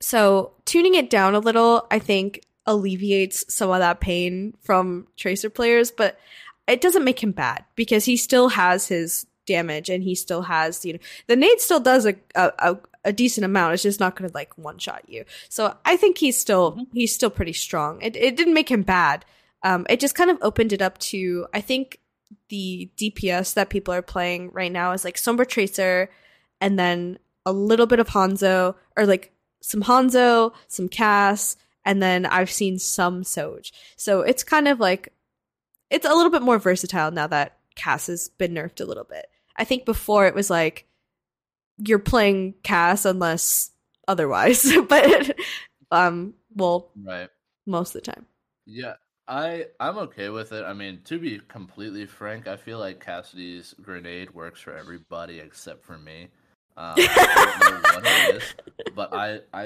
so 0.00 0.52
tuning 0.64 0.94
it 0.94 1.10
down 1.10 1.34
a 1.34 1.38
little, 1.40 1.86
I 1.90 1.98
think 1.98 2.42
alleviates 2.66 3.52
some 3.52 3.70
of 3.70 3.80
that 3.80 4.00
pain 4.00 4.54
from 4.60 5.08
Tracer 5.16 5.50
players, 5.50 5.90
but 5.90 6.18
it 6.68 6.80
doesn't 6.80 7.04
make 7.04 7.22
him 7.22 7.32
bad 7.32 7.64
because 7.74 8.04
he 8.04 8.16
still 8.16 8.50
has 8.50 8.86
his 8.86 9.26
damage 9.46 9.88
and 9.88 10.02
he 10.04 10.14
still 10.14 10.42
has 10.42 10.84
you 10.84 10.92
know 10.94 10.98
the 11.26 11.36
nade 11.36 11.60
still 11.60 11.80
does 11.80 12.06
a 12.06 12.14
a, 12.34 12.52
a, 12.58 12.78
a 13.04 13.12
decent 13.12 13.44
amount. 13.44 13.74
It's 13.74 13.82
just 13.82 14.00
not 14.00 14.14
going 14.14 14.30
to 14.30 14.34
like 14.34 14.56
one 14.56 14.78
shot 14.78 15.02
you. 15.08 15.24
So 15.48 15.76
i 15.84 15.96
think 15.96 16.18
he's 16.18 16.38
still 16.38 16.86
he's 16.92 17.14
still 17.14 17.30
pretty 17.30 17.52
strong. 17.52 18.00
It, 18.00 18.16
it 18.16 18.36
didn't 18.36 18.54
make 18.54 18.70
him 18.70 18.82
bad. 18.82 19.24
Um 19.62 19.86
it 19.88 20.00
just 20.00 20.14
kind 20.14 20.30
of 20.30 20.38
opened 20.42 20.72
it 20.72 20.82
up 20.82 20.98
to 20.98 21.46
i 21.52 21.60
think 21.60 21.98
the 22.48 22.90
dps 22.96 23.54
that 23.54 23.70
people 23.70 23.94
are 23.94 24.02
playing 24.02 24.50
right 24.52 24.72
now 24.72 24.92
is 24.92 25.04
like 25.04 25.16
sombra 25.16 25.46
tracer 25.46 26.10
and 26.60 26.78
then 26.78 27.18
a 27.44 27.52
little 27.52 27.86
bit 27.86 28.00
of 28.00 28.08
hanzo 28.08 28.74
or 28.96 29.06
like 29.06 29.32
some 29.60 29.82
hanzo 29.82 30.52
some 30.68 30.88
cass 30.88 31.56
and 31.84 32.02
then 32.02 32.26
i've 32.26 32.50
seen 32.50 32.78
some 32.78 33.22
soj 33.22 33.72
so 33.96 34.20
it's 34.20 34.44
kind 34.44 34.68
of 34.68 34.80
like 34.80 35.12
it's 35.90 36.06
a 36.06 36.14
little 36.14 36.30
bit 36.30 36.42
more 36.42 36.58
versatile 36.58 37.10
now 37.10 37.26
that 37.26 37.56
Cass 37.74 38.06
has 38.08 38.28
been 38.28 38.54
nerfed 38.54 38.80
a 38.80 38.84
little 38.84 39.04
bit. 39.04 39.26
I 39.56 39.64
think 39.64 39.84
before 39.84 40.26
it 40.26 40.34
was 40.34 40.50
like 40.50 40.86
you're 41.78 41.98
playing 41.98 42.54
Cass 42.62 43.04
unless 43.04 43.70
otherwise, 44.08 44.70
but 44.88 45.36
um, 45.90 46.34
well, 46.54 46.90
Right. 46.96 47.28
most 47.66 47.94
of 47.94 48.02
the 48.02 48.12
time. 48.12 48.26
Yeah, 48.66 48.94
I 49.28 49.66
I'm 49.80 49.98
okay 49.98 50.28
with 50.28 50.52
it. 50.52 50.64
I 50.64 50.72
mean, 50.72 51.00
to 51.04 51.18
be 51.18 51.40
completely 51.48 52.06
frank, 52.06 52.46
I 52.46 52.56
feel 52.56 52.78
like 52.78 53.04
Cassidy's 53.04 53.74
grenade 53.80 54.32
works 54.34 54.60
for 54.60 54.76
everybody 54.76 55.38
except 55.40 55.84
for 55.84 55.98
me. 55.98 56.28
Is, 56.76 58.54
but 58.94 59.12
I 59.12 59.40
I 59.52 59.64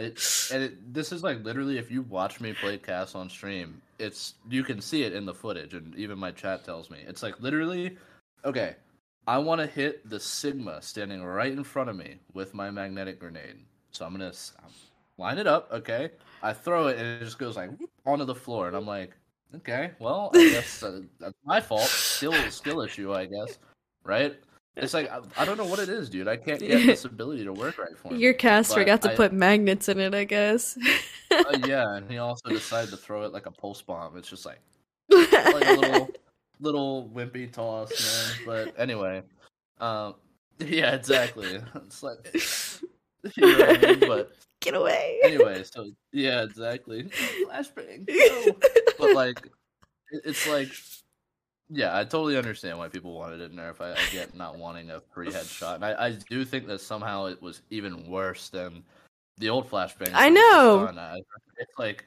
and 0.53 0.63
it, 0.63 0.95
this 0.95 1.13
is 1.13 1.23
like 1.23 1.45
literally 1.45 1.79
if 1.79 1.91
you 1.91 2.03
watch 2.03 2.41
me 2.41 2.53
play 2.53 2.79
Cass 2.79 3.15
on 3.15 3.29
stream, 3.29 3.81
it's 3.99 4.35
you 4.51 4.65
can 4.65 4.81
see 4.81 5.03
it 5.05 5.13
in 5.13 5.25
the 5.25 5.35
footage, 5.35 5.75
and 5.75 5.95
even 5.95 6.19
my 6.19 6.33
chat 6.33 6.65
tells 6.65 6.91
me 6.91 6.99
it's 7.07 7.23
like 7.23 7.41
literally 7.41 7.97
okay. 8.45 8.77
I 9.29 9.39
want 9.39 9.61
to 9.61 9.67
hit 9.67 10.09
the 10.09 10.21
Sigma 10.21 10.81
standing 10.81 11.25
right 11.25 11.51
in 11.51 11.65
front 11.65 11.91
of 11.91 11.97
me 11.97 12.21
with 12.33 12.55
my 12.55 12.71
magnetic 12.71 13.19
grenade. 13.19 13.57
So 13.91 14.07
I'm 14.07 14.13
gonna 14.13 14.33
line 15.19 15.39
it 15.39 15.49
up. 15.49 15.69
Okay, 15.73 16.11
I 16.43 16.53
throw 16.53 16.87
it 16.89 16.99
and 16.99 17.07
it 17.07 17.25
just 17.25 17.39
goes 17.39 17.57
like 17.57 17.71
onto 18.05 18.25
the 18.25 18.35
floor, 18.35 18.69
and 18.69 18.77
I'm 18.77 18.87
like, 18.87 19.17
okay, 19.57 19.91
well, 19.99 20.31
I 20.35 20.51
guess 20.51 20.83
uh, 20.83 21.01
that's 21.19 21.35
my 21.45 21.61
fault. 21.61 21.83
Skill 21.83 22.35
skill 22.51 22.81
issue, 22.83 23.13
I 23.13 23.27
guess. 23.27 23.59
Right? 24.05 24.37
It's 24.77 24.93
like 24.93 25.11
I, 25.11 25.21
I 25.39 25.45
don't 25.45 25.57
know 25.57 25.65
what 25.67 25.79
it 25.79 25.89
is, 25.89 26.11
dude. 26.11 26.29
I 26.29 26.37
can't 26.37 26.61
get 26.61 26.85
this 26.87 27.05
ability 27.07 27.45
to 27.45 27.53
work 27.53 27.79
right 27.79 27.97
for 27.97 28.13
me. 28.13 28.19
Your 28.19 28.35
caster 28.35 28.77
But 28.81 28.87
got 28.87 29.03
to 29.03 29.13
I- 29.13 29.17
put 29.17 29.33
magnets 29.33 29.89
in 29.89 29.99
it, 29.99 30.15
I 30.15 30.25
guess. 30.25 30.77
Uh, 31.31 31.59
yeah, 31.67 31.97
and 31.97 32.11
he 32.11 32.19
also 32.19 32.49
decided 32.51 32.91
to 32.91 32.97
throw 32.97 33.23
it 33.23 33.33
like 33.33 33.47
a 33.47 33.51
pulse 33.51 33.81
bomb. 33.83 34.17
It's 34.19 34.29
just 34.29 34.45
like 34.45 34.61
like 35.11 35.33
a 35.33 35.73
little 35.81 36.11
little 36.61 37.11
wimpy 37.15 37.51
toss, 37.51 37.91
man. 37.91 38.47
But 38.47 38.75
anyway, 38.81 39.23
um, 39.81 40.15
yeah, 40.59 40.95
exactly. 40.95 41.59
It's 41.75 42.03
like 42.03 42.35
you 43.37 43.47
know 43.47 43.59
what 43.67 43.85
I 43.85 43.87
mean? 43.93 44.01
But 44.01 44.33
Get 44.61 44.75
away. 44.75 45.21
anyway, 45.23 45.63
so 45.65 45.91
yeah, 46.13 46.43
exactly. 46.43 47.05
Flashbang. 47.49 48.09
No. 48.09 48.53
But 48.99 49.15
like, 49.15 49.39
it- 50.11 50.23
it's 50.25 50.47
like, 50.49 50.69
yeah, 51.71 51.97
I 51.97 52.05
totally 52.05 52.37
understand 52.37 52.79
why 52.79 52.89
people 52.89 53.15
wanted 53.15 53.41
it 53.41 53.55
nerf. 53.55 53.81
I, 53.81 53.93
I 53.93 54.05
get 54.13 54.35
not 54.35 54.59
wanting 54.59 54.91
a 54.91 55.01
free 55.13 55.29
headshot, 55.29 55.77
and 55.77 55.85
I, 55.85 56.07
I 56.07 56.11
do 56.31 56.45
think 56.45 56.67
that 56.69 56.81
somehow 56.81 57.27
it 57.27 57.41
was 57.43 57.63
even 57.71 58.09
worse 58.09 58.49
than 58.49 58.85
the 59.39 59.51
old 59.51 59.71
flashbang. 59.71 60.11
I 60.15 60.29
know. 60.29 60.89
It's 61.59 61.79
like. 61.79 62.05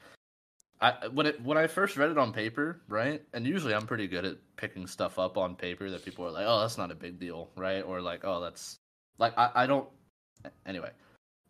I 0.82 1.08
when 1.08 1.26
it 1.26 1.38
when 1.42 1.58
I 1.58 1.66
first 1.66 1.98
read 1.98 2.10
it 2.10 2.16
on 2.16 2.32
paper, 2.32 2.80
right? 2.88 3.22
And 3.34 3.46
usually 3.46 3.74
I'm 3.74 3.86
pretty 3.86 4.06
good 4.06 4.24
at 4.24 4.36
picking 4.56 4.86
stuff 4.86 5.18
up 5.18 5.36
on 5.36 5.54
paper 5.54 5.90
that 5.90 6.02
people 6.06 6.24
are 6.24 6.30
like, 6.30 6.46
"Oh, 6.48 6.60
that's 6.60 6.78
not 6.78 6.90
a 6.90 6.94
big 6.94 7.20
deal," 7.20 7.50
right? 7.54 7.82
Or 7.82 8.00
like, 8.00 8.24
"Oh, 8.24 8.40
that's 8.40 8.76
like 9.18 9.36
I, 9.36 9.50
I 9.54 9.66
don't." 9.66 9.86
Anyway, 10.64 10.90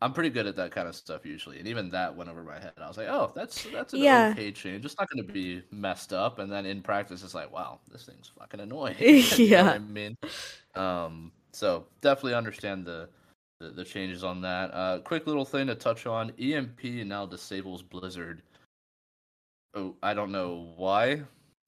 I'm 0.02 0.12
pretty 0.14 0.30
good 0.30 0.46
at 0.46 0.56
that 0.56 0.70
kind 0.72 0.88
of 0.88 0.94
stuff 0.94 1.26
usually, 1.26 1.58
and 1.58 1.68
even 1.68 1.90
that 1.90 2.16
went 2.16 2.30
over 2.30 2.42
my 2.42 2.58
head. 2.58 2.72
I 2.80 2.88
was 2.88 2.96
like, 2.96 3.08
"Oh, 3.08 3.32
that's 3.34 3.64
that's 3.64 3.92
an 3.92 4.00
Yeah. 4.00 4.30
okay 4.32 4.50
change. 4.52 4.84
It's 4.84 4.96
not 4.98 5.08
going 5.10 5.26
to 5.26 5.32
be 5.32 5.62
messed 5.70 6.12
up." 6.12 6.38
And 6.38 6.50
then 6.50 6.64
in 6.66 6.82
practice, 6.82 7.22
it's 7.22 7.34
like, 7.34 7.52
"Wow, 7.52 7.80
this 7.90 8.06
thing's 8.06 8.28
fucking 8.38 8.60
annoying." 8.60 8.96
You 9.00 9.20
know 9.56 9.64
Yeah. 9.64 9.70
I 9.72 9.78
mean, 9.78 10.16
um, 10.74 11.32
so 11.52 11.86
definitely 12.00 12.34
understand 12.34 12.86
the, 12.86 13.08
the 13.60 13.70
the 13.70 13.84
changes 13.84 14.24
on 14.24 14.40
that. 14.42 14.72
Uh, 14.72 15.00
quick 15.00 15.26
little 15.26 15.44
thing 15.44 15.66
to 15.66 15.74
touch 15.74 16.06
on: 16.06 16.32
EMP 16.38 16.82
now 17.04 17.26
disables 17.26 17.82
Blizzard. 17.82 18.42
Oh, 19.74 19.96
I 20.02 20.14
don't 20.14 20.32
know 20.32 20.72
why 20.76 21.22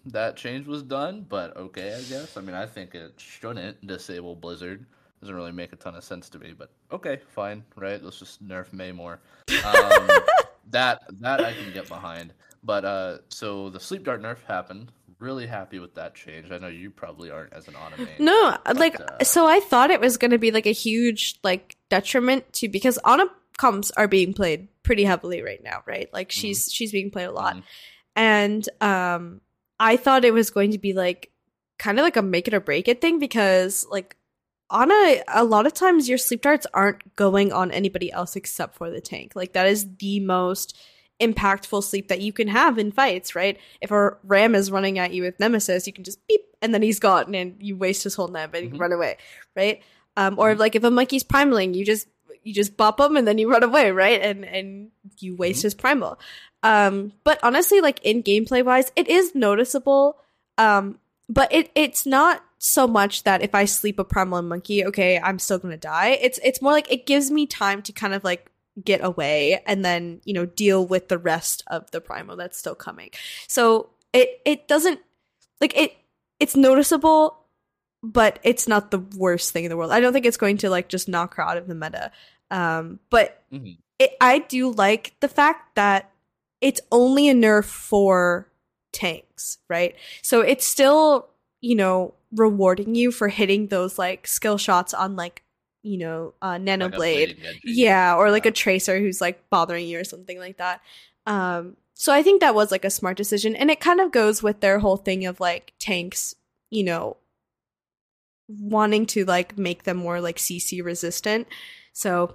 that 0.07 0.37
change 0.37 0.67
was 0.67 0.83
done, 0.83 1.23
but 1.29 1.57
okay, 1.57 1.95
I 1.95 2.03
guess. 2.03 2.37
I 2.37 2.41
mean, 2.41 2.55
I 2.57 2.67
think 2.67 2.95
it 2.95 3.15
shouldn't 3.21 3.87
disable 3.87 4.35
Blizzard. 4.35 4.87
Doesn't 5.23 5.37
really 5.37 5.53
make 5.53 5.73
a 5.73 5.77
ton 5.77 5.95
of 5.95 6.03
sense 6.03 6.29
to 6.31 6.41
me, 6.41 6.53
but 6.53 6.71
okay, 6.91 7.21
fine, 7.29 7.63
right? 7.77 8.03
Let's 8.03 8.19
just 8.19 8.45
nerf 8.45 8.73
Mei 8.73 8.91
more. 8.91 9.21
Um, 9.65 10.11
that 10.71 11.01
that 11.21 11.41
I 11.41 11.53
can 11.53 11.73
get 11.73 11.87
behind. 11.87 12.35
But 12.65 12.85
uh, 12.85 13.19
so 13.29 13.71
the 13.71 13.79
sleep 13.79 14.03
dart 14.03 14.21
nerf 14.21 14.43
happened. 14.49 14.91
Really 15.21 15.47
happy 15.47 15.79
with 15.79 15.95
that 15.95 16.17
change. 16.17 16.51
I 16.51 16.59
know 16.59 16.67
you 16.67 16.91
probably 16.91 17.31
aren't 17.31 17.53
as 17.53 17.69
an 17.69 17.77
Ana 17.77 17.97
main. 17.99 18.09
No, 18.19 18.57
like 18.75 18.99
uh, 19.01 19.23
so 19.23 19.47
I 19.47 19.61
thought 19.61 19.93
it 19.93 20.01
was 20.01 20.17
going 20.17 20.33
to 20.33 20.39
be 20.39 20.51
like 20.51 20.67
a 20.67 20.73
huge 20.73 21.39
like 21.45 21.77
detriment 21.89 22.53
to 22.55 22.69
because 22.69 22.99
Ana 23.05 23.27
comps 23.59 23.93
are 23.93 24.09
being 24.09 24.35
played 24.35 24.67
pretty 24.83 25.05
heavily 25.05 25.41
right 25.41 25.63
now, 25.63 25.85
right? 25.87 26.13
Like 26.13 26.33
she's 26.33 26.73
she's 26.73 26.91
being 26.91 27.13
played 27.13 27.27
a 27.27 27.33
lot. 27.33 27.55
Mhm. 27.55 27.63
And 28.17 28.69
um 28.81 29.41
I 29.79 29.97
thought 29.97 30.25
it 30.25 30.35
was 30.35 30.51
going 30.51 30.73
to 30.73 30.79
be 30.79 30.95
like 30.95 31.31
kind 31.79 32.01
of 32.01 32.03
like 32.03 32.17
a 32.17 32.23
make 32.23 32.49
it 32.49 32.55
or 32.55 32.61
break 32.61 32.89
it 32.89 33.01
thing 33.01 33.21
because 33.21 33.87
like 33.89 34.17
Ana 34.73 35.23
a 35.29 35.45
lot 35.45 35.67
of 35.67 35.75
times 35.75 36.09
your 36.09 36.19
sleep 36.19 36.43
darts 36.43 36.67
aren't 36.73 37.15
going 37.15 37.53
on 37.53 37.71
anybody 37.71 38.11
else 38.11 38.35
except 38.37 38.75
for 38.75 38.91
the 38.91 39.01
tank. 39.01 39.33
Like 39.37 39.53
that 39.53 39.67
is 39.67 39.87
the 39.99 40.19
most 40.21 40.77
impactful 41.21 41.85
sleep 41.85 42.09
that 42.09 42.21
you 42.21 42.33
can 42.33 42.49
have 42.49 42.79
in 42.79 42.91
fights, 42.91 43.35
right? 43.37 43.59
If 43.81 43.91
a 43.93 44.17
ram 44.25 44.55
is 44.55 44.71
running 44.73 44.99
at 44.99 45.13
you 45.13 45.23
with 45.23 45.39
Nemesis, 45.39 45.87
you 45.87 45.93
can 45.93 46.05
just 46.05 46.27
beep 46.27 46.41
and 46.61 46.75
then 46.75 46.83
he's 46.83 46.99
gone 46.99 47.35
and 47.35 47.57
you 47.61 47.77
waste 47.77 48.03
his 48.05 48.15
whole 48.15 48.29
nem 48.29 48.51
and 48.55 48.65
you 48.65 48.71
Mhm. 48.75 48.81
run 48.81 48.93
away, 48.93 49.19
right? 49.55 49.83
Um, 50.17 50.37
or 50.39 50.55
like 50.55 50.75
if 50.75 50.85
a 50.85 50.91
monkey's 50.91 51.25
primaling, 51.25 51.75
you 51.75 51.85
just 51.85 52.09
you 52.45 52.53
just 52.53 52.77
bop 52.77 52.99
him 52.99 53.17
and 53.17 53.29
then 53.29 53.39
you 53.39 53.49
run 53.49 53.63
away, 53.63 53.93
right? 53.93 54.21
And 54.21 54.45
and 54.45 54.91
you 55.21 55.37
waste 55.37 55.61
Mhm. 55.61 55.65
his 55.65 55.75
primal. 55.75 56.19
Um, 56.65 57.13
but 57.25 57.39
honestly, 57.43 57.81
like 57.81 58.01
in 58.03 58.23
gameplay 58.23 58.65
wise, 58.65 58.91
it 58.97 59.07
is 59.09 59.35
noticeable. 59.35 60.19
Um, 60.59 60.99
but 61.33 61.53
it 61.53 61.71
it's 61.75 62.05
not 62.07 62.45
so 62.59 62.87
much 62.87 63.25
that 63.25 63.43
if 63.43 63.55
I 63.55 63.65
sleep 63.65 63.99
a 63.99 64.05
primal 64.05 64.43
monkey, 64.43 64.85
okay, 64.87 65.19
I'm 65.19 65.39
still 65.39 65.59
gonna 65.59 65.77
die. 65.77 66.19
It's 66.21 66.39
it's 66.45 66.61
more 66.63 66.73
like 66.73 66.91
it 66.93 67.07
gives 67.07 67.31
me 67.31 67.47
time 67.47 67.83
to 67.83 67.93
kind 67.93 68.15
of 68.15 68.23
like 68.25 68.51
get 68.83 69.05
away 69.05 69.63
and 69.67 69.85
then 69.85 70.21
you 70.25 70.33
know 70.33 70.47
deal 70.47 70.87
with 70.87 71.09
the 71.09 71.19
rest 71.19 71.63
of 71.67 71.91
the 71.91 72.01
primal 72.01 72.37
that's 72.37 72.59
still 72.59 72.75
coming. 72.75 73.11
So 73.49 73.91
it 74.13 74.41
it 74.45 74.69
doesn't 74.69 75.01
like 75.61 75.77
it 75.77 75.95
it's 76.39 76.57
noticeable, 76.57 77.39
but 78.03 78.39
it's 78.43 78.69
not 78.69 78.91
the 78.91 78.99
worst 79.17 79.53
thing 79.53 79.65
in 79.65 79.71
the 79.71 79.77
world. 79.77 79.93
I 79.93 80.01
don't 80.01 80.13
think 80.13 80.27
it's 80.27 80.37
going 80.37 80.59
to 80.59 80.71
like 80.71 80.89
just 80.89 81.09
knock 81.09 81.35
her 81.37 81.43
out 81.43 81.57
of 81.57 81.69
the 81.69 81.75
meta. 81.75 82.11
Um, 82.51 82.99
but 83.11 83.43
Mhm. 83.53 83.79
it, 83.99 84.13
I 84.21 84.41
do 84.41 84.71
like 84.73 85.15
the 85.21 85.29
fact 85.29 85.75
that 85.77 86.11
it's 86.61 86.81
only 86.91 87.29
a 87.29 87.35
nerf 87.35 87.65
for 87.65 88.49
tanks, 88.93 89.59
right? 89.69 89.95
So 90.23 90.41
it's 90.41 90.67
still, 90.67 91.29
you 91.61 91.75
know, 91.75 92.15
rewarding 92.35 92.95
you 92.95 93.13
for 93.13 93.29
hitting 93.29 93.69
those 93.69 93.99
like 93.99 94.27
skill 94.27 94.59
shots 94.59 94.95
on 94.95 95.17
like, 95.17 95.43
you 95.83 95.99
know, 95.99 96.35
uh, 96.41 96.59
Nano 96.59 96.89
Like. 96.89 97.59
Yeah, 97.65 98.15
or 98.15 98.31
like 98.31 98.47
a 98.47 98.51
tracer 98.51 98.99
who's 98.99 99.21
like 99.21 99.49
bothering 99.51 99.87
you 99.87 99.99
or 99.99 100.05
something 100.05 100.39
like 100.39 100.59
that. 100.59 100.81
Um, 101.27 101.77
so 101.95 102.13
I 102.13 102.23
think 102.23 102.41
that 102.41 102.55
was 102.55 102.71
like 102.71 102.85
a 102.85 102.91
smart 102.91 103.17
decision, 103.17 103.55
and 103.55 103.71
it 103.71 103.81
kind 103.81 104.01
of 104.01 104.13
goes 104.13 104.43
with 104.43 104.61
their 104.61 104.79
whole 104.79 104.97
thing 104.97 105.25
of 105.27 105.41
like 105.41 105.73
tanks, 105.79 106.35
you 106.71 106.85
know, 106.85 107.17
wanting 108.49 109.07
to 109.07 109.25
like 109.25 109.57
make 109.59 109.85
them 109.85 109.99
more 109.99 110.21
like 110.21 110.37
CC 110.37 110.85
resistant. 110.85 111.47
So 111.93 112.35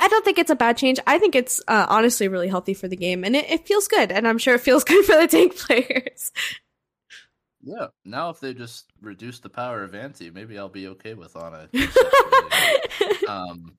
I 0.00 0.08
don't 0.08 0.24
think 0.24 0.38
it's 0.38 0.50
a 0.50 0.56
bad 0.56 0.76
change. 0.76 0.98
I 1.06 1.18
think 1.18 1.34
it's 1.34 1.60
uh, 1.68 1.86
honestly 1.88 2.28
really 2.28 2.48
healthy 2.48 2.74
for 2.74 2.88
the 2.88 2.96
game, 2.96 3.24
and 3.24 3.36
it, 3.36 3.48
it 3.50 3.66
feels 3.66 3.88
good, 3.88 4.10
and 4.12 4.26
I'm 4.26 4.38
sure 4.38 4.54
it 4.54 4.60
feels 4.60 4.84
good 4.90 5.04
for 5.04 5.16
the 5.16 5.26
tank 5.26 5.56
players. 5.56 6.32
Yeah. 7.62 7.86
Now 8.04 8.28
if 8.30 8.40
they 8.40 8.52
just 8.52 8.90
reduce 9.00 9.40
the 9.40 9.48
power 9.48 9.82
of 9.82 9.94
anti, 9.94 10.30
maybe 10.30 10.58
I'll 10.58 10.68
be 10.68 10.88
okay 10.88 11.14
with 11.14 11.34
Ana. 11.36 11.68
um, 13.28 13.76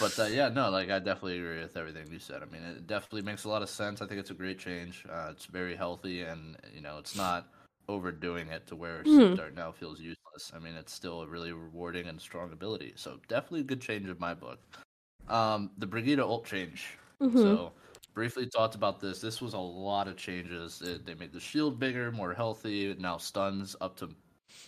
but 0.00 0.18
uh, 0.18 0.24
yeah, 0.24 0.48
no, 0.48 0.70
like 0.70 0.90
I 0.90 0.98
definitely 0.98 1.38
agree 1.38 1.60
with 1.62 1.76
everything 1.76 2.10
you 2.10 2.18
said. 2.18 2.42
I 2.42 2.46
mean, 2.46 2.62
it 2.62 2.86
definitely 2.86 3.22
makes 3.22 3.44
a 3.44 3.48
lot 3.48 3.62
of 3.62 3.68
sense. 3.70 4.02
I 4.02 4.06
think 4.06 4.20
it's 4.20 4.30
a 4.30 4.34
great 4.34 4.58
change. 4.58 5.04
Uh, 5.08 5.28
it's 5.30 5.46
very 5.46 5.76
healthy, 5.76 6.22
and 6.22 6.56
you 6.74 6.80
know, 6.80 6.98
it's 6.98 7.16
not 7.16 7.48
overdoing 7.88 8.48
it 8.48 8.66
to 8.66 8.76
where 8.76 9.04
Mhm. 9.04 9.36
Dart 9.36 9.54
now 9.54 9.72
feels 9.72 10.00
useless. 10.00 10.52
I 10.54 10.58
mean, 10.58 10.74
it's 10.74 10.92
still 10.92 11.22
a 11.22 11.26
really 11.26 11.52
rewarding 11.52 12.08
and 12.08 12.20
strong 12.20 12.52
ability. 12.52 12.94
So 12.96 13.20
definitely 13.28 13.60
a 13.60 13.64
good 13.64 13.80
change 13.80 14.08
in 14.08 14.16
my 14.18 14.34
book. 14.34 14.58
Um, 15.28 15.70
the 15.78 15.86
Brigitte 15.86 16.20
ult 16.20 16.46
change. 16.46 16.98
Mhm. 17.20 17.32
So 17.42 17.72
briefly 18.14 18.46
talked 18.46 18.74
about 18.74 19.00
this. 19.00 19.20
This 19.20 19.40
was 19.40 19.54
a 19.54 19.58
lot 19.58 20.08
of 20.08 20.16
changes. 20.16 20.82
It, 20.82 21.04
they 21.04 21.14
made 21.14 21.32
the 21.32 21.40
shield 21.40 21.78
bigger, 21.78 22.12
more 22.12 22.34
healthy. 22.34 22.90
It 22.90 23.00
now 23.00 23.16
stuns 23.18 23.76
up 23.80 23.96
to 23.98 24.14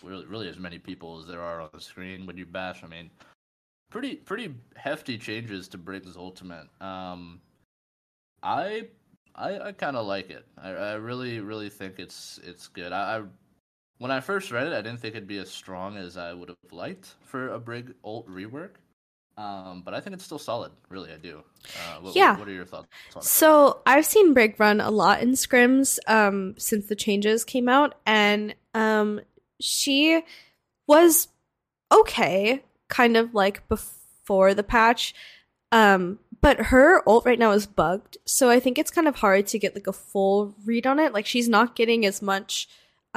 really, 0.03 0.25
really 0.25 0.49
as 0.49 0.57
many 0.59 0.79
people 0.79 1.19
as 1.19 1.27
there 1.27 1.41
are 1.41 1.61
on 1.61 1.69
the 1.73 1.81
screen 1.81 2.25
when 2.25 2.37
you 2.37 2.45
bash. 2.45 2.83
I 2.83 2.87
mean, 2.87 3.11
pretty 3.91 4.17
pretty 4.17 4.55
hefty 4.75 5.17
changes 5.17 5.67
to 5.69 5.77
Brig's 5.77 6.17
Ultimate. 6.17 6.69
Um, 6.81 7.41
I 8.43 8.89
I, 9.35 9.59
I 9.59 9.71
kind 9.73 9.95
of 9.95 10.05
like 10.05 10.29
it. 10.29 10.45
I, 10.57 10.69
I 10.69 10.93
really 10.93 11.39
really 11.39 11.69
think 11.69 11.99
it's 11.99 12.39
it's 12.43 12.67
good. 12.67 12.91
I, 12.91 13.19
I 13.19 13.23
when 13.99 14.11
I 14.11 14.19
first 14.21 14.51
read 14.51 14.67
it, 14.67 14.73
I 14.73 14.81
didn't 14.81 14.99
think 14.99 15.15
it'd 15.15 15.27
be 15.27 15.39
as 15.39 15.51
strong 15.51 15.97
as 15.97 16.17
I 16.17 16.33
would 16.33 16.49
have 16.49 16.57
liked 16.71 17.15
for 17.21 17.49
a 17.49 17.59
Brig 17.59 17.95
ult 18.03 18.27
rework. 18.27 18.75
Um, 19.39 19.83
but 19.85 19.93
I 19.93 20.01
think 20.01 20.15
it's 20.15 20.25
still 20.25 20.37
solid. 20.37 20.73
Really, 20.89 21.13
I 21.13 21.17
do. 21.17 21.41
Uh, 21.65 22.01
what, 22.01 22.15
Yeah. 22.15 22.37
What 22.37 22.49
are 22.49 22.51
your 22.51 22.65
thoughts 22.65 22.89
on 23.15 23.21
it? 23.21 23.23
So 23.23 23.79
I've 23.85 24.05
seen 24.05 24.33
Brig 24.33 24.59
run 24.59 24.81
a 24.81 24.91
lot 24.91 25.21
in 25.21 25.31
scrims 25.31 25.97
um, 26.07 26.55
since 26.57 26.87
the 26.87 26.95
changes 26.95 27.45
came 27.45 27.69
out, 27.69 27.95
and 28.05 28.53
um, 28.73 29.21
she 29.61 30.21
was 30.87 31.29
okay, 31.89 32.63
kind 32.89 33.15
of 33.15 33.33
like 33.33 33.65
before 33.69 34.53
the 34.53 34.63
patch. 34.63 35.15
Um, 35.71 36.19
but 36.41 36.59
her 36.65 37.01
ult 37.07 37.25
right 37.25 37.39
now 37.39 37.51
is 37.51 37.65
bugged, 37.65 38.17
so 38.25 38.49
I 38.49 38.59
think 38.59 38.77
it's 38.77 38.91
kind 38.91 39.07
of 39.07 39.15
hard 39.15 39.47
to 39.47 39.59
get 39.59 39.73
like 39.73 39.87
a 39.87 39.93
full 39.93 40.53
read 40.65 40.85
on 40.85 40.99
it. 40.99 41.13
Like 41.13 41.25
she's 41.25 41.47
not 41.47 41.77
getting 41.77 42.05
as 42.05 42.21
much 42.21 42.67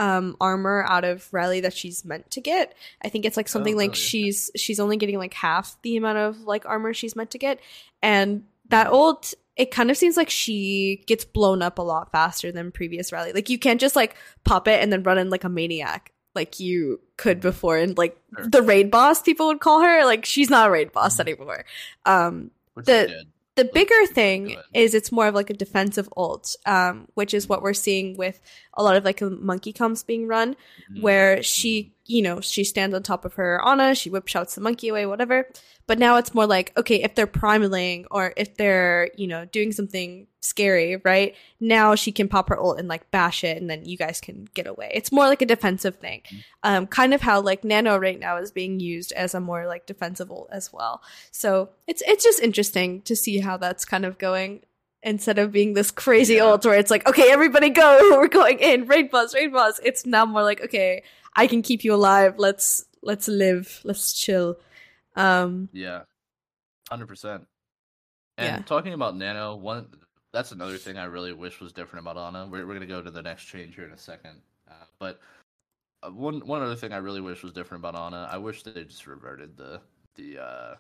um 0.03 0.37
armor 0.41 0.85
out 0.89 1.05
of 1.05 1.29
Rally 1.33 1.61
that 1.61 1.73
she's 1.75 2.05
meant 2.05 2.31
to 2.33 2.41
get. 2.41 2.75
I 3.05 3.09
think 3.09 3.25
it's 3.25 3.37
like 3.37 3.49
something 3.49 3.77
like 3.77 3.91
really? 3.93 4.01
she's 4.01 4.51
she's 4.57 4.81
only 4.81 4.97
getting 4.97 5.19
like 5.19 5.35
half 5.35 5.77
the 5.83 5.97
amount 5.97 6.19
of 6.19 6.41
like 6.41 6.67
armor 6.67 6.93
she's 6.95 7.15
meant 7.15 7.31
to 7.33 7.39
get. 7.39 7.61
And 8.03 8.45
that 8.69 8.89
old 8.89 9.33
it 9.55 9.71
kind 9.71 9.91
of 9.91 9.97
seems 9.97 10.17
like 10.17 10.31
she 10.31 11.05
gets 11.07 11.25
blown 11.27 11.61
up 11.63 11.79
a 11.79 11.83
lot 11.83 12.11
faster 12.11 12.51
than 12.51 12.73
previous 12.73 13.13
Rally. 13.13 13.33
Like 13.33 13.51
you 13.51 13.59
can't 13.59 13.81
just 13.81 13.95
like 13.95 14.17
pop 14.45 14.67
it 14.67 14.83
and 14.83 14.91
then 14.93 15.03
run 15.03 15.19
in 15.19 15.31
like 15.31 15.45
a 15.45 15.49
maniac 15.51 16.11
like 16.35 16.59
you 16.59 16.99
could 17.19 17.41
before 17.41 17.77
and 17.77 17.97
like 17.99 18.19
Sure. 18.35 18.47
the 18.49 18.63
raid 18.63 18.91
boss 18.91 19.21
people 19.21 19.49
would 19.49 19.61
call 19.61 19.83
her 19.83 20.05
like 20.07 20.25
she's 20.25 20.49
not 20.49 20.69
a 20.69 20.71
raid 20.73 20.91
boss 20.93 21.17
Mhm. 21.19 21.21
anymore. 21.21 21.65
Um 22.07 22.51
Which 22.75 22.87
the-. 22.87 23.25
The 23.55 23.65
bigger 23.67 24.07
thing 24.07 24.57
is 24.73 24.95
it's 24.95 25.13
more 25.13 25.27
of 25.27 25.35
like 25.35 25.51
a 25.51 25.55
defensive 25.55 26.09
ult, 26.17 26.57
um, 26.65 27.07
which 27.15 27.35
is 27.35 27.49
what 27.49 27.63
we're 27.63 27.75
seeing 27.75 28.17
with 28.17 28.41
a 28.75 28.83
lot 28.83 28.97
of 28.97 29.05
like 29.05 29.21
monkey 29.21 29.73
comps 29.73 30.03
being 30.03 30.27
run, 30.27 30.57
Mhm. 30.91 31.03
where 31.03 31.43
she 31.43 31.93
you 32.07 32.21
know, 32.23 32.41
she 32.41 32.65
stands 32.65 32.95
on 32.97 33.03
top 33.03 33.25
of 33.25 33.35
her 33.35 33.61
Ana, 33.65 33.95
she 33.95 34.11
whip 34.11 34.27
shouts 34.29 34.55
the 34.55 34.61
monkey 34.61 34.89
away, 34.89 35.07
whatever. 35.07 35.49
But 35.87 35.99
now 35.99 36.17
it's 36.17 36.35
more 36.35 36.47
like, 36.47 36.73
okay, 36.77 37.03
if 37.03 37.15
they're 37.15 37.27
primaling 37.27 38.07
or 38.11 38.33
if 38.37 38.57
they're, 38.57 39.11
you 39.17 39.27
know, 39.27 39.45
doing 39.45 39.73
something 39.73 40.27
scary, 40.41 40.97
right? 41.05 41.35
Now 41.61 41.95
she 41.95 42.11
can 42.13 42.29
pop 42.29 42.49
her 42.49 42.59
ult 42.59 42.79
and 42.79 42.89
like 42.89 43.11
bash 43.11 43.45
it 43.45 43.57
and 43.61 43.69
then 43.71 43.85
you 43.85 43.97
guys 43.97 44.21
can 44.21 44.49
get 44.55 44.67
away. 44.67 44.91
It's 44.95 45.13
more 45.13 45.27
like 45.27 45.43
a 45.43 45.47
defensive 45.47 45.97
thing. 45.97 46.23
Um, 46.63 46.87
kind 46.87 47.15
of 47.15 47.21
how 47.21 47.41
like 47.41 47.63
Nano 47.65 47.97
right 47.99 48.19
now 48.19 48.37
is 48.39 48.51
being 48.51 48.81
used 48.81 49.13
as 49.13 49.35
a 49.35 49.41
more 49.41 49.67
like 49.67 49.87
defensive 49.87 50.31
ult 50.31 50.49
as 50.53 50.73
well. 50.73 51.03
So 51.31 51.71
it's 51.87 52.03
it's 52.07 52.25
just 52.25 52.41
interesting 52.41 53.03
to 53.03 53.15
see 53.15 53.39
how 53.39 53.57
that's 53.57 53.85
kind 53.85 54.05
of 54.05 54.19
going 54.19 54.63
instead 55.05 55.37
of 55.39 55.51
being 55.51 55.75
this 55.75 55.91
crazy 55.91 56.35
Yeah. 56.35 56.45
ult 56.45 56.65
where 56.65 56.79
it's 56.79 56.91
like, 56.91 57.09
okay, 57.09 57.31
everybody 57.33 57.71
go, 57.71 57.99
we're 58.13 58.29
going 58.29 58.59
in, 58.61 58.87
raid 58.87 59.11
boss, 59.11 59.35
raid 59.35 59.53
boss. 59.53 59.81
It's 59.85 60.07
now 60.07 60.25
more 60.25 60.43
like, 60.45 60.61
okay, 60.63 61.03
I 61.35 61.47
can 61.47 61.63
keep 61.63 61.85
you 61.85 61.95
alive. 61.95 62.35
Let's 62.39 62.85
let's 63.03 63.29
live. 63.29 63.81
Let's 63.85 64.13
chill. 64.13 64.57
Um 65.17 65.69
Yeah, 65.73 66.03
hundred 66.91 67.07
percent. 67.09 67.47
And 68.39 68.59
Yeah. 68.59 68.63
talking 68.65 68.93
about 68.93 69.17
Nano, 69.17 69.57
one 69.57 69.89
that's 70.33 70.53
another 70.53 70.79
thing 70.79 70.97
I 70.97 71.05
really 71.05 71.33
wish 71.33 71.61
was 71.61 71.73
different 71.73 72.05
about 72.07 72.17
Ana. 72.17 72.47
We're 72.51 72.67
we're 72.67 72.75
gonna 72.75 72.87
go 72.87 73.03
to 73.03 73.11
the 73.11 73.23
next 73.23 73.45
change 73.45 73.75
here 73.75 73.85
in 73.85 73.93
a 73.93 73.99
second, 73.99 74.41
uh, 74.71 74.85
but 74.99 75.21
uh, 76.03 76.11
one 76.11 76.41
one 76.47 76.63
other 76.63 76.77
thing 76.77 76.93
I 76.93 76.99
really 76.99 77.21
wish 77.21 77.43
was 77.43 77.53
different 77.53 77.83
about 77.83 77.95
Ana. 77.95 78.29
I 78.31 78.39
wish 78.39 78.63
they 78.63 78.85
just 78.85 79.07
reverted 79.07 79.57
the 79.57 79.81
the 80.15 80.39
uh, 80.39 80.75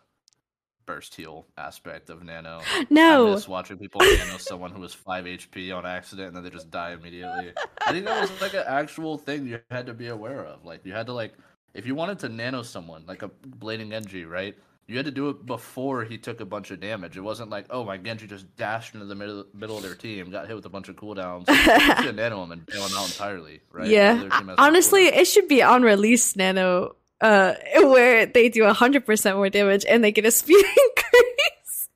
burst 0.86 1.14
heal 1.14 1.46
aspect 1.56 2.10
of 2.10 2.22
Nano. 2.22 2.60
I 2.64 2.86
no. 2.90 3.32
miss 3.32 3.48
watching 3.48 3.78
people 3.78 4.00
nano 4.00 4.38
someone 4.38 4.70
who 4.70 4.80
was 4.80 4.94
five 4.94 5.24
HP 5.24 5.74
on 5.76 5.86
accident 5.86 6.28
and 6.28 6.36
then 6.36 6.44
they 6.44 6.50
just 6.50 6.70
die 6.70 6.92
immediately. 6.92 7.52
I 7.86 7.92
think 7.92 8.06
that 8.06 8.20
was 8.20 8.40
like 8.40 8.54
an 8.54 8.64
actual 8.66 9.18
thing 9.18 9.46
you 9.46 9.60
had 9.70 9.86
to 9.86 9.94
be 9.94 10.08
aware 10.08 10.44
of. 10.44 10.64
Like 10.64 10.84
you 10.84 10.92
had 10.92 11.06
to 11.06 11.12
like 11.12 11.34
if 11.74 11.86
you 11.86 11.94
wanted 11.94 12.18
to 12.20 12.28
nano 12.28 12.62
someone, 12.62 13.04
like 13.06 13.22
a 13.22 13.28
blading 13.28 13.90
Genji, 13.90 14.24
right? 14.24 14.56
You 14.88 14.96
had 14.96 15.06
to 15.06 15.12
do 15.12 15.30
it 15.30 15.46
before 15.46 16.04
he 16.04 16.18
took 16.18 16.40
a 16.40 16.44
bunch 16.44 16.70
of 16.70 16.80
damage. 16.80 17.16
It 17.16 17.20
wasn't 17.20 17.50
like, 17.50 17.66
oh 17.70 17.84
my 17.84 17.96
Genji 17.96 18.26
just 18.26 18.54
dashed 18.56 18.94
into 18.94 19.06
the 19.06 19.14
middle 19.14 19.46
middle 19.54 19.76
of 19.76 19.82
their 19.82 19.94
team, 19.94 20.30
got 20.30 20.46
hit 20.46 20.56
with 20.56 20.66
a 20.66 20.70
bunch 20.70 20.88
of 20.88 20.96
cooldowns, 20.96 21.46
nano 22.14 22.42
him 22.42 22.52
and 22.52 22.66
bail 22.66 22.86
him 22.86 22.96
out 22.96 23.06
entirely, 23.06 23.60
right? 23.70 23.88
Yeah. 23.88 24.14
Their 24.14 24.30
team 24.30 24.30
has 24.30 24.46
no 24.46 24.54
Honestly, 24.58 25.04
it 25.04 25.26
should 25.26 25.48
be 25.48 25.62
on 25.62 25.82
release 25.82 26.36
nano 26.36 26.96
uh 27.22 27.54
where 27.76 28.26
they 28.26 28.48
do 28.50 28.62
100% 28.62 29.34
more 29.36 29.48
damage 29.48 29.84
and 29.88 30.04
they 30.04 30.12
get 30.12 30.26
a 30.26 30.30
speed 30.30 30.56
increase. 30.64 31.88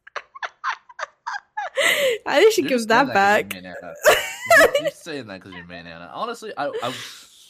I 2.27 2.39
think 2.41 2.53
she 2.53 2.63
should 2.63 2.65
You're 2.65 2.69
give 2.71 2.79
just 2.79 2.89
that 2.89 3.07
saying 3.07 3.15
back. 3.15 3.55
you're. 3.55 3.63
You're- 3.63 4.91
saying 4.93 5.27
that 5.27 5.41
because 5.41 5.55
you're 5.55 5.67
main 5.67 5.87
Ana. 5.87 6.11
Honestly, 6.15 6.53
I, 6.57 6.67
I 6.83 6.95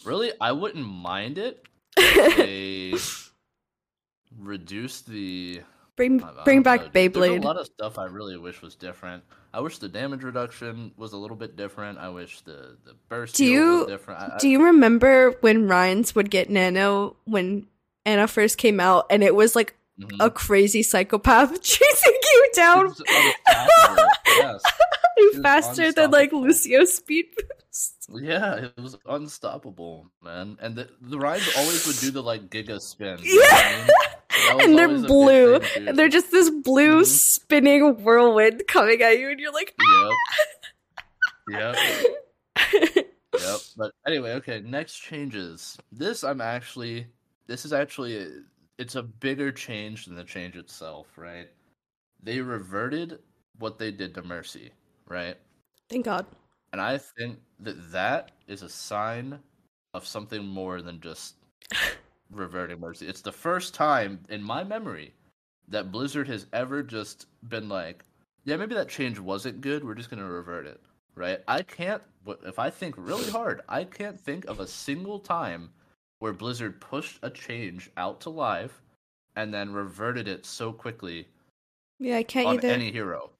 really 0.04 0.32
I 0.40 0.52
wouldn't 0.52 0.84
mind 0.86 1.38
it 1.38 1.62
if 1.96 2.36
they 2.36 2.94
reduce 4.38 5.02
the 5.02 5.60
bring 5.96 6.22
I- 6.22 6.44
bring 6.44 6.62
back 6.62 6.80
know, 6.80 6.86
dude. 6.88 7.14
There's 7.14 7.44
a 7.44 7.46
lot 7.46 7.56
of 7.56 7.66
stuff 7.66 7.98
I 7.98 8.04
really 8.04 8.36
wish 8.36 8.62
was 8.62 8.74
different. 8.74 9.24
I 9.52 9.60
wish 9.60 9.78
the 9.78 9.88
damage 9.88 10.22
reduction 10.22 10.92
was 10.96 11.12
a 11.12 11.16
little 11.16 11.36
bit 11.36 11.56
different. 11.56 11.98
I 11.98 12.10
wish 12.10 12.40
the 12.42 12.76
the 12.84 12.94
burst 13.08 13.36
Do 13.36 13.44
you- 13.44 13.78
was 13.78 13.86
different. 13.86 14.20
I, 14.34 14.38
Do 14.38 14.48
you 14.48 14.64
remember 14.64 15.32
when 15.40 15.66
Rein's 15.68 16.14
would 16.14 16.30
get 16.30 16.50
nano 16.50 17.16
when 17.24 17.66
Ana 18.04 18.28
first 18.28 18.58
came 18.58 18.78
out 18.80 19.06
and 19.10 19.22
it 19.24 19.34
was 19.34 19.56
like 19.56 19.74
mhm. 19.98 20.16
a 20.20 20.30
crazy 20.30 20.82
psychopath 20.82 21.60
chasing 21.62 22.12
you 22.22 22.50
down 22.54 22.94
yes. 24.26 24.62
faster 25.42 25.92
than 25.92 26.10
like. 26.10 26.32
Lucio's 26.32 26.94
speed 26.94 27.26
boost. 27.36 28.08
Yeah, 28.12 28.54
it 28.56 28.72
was 28.76 28.96
unstoppable, 29.06 30.10
man. 30.22 30.58
And 30.60 30.76
the 30.76 30.88
the 31.00 31.18
Reins 31.18 31.48
always 31.56 31.86
would 31.86 31.96
do 31.98 32.10
the 32.10 32.22
like 32.22 32.48
giga 32.50 32.80
spin. 32.80 33.18
you 33.22 33.40
know 33.40 33.46
I 33.50 33.76
mean? 33.78 33.88
And 34.48 34.78
they're 34.78 34.86
always 34.88 35.00
a 35.00 35.04
big 35.04 35.08
blue. 35.08 35.60
and 35.76 35.98
they're 35.98 36.08
just 36.08 36.30
this 36.30 36.50
blue 36.50 37.02
Mhm. 37.02 37.06
spinning 37.06 38.02
whirlwind 38.04 38.64
coming 38.68 39.02
at 39.02 39.18
you, 39.18 39.30
and 39.30 39.40
you're 39.40 39.52
like, 39.52 39.74
Yep. 41.48 41.76
Yep. 41.76 41.76
Yep. 43.38 43.60
But 43.76 43.92
anyway, 44.06 44.32
okay. 44.34 44.60
Next 44.60 44.96
changes. 44.98 45.76
This 45.92 46.24
I'm 46.24 46.40
actually. 46.40 47.06
This 47.46 47.64
is 47.66 47.72
actually. 47.72 48.16
A, 48.16 48.28
it's 48.78 48.94
a 48.94 49.02
bigger 49.02 49.52
change 49.52 50.06
than 50.06 50.16
the 50.16 50.24
change 50.24 50.56
itself, 50.56 51.06
right? 51.16 51.48
They 52.22 52.40
reverted 52.40 53.18
what 53.58 53.78
they 53.78 53.90
did 53.90 54.14
to 54.14 54.22
Mercy, 54.22 54.70
right? 55.06 55.36
thank 55.88 56.04
God. 56.06 56.26
And 56.72 56.80
I 56.80 56.98
think 56.98 57.38
that 57.60 57.92
that 57.92 58.32
is 58.48 58.62
a 58.62 58.68
sign 58.68 59.38
of 59.94 60.06
something 60.06 60.44
more 60.44 60.82
than 60.82 61.00
just 61.00 61.36
reverting 62.30 62.80
Mercy. 62.80 63.06
It's 63.06 63.20
the 63.22 63.32
first 63.32 63.74
time 63.74 64.20
in 64.28 64.42
my 64.42 64.64
memory 64.64 65.14
that 65.68 65.90
Blizzard 65.92 66.28
has 66.28 66.46
ever 66.52 66.82
just 66.82 67.26
been 67.48 67.68
like, 67.68 68.04
yeah, 68.44 68.56
maybe 68.56 68.74
that 68.74 68.88
change 68.88 69.18
wasn't 69.18 69.60
good. 69.60 69.84
We're 69.84 69.94
just 69.94 70.10
going 70.10 70.22
to 70.22 70.28
revert 70.28 70.66
it, 70.66 70.80
right? 71.14 71.40
I 71.48 71.62
can't, 71.62 72.02
if 72.44 72.58
I 72.58 72.70
think 72.70 72.94
really 72.96 73.30
hard, 73.30 73.62
I 73.68 73.84
can't 73.84 74.18
think 74.18 74.44
of 74.46 74.60
a 74.60 74.66
single 74.66 75.18
time 75.18 75.70
where 76.20 76.32
Blizzard 76.32 76.80
pushed 76.80 77.18
a 77.22 77.30
change 77.30 77.90
out 77.96 78.20
to 78.22 78.30
live 78.30 78.80
and 79.34 79.52
then 79.52 79.72
reverted 79.72 80.28
it 80.28 80.46
so 80.46 80.72
quickly 80.72 81.26
Yeah, 81.98 82.16
I 82.16 82.22
can't 82.22 82.46
on 82.46 82.54
either. 82.56 82.68
any 82.68 82.90
hero, 82.90 83.30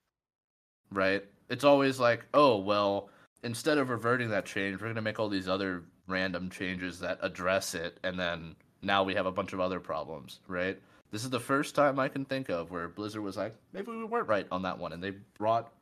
right? 0.93 1.24
It's 1.49 1.64
always 1.64 1.99
like, 2.01 2.24
oh 2.34 2.59
well, 2.59 3.09
instead 3.45 3.78
of 3.78 3.89
reverting 3.89 4.28
that 4.30 4.45
change, 4.45 4.80
we're 4.80 4.89
gonna 4.89 5.01
make 5.01 5.18
all 5.18 5.28
these 5.28 5.49
other 5.49 5.84
random 6.07 6.51
changes 6.51 6.99
that 7.01 7.18
address 7.22 7.74
it, 7.74 7.99
and 8.03 8.18
then 8.18 8.57
now 8.87 9.03
we 9.05 9.14
have 9.14 9.26
a 9.26 9.32
bunch 9.32 9.53
of 9.53 9.61
other 9.61 9.80
problems, 9.80 10.41
right? 10.49 10.80
This 11.11 11.24
is 11.24 11.30
the 11.30 11.41
first 11.41 11.74
time 11.74 11.99
I 11.99 12.09
can 12.09 12.24
think 12.24 12.49
of 12.49 12.70
where 12.70 12.89
Blizzard 12.89 13.22
was 13.22 13.37
like, 13.37 13.57
maybe 13.72 13.91
we 13.93 14.05
weren't 14.05 14.28
right 14.28 14.47
on 14.51 14.62
that 14.62 14.78
one, 14.78 14.93
and 14.93 15.03
they 15.03 15.11
brought 15.11 15.72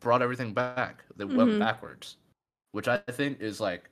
brought 0.00 0.22
everything 0.22 0.54
back. 0.54 1.04
They 1.16 1.24
went 1.26 1.50
Mhm. 1.50 1.58
backwards, 1.58 2.16
which 2.72 2.88
I 2.88 2.98
think 2.98 3.40
is 3.40 3.60
like, 3.60 3.90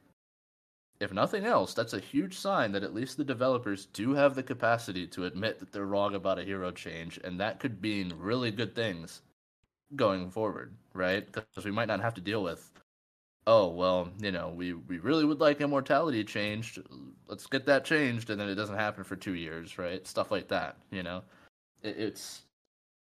if 1.01 1.12
nothing 1.12 1.44
else, 1.44 1.74
that's 1.74 1.92
a 1.92 1.99
huge 2.01 2.36
sign 2.38 2.70
that 2.72 2.84
at 2.84 2.94
least 2.94 3.16
the 3.16 3.24
developers 3.24 3.86
do 3.86 4.14
have 4.14 4.34
the 4.36 4.42
capacity 4.44 5.07
to 5.09 5.24
admit 5.24 5.59
that 5.59 5.72
they're 5.72 5.86
wrong 5.86 6.14
about 6.14 6.38
a 6.38 6.44
hero 6.44 6.70
change, 6.70 7.18
and 7.24 7.40
that 7.40 7.59
could 7.61 7.82
mean 7.82 8.12
really 8.16 8.51
good 8.53 8.74
things 8.76 9.22
going 9.96 10.30
forward, 10.30 10.76
right? 10.94 11.30
Because 11.32 11.64
we 11.64 11.70
might 11.72 11.88
not 11.88 12.01
have 12.01 12.14
to 12.14 12.20
deal 12.22 12.42
with, 12.42 12.72
oh 13.49 13.68
well, 13.68 14.11
you 14.20 14.30
know, 14.30 14.53
we 14.55 14.74
we 14.74 14.99
really 14.99 15.24
would 15.24 15.40
like 15.40 15.61
immortality 15.61 16.22
changed. 16.22 16.78
Let's 17.26 17.46
get 17.46 17.64
that 17.66 17.84
changed, 17.84 18.28
and 18.30 18.38
then 18.38 18.49
it 18.49 18.55
doesn't 18.55 18.76
happen 18.76 19.03
for 19.03 19.16
two 19.16 19.34
years, 19.34 19.78
right? 19.78 20.07
Stuff 20.07 20.30
like 20.30 20.49
that, 20.49 20.76
you 20.90 21.03
know. 21.03 21.22
It, 21.82 21.96
it's, 21.99 22.42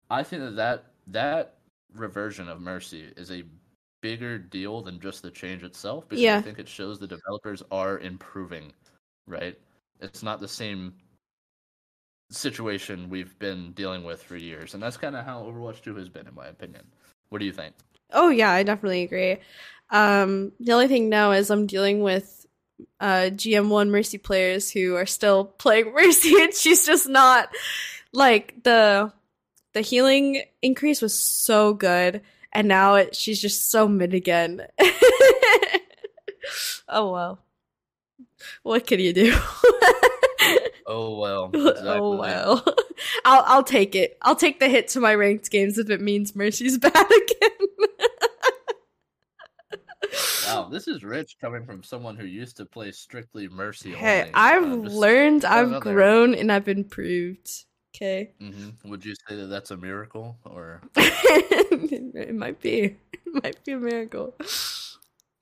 I 0.09 0.23
think 0.23 0.43
that 0.43 0.57
that 0.57 0.85
that 1.09 1.55
reversion 1.95 2.49
of 2.49 2.61
mercy 2.61 3.13
is 3.17 3.33
a 3.33 3.43
bigger 4.03 4.39
deal 4.39 4.83
than 4.83 5.01
just 5.01 5.23
the 5.23 5.31
change 5.31 5.65
itself 5.65 6.09
because 6.09 6.23
Yeah. 6.23 6.39
I 6.39 6.43
think 6.43 6.61
it 6.61 6.69
shows 6.69 6.99
the 6.99 7.09
developers 7.09 7.63
are 7.73 7.99
improving, 7.99 8.73
right? 9.27 9.59
It's 10.01 10.23
not 10.23 10.39
the 10.39 10.49
same 10.49 10.95
situation 12.31 13.11
we've 13.11 13.37
been 13.41 13.73
dealing 13.73 14.05
with 14.05 14.23
for 14.23 14.37
years, 14.37 14.75
and 14.75 14.83
that's 14.83 14.97
kind 14.97 15.17
of 15.17 15.25
how 15.25 15.43
Overwatch 15.43 15.83
2 15.83 15.97
has 15.97 16.09
been, 16.09 16.29
in 16.29 16.35
my 16.37 16.47
opinion. 16.47 16.85
What 17.31 17.41
do 17.41 17.47
you 17.47 17.53
think? 17.53 17.75
Oh 18.13 18.29
yeah, 18.29 18.53
I 18.53 18.63
definitely 18.63 19.03
agree. 19.03 19.39
Um, 19.91 20.53
the 20.59 20.73
only 20.73 20.89
thing 20.89 21.09
now 21.09 21.33
is 21.33 21.51
I'm 21.51 21.67
dealing 21.67 22.01
with 22.01 22.47
uh, 23.01 23.31
GM1 23.33 23.89
Mercy 23.89 24.19
players 24.19 24.71
who 24.71 24.97
are 24.97 25.07
still 25.07 25.45
playing 25.59 25.93
Mercy, 25.93 26.41
and 26.41 26.55
she's 26.55 26.87
just 26.87 27.09
not 27.09 27.49
like 28.13 28.63
the 28.63 29.13
the 29.75 29.83
healing 29.83 30.43
increase 30.63 31.03
was 31.03 31.15
so 31.15 31.75
good, 31.75 32.23
and 32.53 32.69
now 32.69 32.95
it, 32.95 33.15
she's 33.15 33.41
just 33.41 33.71
so 33.71 33.87
mid 33.87 34.15
again. 34.15 34.67
oh 36.89 37.13
well, 37.13 37.39
what 38.63 38.87
can 38.87 39.01
you 39.01 39.13
do? 39.13 39.37
Oh, 40.89 41.19
well. 41.19 41.51
oh 41.53 42.17
well, 42.17 42.65
I'll 43.25 43.43
I'll 43.47 43.63
take 43.65 43.97
it. 43.97 44.17
I'll 44.23 44.37
take 44.37 44.61
the 44.61 44.69
hit 44.69 44.87
to 44.89 45.01
my 45.01 45.17
ranked 45.17 45.51
games 45.51 45.79
if 45.79 45.91
it 45.91 46.01
means 46.01 46.37
Mercy's 46.37 46.79
bad 46.79 46.95
again. 46.95 47.51
Wow, 50.47 50.69
this 50.73 50.89
is 50.89 51.03
rich 51.05 51.37
coming 51.41 51.65
from 51.65 51.83
someone 51.83 52.17
who 52.17 52.27
used 52.27 52.57
to 52.59 52.65
play 52.67 52.93
strictly 52.93 53.49
Mercy 53.49 53.93
Hey, 53.93 54.21
only. 54.23 54.31
I've 54.35 54.63
Uh, 54.87 54.89
learned, 54.89 55.45
I've 55.45 55.73
out 55.73 55.85
there. 55.85 55.95
grown, 55.95 56.35
and 56.35 56.51
I've 56.53 56.69
improved. 56.69 57.65
Okay, 57.95 58.33
Mhm. 58.41 58.75
Would 58.85 59.05
you 59.05 59.15
say 59.27 59.37
that 59.37 59.47
that's 59.47 59.71
a 59.71 59.77
miracle, 59.77 60.37
or? 60.45 60.83
it 60.97 62.35
might 62.35 62.61
be, 62.61 62.97
it 63.13 63.43
might 63.43 63.65
be 63.65 63.73
a 63.73 63.79
miracle. 63.79 64.35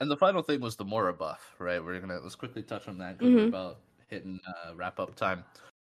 And 0.00 0.08
the 0.10 0.16
final 0.16 0.42
thing 0.42 0.60
was 0.60 0.76
the 0.76 0.84
Moira 0.84 1.12
buff, 1.14 1.54
right? 1.58 1.82
We're 1.82 1.98
gonna 2.00 2.20
let's 2.20 2.34
quickly 2.36 2.62
touch 2.62 2.86
on 2.88 2.98
that 2.98 3.18
because 3.18 3.34
we're 3.34 3.40
Mhm. 3.46 3.48
about 3.48 3.78
hitting 4.08 4.38
uh, 4.46 4.74
wrap 4.74 5.00
up 5.00 5.16
time. 5.16 5.44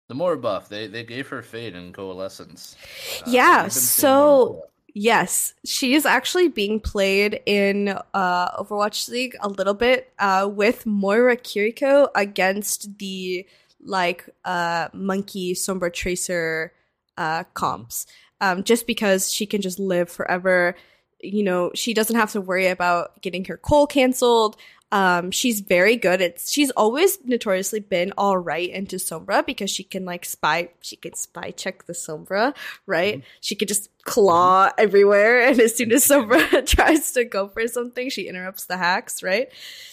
The 0.08 0.14
Moira 0.14 0.38
buff, 0.38 0.68
they 0.68 0.86
they 0.86 1.04
gave 1.04 1.28
her 1.28 1.42
fade 1.42 1.74
and 1.76 1.92
coalescence. 1.94 2.76
Uh, 3.20 3.30
Yeah, 3.30 3.56
we've 3.58 3.62
been 3.64 3.70
seeing 3.70 3.82
so-. 4.02 4.64
Yes, 4.99 5.53
she 5.62 5.92
is 5.92 6.07
actually 6.07 6.49
being 6.49 6.80
played 6.80 7.42
in 7.44 7.88
uh, 8.14 8.62
Overwatch 8.62 9.11
League 9.11 9.36
a 9.40 9.49
little 9.51 9.74
bit 9.74 10.11
uh, 10.18 10.49
with 10.51 10.86
Moira 10.86 11.36
Kiriko 11.36 12.09
against 12.14 12.97
the 12.97 13.47
like 13.84 14.26
uh, 14.47 14.88
Monkey 14.94 15.53
Sombra 15.53 15.92
Tracer 15.92 16.72
uh, 17.18 17.44
comps. 17.53 18.07
Um, 18.40 18.64
just 18.64 18.86
because 18.86 19.30
she 19.30 19.44
can 19.44 19.61
just 19.61 19.78
live 19.78 20.09
forever. 20.09 20.74
You 21.20 21.42
know, 21.42 21.72
she 21.74 21.92
doesn't 21.92 22.16
have 22.16 22.32
to 22.32 22.40
worry 22.40 22.68
about 22.68 23.20
getting 23.20 23.44
her 23.44 23.59
coal 23.59 23.86
canceled. 23.86 24.57
Um, 24.93 25.30
she's 25.30 25.61
very 25.61 25.97
good. 25.97 26.20
It's 26.20 26.51
she's 26.51 26.70
always 26.72 27.18
notoriously 27.24 27.80
been 27.80 28.12
all 28.16 28.39
right 28.39 28.70
into 28.70 28.97
Sombra 28.97 29.45
because 29.45 29.70
she 29.70 29.82
can 29.82 30.05
like 30.05 30.24
spy. 30.24 30.70
She 30.80 30.97
can 30.97 31.14
spy 31.14 31.51
check 31.51 31.87
the 31.87 31.93
Sombra, 31.93 32.55
right? 32.87 33.18
Mm-hmm. 33.18 33.26
She 33.41 33.57
could 33.57 33.68
just 33.68 33.91
claw 34.05 34.68
mm-hmm. 34.68 34.74
everywhere, 34.78 35.43
and 35.43 35.59
as 35.59 35.76
soon 35.76 35.93
as 35.93 36.07
Sombra 36.07 36.64
tries 36.66 37.12
to 37.12 37.24
go 37.24 37.49
for 37.49 37.66
something, 37.66 38.11
she 38.11 38.28
interrupts 38.28 38.66
the 38.66 38.76
hacks, 38.76 39.22
right? 39.22 39.49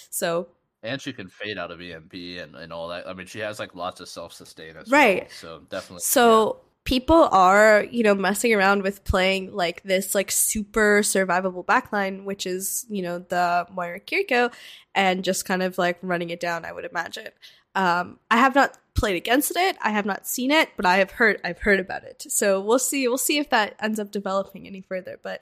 So 0.10 0.48
and 0.84 1.02
she 1.02 1.14
can 1.14 1.30
fade 1.30 1.58
out 1.58 1.72
of 1.72 1.82
EMP 1.82 2.14
and, 2.14 2.56
and 2.56 2.72
all 2.72 2.90
that. 2.90 3.08
I 3.08 3.14
mean, 3.14 3.26
she 3.26 3.40
has 3.40 3.58
like 3.58 3.74
lots 3.74 4.00
of 4.00 4.08
self 4.08 4.34
sustain 4.34 4.78
as 4.78 4.92
right. 4.92 5.22
well. 5.22 5.30
So 5.32 5.62
definitely. 5.70 6.02
So 6.02 6.58
yeah 6.58 6.70
people 6.86 7.30
are, 7.32 7.86
you 7.90 8.04
know, 8.04 8.14
messing 8.14 8.54
around 8.54 8.84
with 8.84 9.04
playing 9.04 9.54
like 9.54 9.82
this 9.84 10.14
like 10.14 10.32
super 10.32 11.00
survivable 11.02 11.66
backline, 11.66 12.26
which 12.26 12.46
is, 12.46 12.86
you 12.90 13.02
know, 13.02 13.20
the 13.20 13.66
Moira 13.72 14.00
Kiriko, 14.00 14.54
and 14.94 15.24
just 15.24 15.46
kind 15.46 15.64
of 15.64 15.78
like 15.78 15.98
running 16.02 16.30
it 16.30 16.40
down, 16.40 16.66
I 16.66 16.72
would 16.72 16.86
imagine. 16.86 17.30
Um, 17.76 18.20
I 18.30 18.38
have 18.38 18.54
not 18.54 18.78
played 18.96 19.16
against 19.16 19.54
it. 19.56 19.78
I 19.82 19.92
have 19.92 20.06
not 20.06 20.28
seen 20.28 20.52
it, 20.52 20.70
but 20.76 20.86
I 20.86 20.98
have 20.98 21.12
heard 21.12 21.40
I've 21.44 21.60
heard 21.60 21.80
about 21.80 22.04
it. 22.04 22.26
So 22.30 22.60
we'll 22.62 22.80
see. 22.80 23.08
We'll 23.08 23.18
see 23.18 23.38
if 23.38 23.50
that 23.50 23.76
ends 23.82 24.00
up 24.00 24.12
developing 24.12 24.68
any 24.68 24.82
further. 24.82 25.20
But 25.22 25.42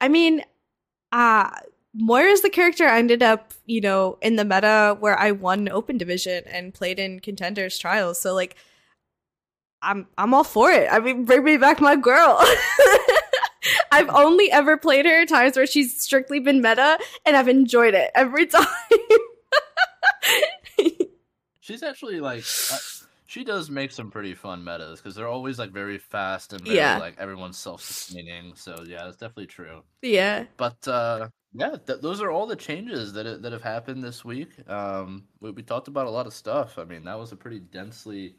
I 0.00 0.08
mean, 0.08 0.42
uh 1.12 1.50
Moira's 1.94 2.42
the 2.42 2.50
character 2.50 2.86
I 2.86 2.98
ended 2.98 3.22
up, 3.22 3.52
you 3.66 3.80
know, 3.80 4.18
in 4.22 4.36
the 4.36 4.44
meta 4.44 4.96
where 5.00 5.18
I 5.18 5.32
won 5.32 5.68
open 5.68 5.98
division 5.98 6.44
and 6.46 6.72
played 6.72 6.98
in 6.98 7.20
contenders 7.20 7.78
trials. 7.78 8.20
So 8.20 8.34
like 8.34 8.56
I'm 9.82 10.06
I'm 10.16 10.34
all 10.34 10.44
for 10.44 10.70
it. 10.70 10.88
I 10.90 10.98
mean, 10.98 11.24
bring 11.24 11.44
me 11.44 11.56
back 11.56 11.80
my 11.80 11.96
girl. 11.96 12.38
I've 13.92 14.08
only 14.10 14.50
ever 14.50 14.76
played 14.76 15.06
her 15.06 15.26
times 15.26 15.56
where 15.56 15.66
she's 15.66 16.00
strictly 16.00 16.40
been 16.40 16.60
meta, 16.62 16.98
and 17.24 17.36
I've 17.36 17.48
enjoyed 17.48 17.94
it 17.94 18.10
every 18.14 18.46
time. 18.46 18.66
she's 21.60 21.82
actually 21.82 22.20
like, 22.20 22.44
uh, 22.72 22.78
she 23.26 23.44
does 23.44 23.70
make 23.70 23.92
some 23.92 24.10
pretty 24.10 24.34
fun 24.34 24.64
metas 24.64 25.00
because 25.00 25.14
they're 25.14 25.28
always 25.28 25.58
like 25.58 25.70
very 25.70 25.98
fast 25.98 26.52
and 26.52 26.64
very, 26.64 26.76
yeah. 26.76 26.98
like 26.98 27.16
everyone's 27.18 27.58
self-sustaining. 27.58 28.54
So 28.54 28.84
yeah, 28.86 29.04
that's 29.04 29.16
definitely 29.16 29.46
true. 29.46 29.82
Yeah, 30.02 30.44
but 30.56 30.86
uh, 30.88 31.28
yeah, 31.52 31.76
th- 31.86 32.00
those 32.00 32.20
are 32.20 32.30
all 32.30 32.46
the 32.46 32.56
changes 32.56 33.12
that 33.14 33.42
that 33.42 33.52
have 33.52 33.62
happened 33.62 34.02
this 34.02 34.24
week. 34.24 34.50
Um, 34.68 35.24
we, 35.40 35.50
we 35.50 35.62
talked 35.62 35.88
about 35.88 36.06
a 36.06 36.10
lot 36.10 36.26
of 36.26 36.34
stuff. 36.34 36.78
I 36.78 36.84
mean, 36.84 37.04
that 37.04 37.18
was 37.18 37.32
a 37.32 37.36
pretty 37.36 37.60
densely 37.60 38.36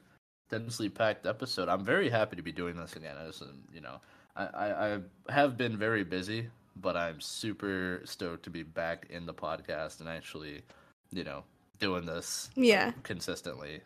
densely 0.49 0.89
packed 0.89 1.25
episode. 1.25 1.69
I'm 1.69 1.85
very 1.85 2.09
happy 2.09 2.35
to 2.35 2.41
be 2.41 2.51
doing 2.51 2.75
this 2.75 2.95
again. 2.95 3.15
As 3.27 3.41
you 3.73 3.81
know, 3.81 4.01
I, 4.35 4.45
I, 4.45 4.95
I 4.95 4.99
have 5.31 5.57
been 5.57 5.77
very 5.77 6.03
busy, 6.03 6.49
but 6.75 6.95
I'm 6.97 7.21
super 7.21 8.01
stoked 8.05 8.43
to 8.43 8.49
be 8.49 8.63
back 8.63 9.07
in 9.09 9.25
the 9.25 9.33
podcast 9.33 9.99
and 9.99 10.09
actually, 10.09 10.61
you 11.11 11.23
know, 11.23 11.43
doing 11.79 12.05
this 12.05 12.49
yeah 12.55 12.91
consistently. 13.03 13.81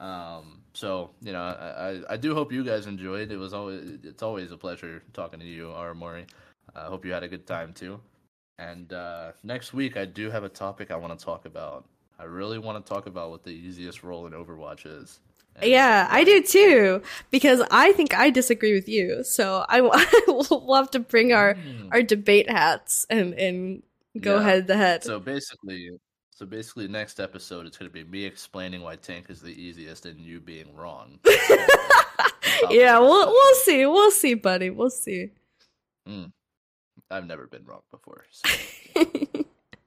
Um, 0.00 0.62
so 0.72 1.10
you 1.22 1.32
know, 1.32 1.42
I, 1.42 2.00
I 2.14 2.16
do 2.16 2.34
hope 2.34 2.52
you 2.52 2.64
guys 2.64 2.86
enjoyed. 2.86 3.30
It 3.30 3.36
was 3.36 3.54
always 3.54 3.98
it's 4.02 4.22
always 4.22 4.50
a 4.50 4.56
pleasure 4.56 5.02
talking 5.12 5.40
to 5.40 5.46
you, 5.46 5.66
Aramori. 5.68 6.28
I 6.74 6.86
hope 6.86 7.04
you 7.04 7.12
had 7.12 7.22
a 7.22 7.28
good 7.28 7.46
time 7.46 7.72
too. 7.72 8.00
And 8.58 8.92
uh, 8.92 9.32
next 9.42 9.72
week, 9.72 9.96
I 9.96 10.04
do 10.04 10.30
have 10.30 10.44
a 10.44 10.48
topic 10.48 10.90
I 10.90 10.96
want 10.96 11.18
to 11.18 11.24
talk 11.24 11.46
about. 11.46 11.86
I 12.18 12.24
really 12.24 12.58
want 12.58 12.84
to 12.84 12.88
talk 12.88 13.06
about 13.06 13.30
what 13.30 13.42
the 13.42 13.50
easiest 13.50 14.02
role 14.02 14.26
in 14.26 14.32
Overwatch 14.32 14.86
is. 14.86 15.20
Yeah, 15.62 16.08
I 16.10 16.24
do 16.24 16.42
too 16.42 17.02
because 17.30 17.62
I 17.70 17.92
think 17.92 18.14
I 18.14 18.30
disagree 18.30 18.74
with 18.74 18.88
you. 18.88 19.22
So 19.24 19.64
I 19.68 19.80
we'll 19.80 20.74
have 20.76 20.90
to 20.92 21.00
bring 21.00 21.32
our 21.32 21.54
mm. 21.54 21.88
our 21.92 22.02
debate 22.02 22.50
hats 22.50 23.06
and 23.10 23.34
and 23.34 23.82
go 24.20 24.38
yeah. 24.38 24.42
head 24.42 24.66
to 24.68 24.76
head. 24.76 25.04
So 25.04 25.20
basically, 25.20 25.90
so 26.30 26.46
basically, 26.46 26.88
next 26.88 27.20
episode 27.20 27.66
it's 27.66 27.76
going 27.76 27.90
to 27.90 27.92
be 27.92 28.04
me 28.04 28.24
explaining 28.24 28.82
why 28.82 28.96
tank 28.96 29.26
is 29.28 29.40
the 29.40 29.52
easiest 29.52 30.06
and 30.06 30.18
you 30.20 30.40
being 30.40 30.74
wrong. 30.74 31.18
yeah, 32.70 32.98
we'll 32.98 33.26
we'll 33.28 33.54
see, 33.56 33.86
we'll 33.86 34.10
see, 34.10 34.34
buddy, 34.34 34.70
we'll 34.70 34.90
see. 34.90 35.30
Mm. 36.08 36.32
I've 37.10 37.26
never 37.26 37.46
been 37.46 37.64
wrong 37.64 37.82
before. 37.90 38.24
So. 38.30 38.48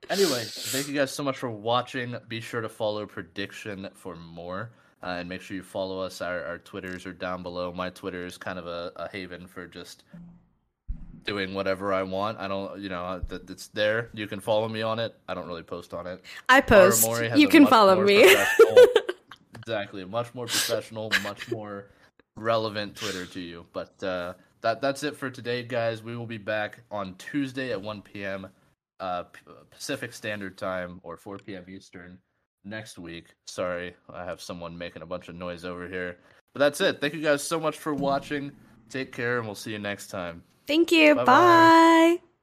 anyway, 0.09 0.43
thank 0.45 0.87
you 0.87 0.93
guys 0.93 1.11
so 1.11 1.23
much 1.23 1.37
for 1.37 1.49
watching. 1.49 2.15
Be 2.27 2.39
sure 2.39 2.61
to 2.61 2.69
follow 2.69 3.05
prediction 3.07 3.89
for 3.95 4.15
more. 4.15 4.71
Uh, 5.05 5.19
and 5.19 5.29
make 5.29 5.39
sure 5.39 5.55
you 5.55 5.61
follow 5.61 5.99
us. 5.99 6.19
Our, 6.19 6.43
our 6.45 6.57
Twitters 6.57 7.05
are 7.05 7.13
down 7.13 7.43
below. 7.43 7.71
My 7.71 7.91
Twitter 7.91 8.25
is 8.25 8.39
kind 8.39 8.57
of 8.57 8.65
a, 8.65 8.91
a 8.95 9.07
haven 9.07 9.45
for 9.45 9.67
just 9.67 10.03
doing 11.25 11.53
whatever 11.53 11.93
I 11.93 12.01
want. 12.01 12.39
I 12.39 12.47
don't, 12.47 12.79
you 12.79 12.89
know, 12.89 13.21
that 13.27 13.47
it's 13.49 13.67
there. 13.67 14.09
You 14.13 14.25
can 14.25 14.39
follow 14.39 14.67
me 14.67 14.81
on 14.81 14.97
it. 14.97 15.15
I 15.27 15.35
don't 15.35 15.47
really 15.47 15.61
post 15.61 15.93
on 15.93 16.07
it. 16.07 16.23
I 16.49 16.59
post. 16.59 17.07
You 17.35 17.47
can 17.47 17.67
follow 17.67 18.03
me. 18.03 18.35
exactly, 19.55 20.05
much 20.05 20.33
more 20.33 20.47
professional, 20.47 21.11
much 21.23 21.51
more 21.51 21.89
relevant 22.35 22.95
Twitter 22.95 23.27
to 23.27 23.39
you. 23.39 23.65
But 23.73 24.01
uh, 24.03 24.33
that 24.61 24.81
that's 24.81 25.03
it 25.03 25.15
for 25.15 25.29
today, 25.29 25.61
guys. 25.61 26.01
We 26.01 26.15
will 26.17 26.25
be 26.25 26.39
back 26.39 26.81
on 26.89 27.13
Tuesday 27.15 27.71
at 27.71 27.81
1 27.81 28.01
p.m. 28.01 28.47
Uh, 28.99 29.25
Pacific 29.69 30.13
Standard 30.13 30.57
Time 30.57 30.99
or 31.03 31.15
4 31.15 31.37
p.m. 31.37 31.65
Eastern 31.67 32.17
next 32.65 32.97
week. 32.97 33.27
Sorry, 33.47 33.95
I 34.11 34.25
have 34.25 34.41
someone 34.41 34.77
making 34.77 35.01
a 35.01 35.05
bunch 35.05 35.29
of 35.29 35.35
noise 35.35 35.65
over 35.65 35.87
here. 35.87 36.17
But 36.53 36.59
that's 36.59 36.81
it. 36.81 37.01
Thank 37.01 37.13
you 37.13 37.21
guys 37.21 37.43
so 37.43 37.59
much 37.59 37.77
for 37.77 37.93
watching. 37.93 38.51
Take 38.89 39.11
care, 39.11 39.37
and 39.37 39.45
we'll 39.45 39.55
see 39.55 39.71
you 39.71 39.79
next 39.79 40.07
time. 40.07 40.43
Thank 40.67 40.91
you. 40.91 41.15
Bye-bye. 41.15 41.25
Bye. 41.25 42.34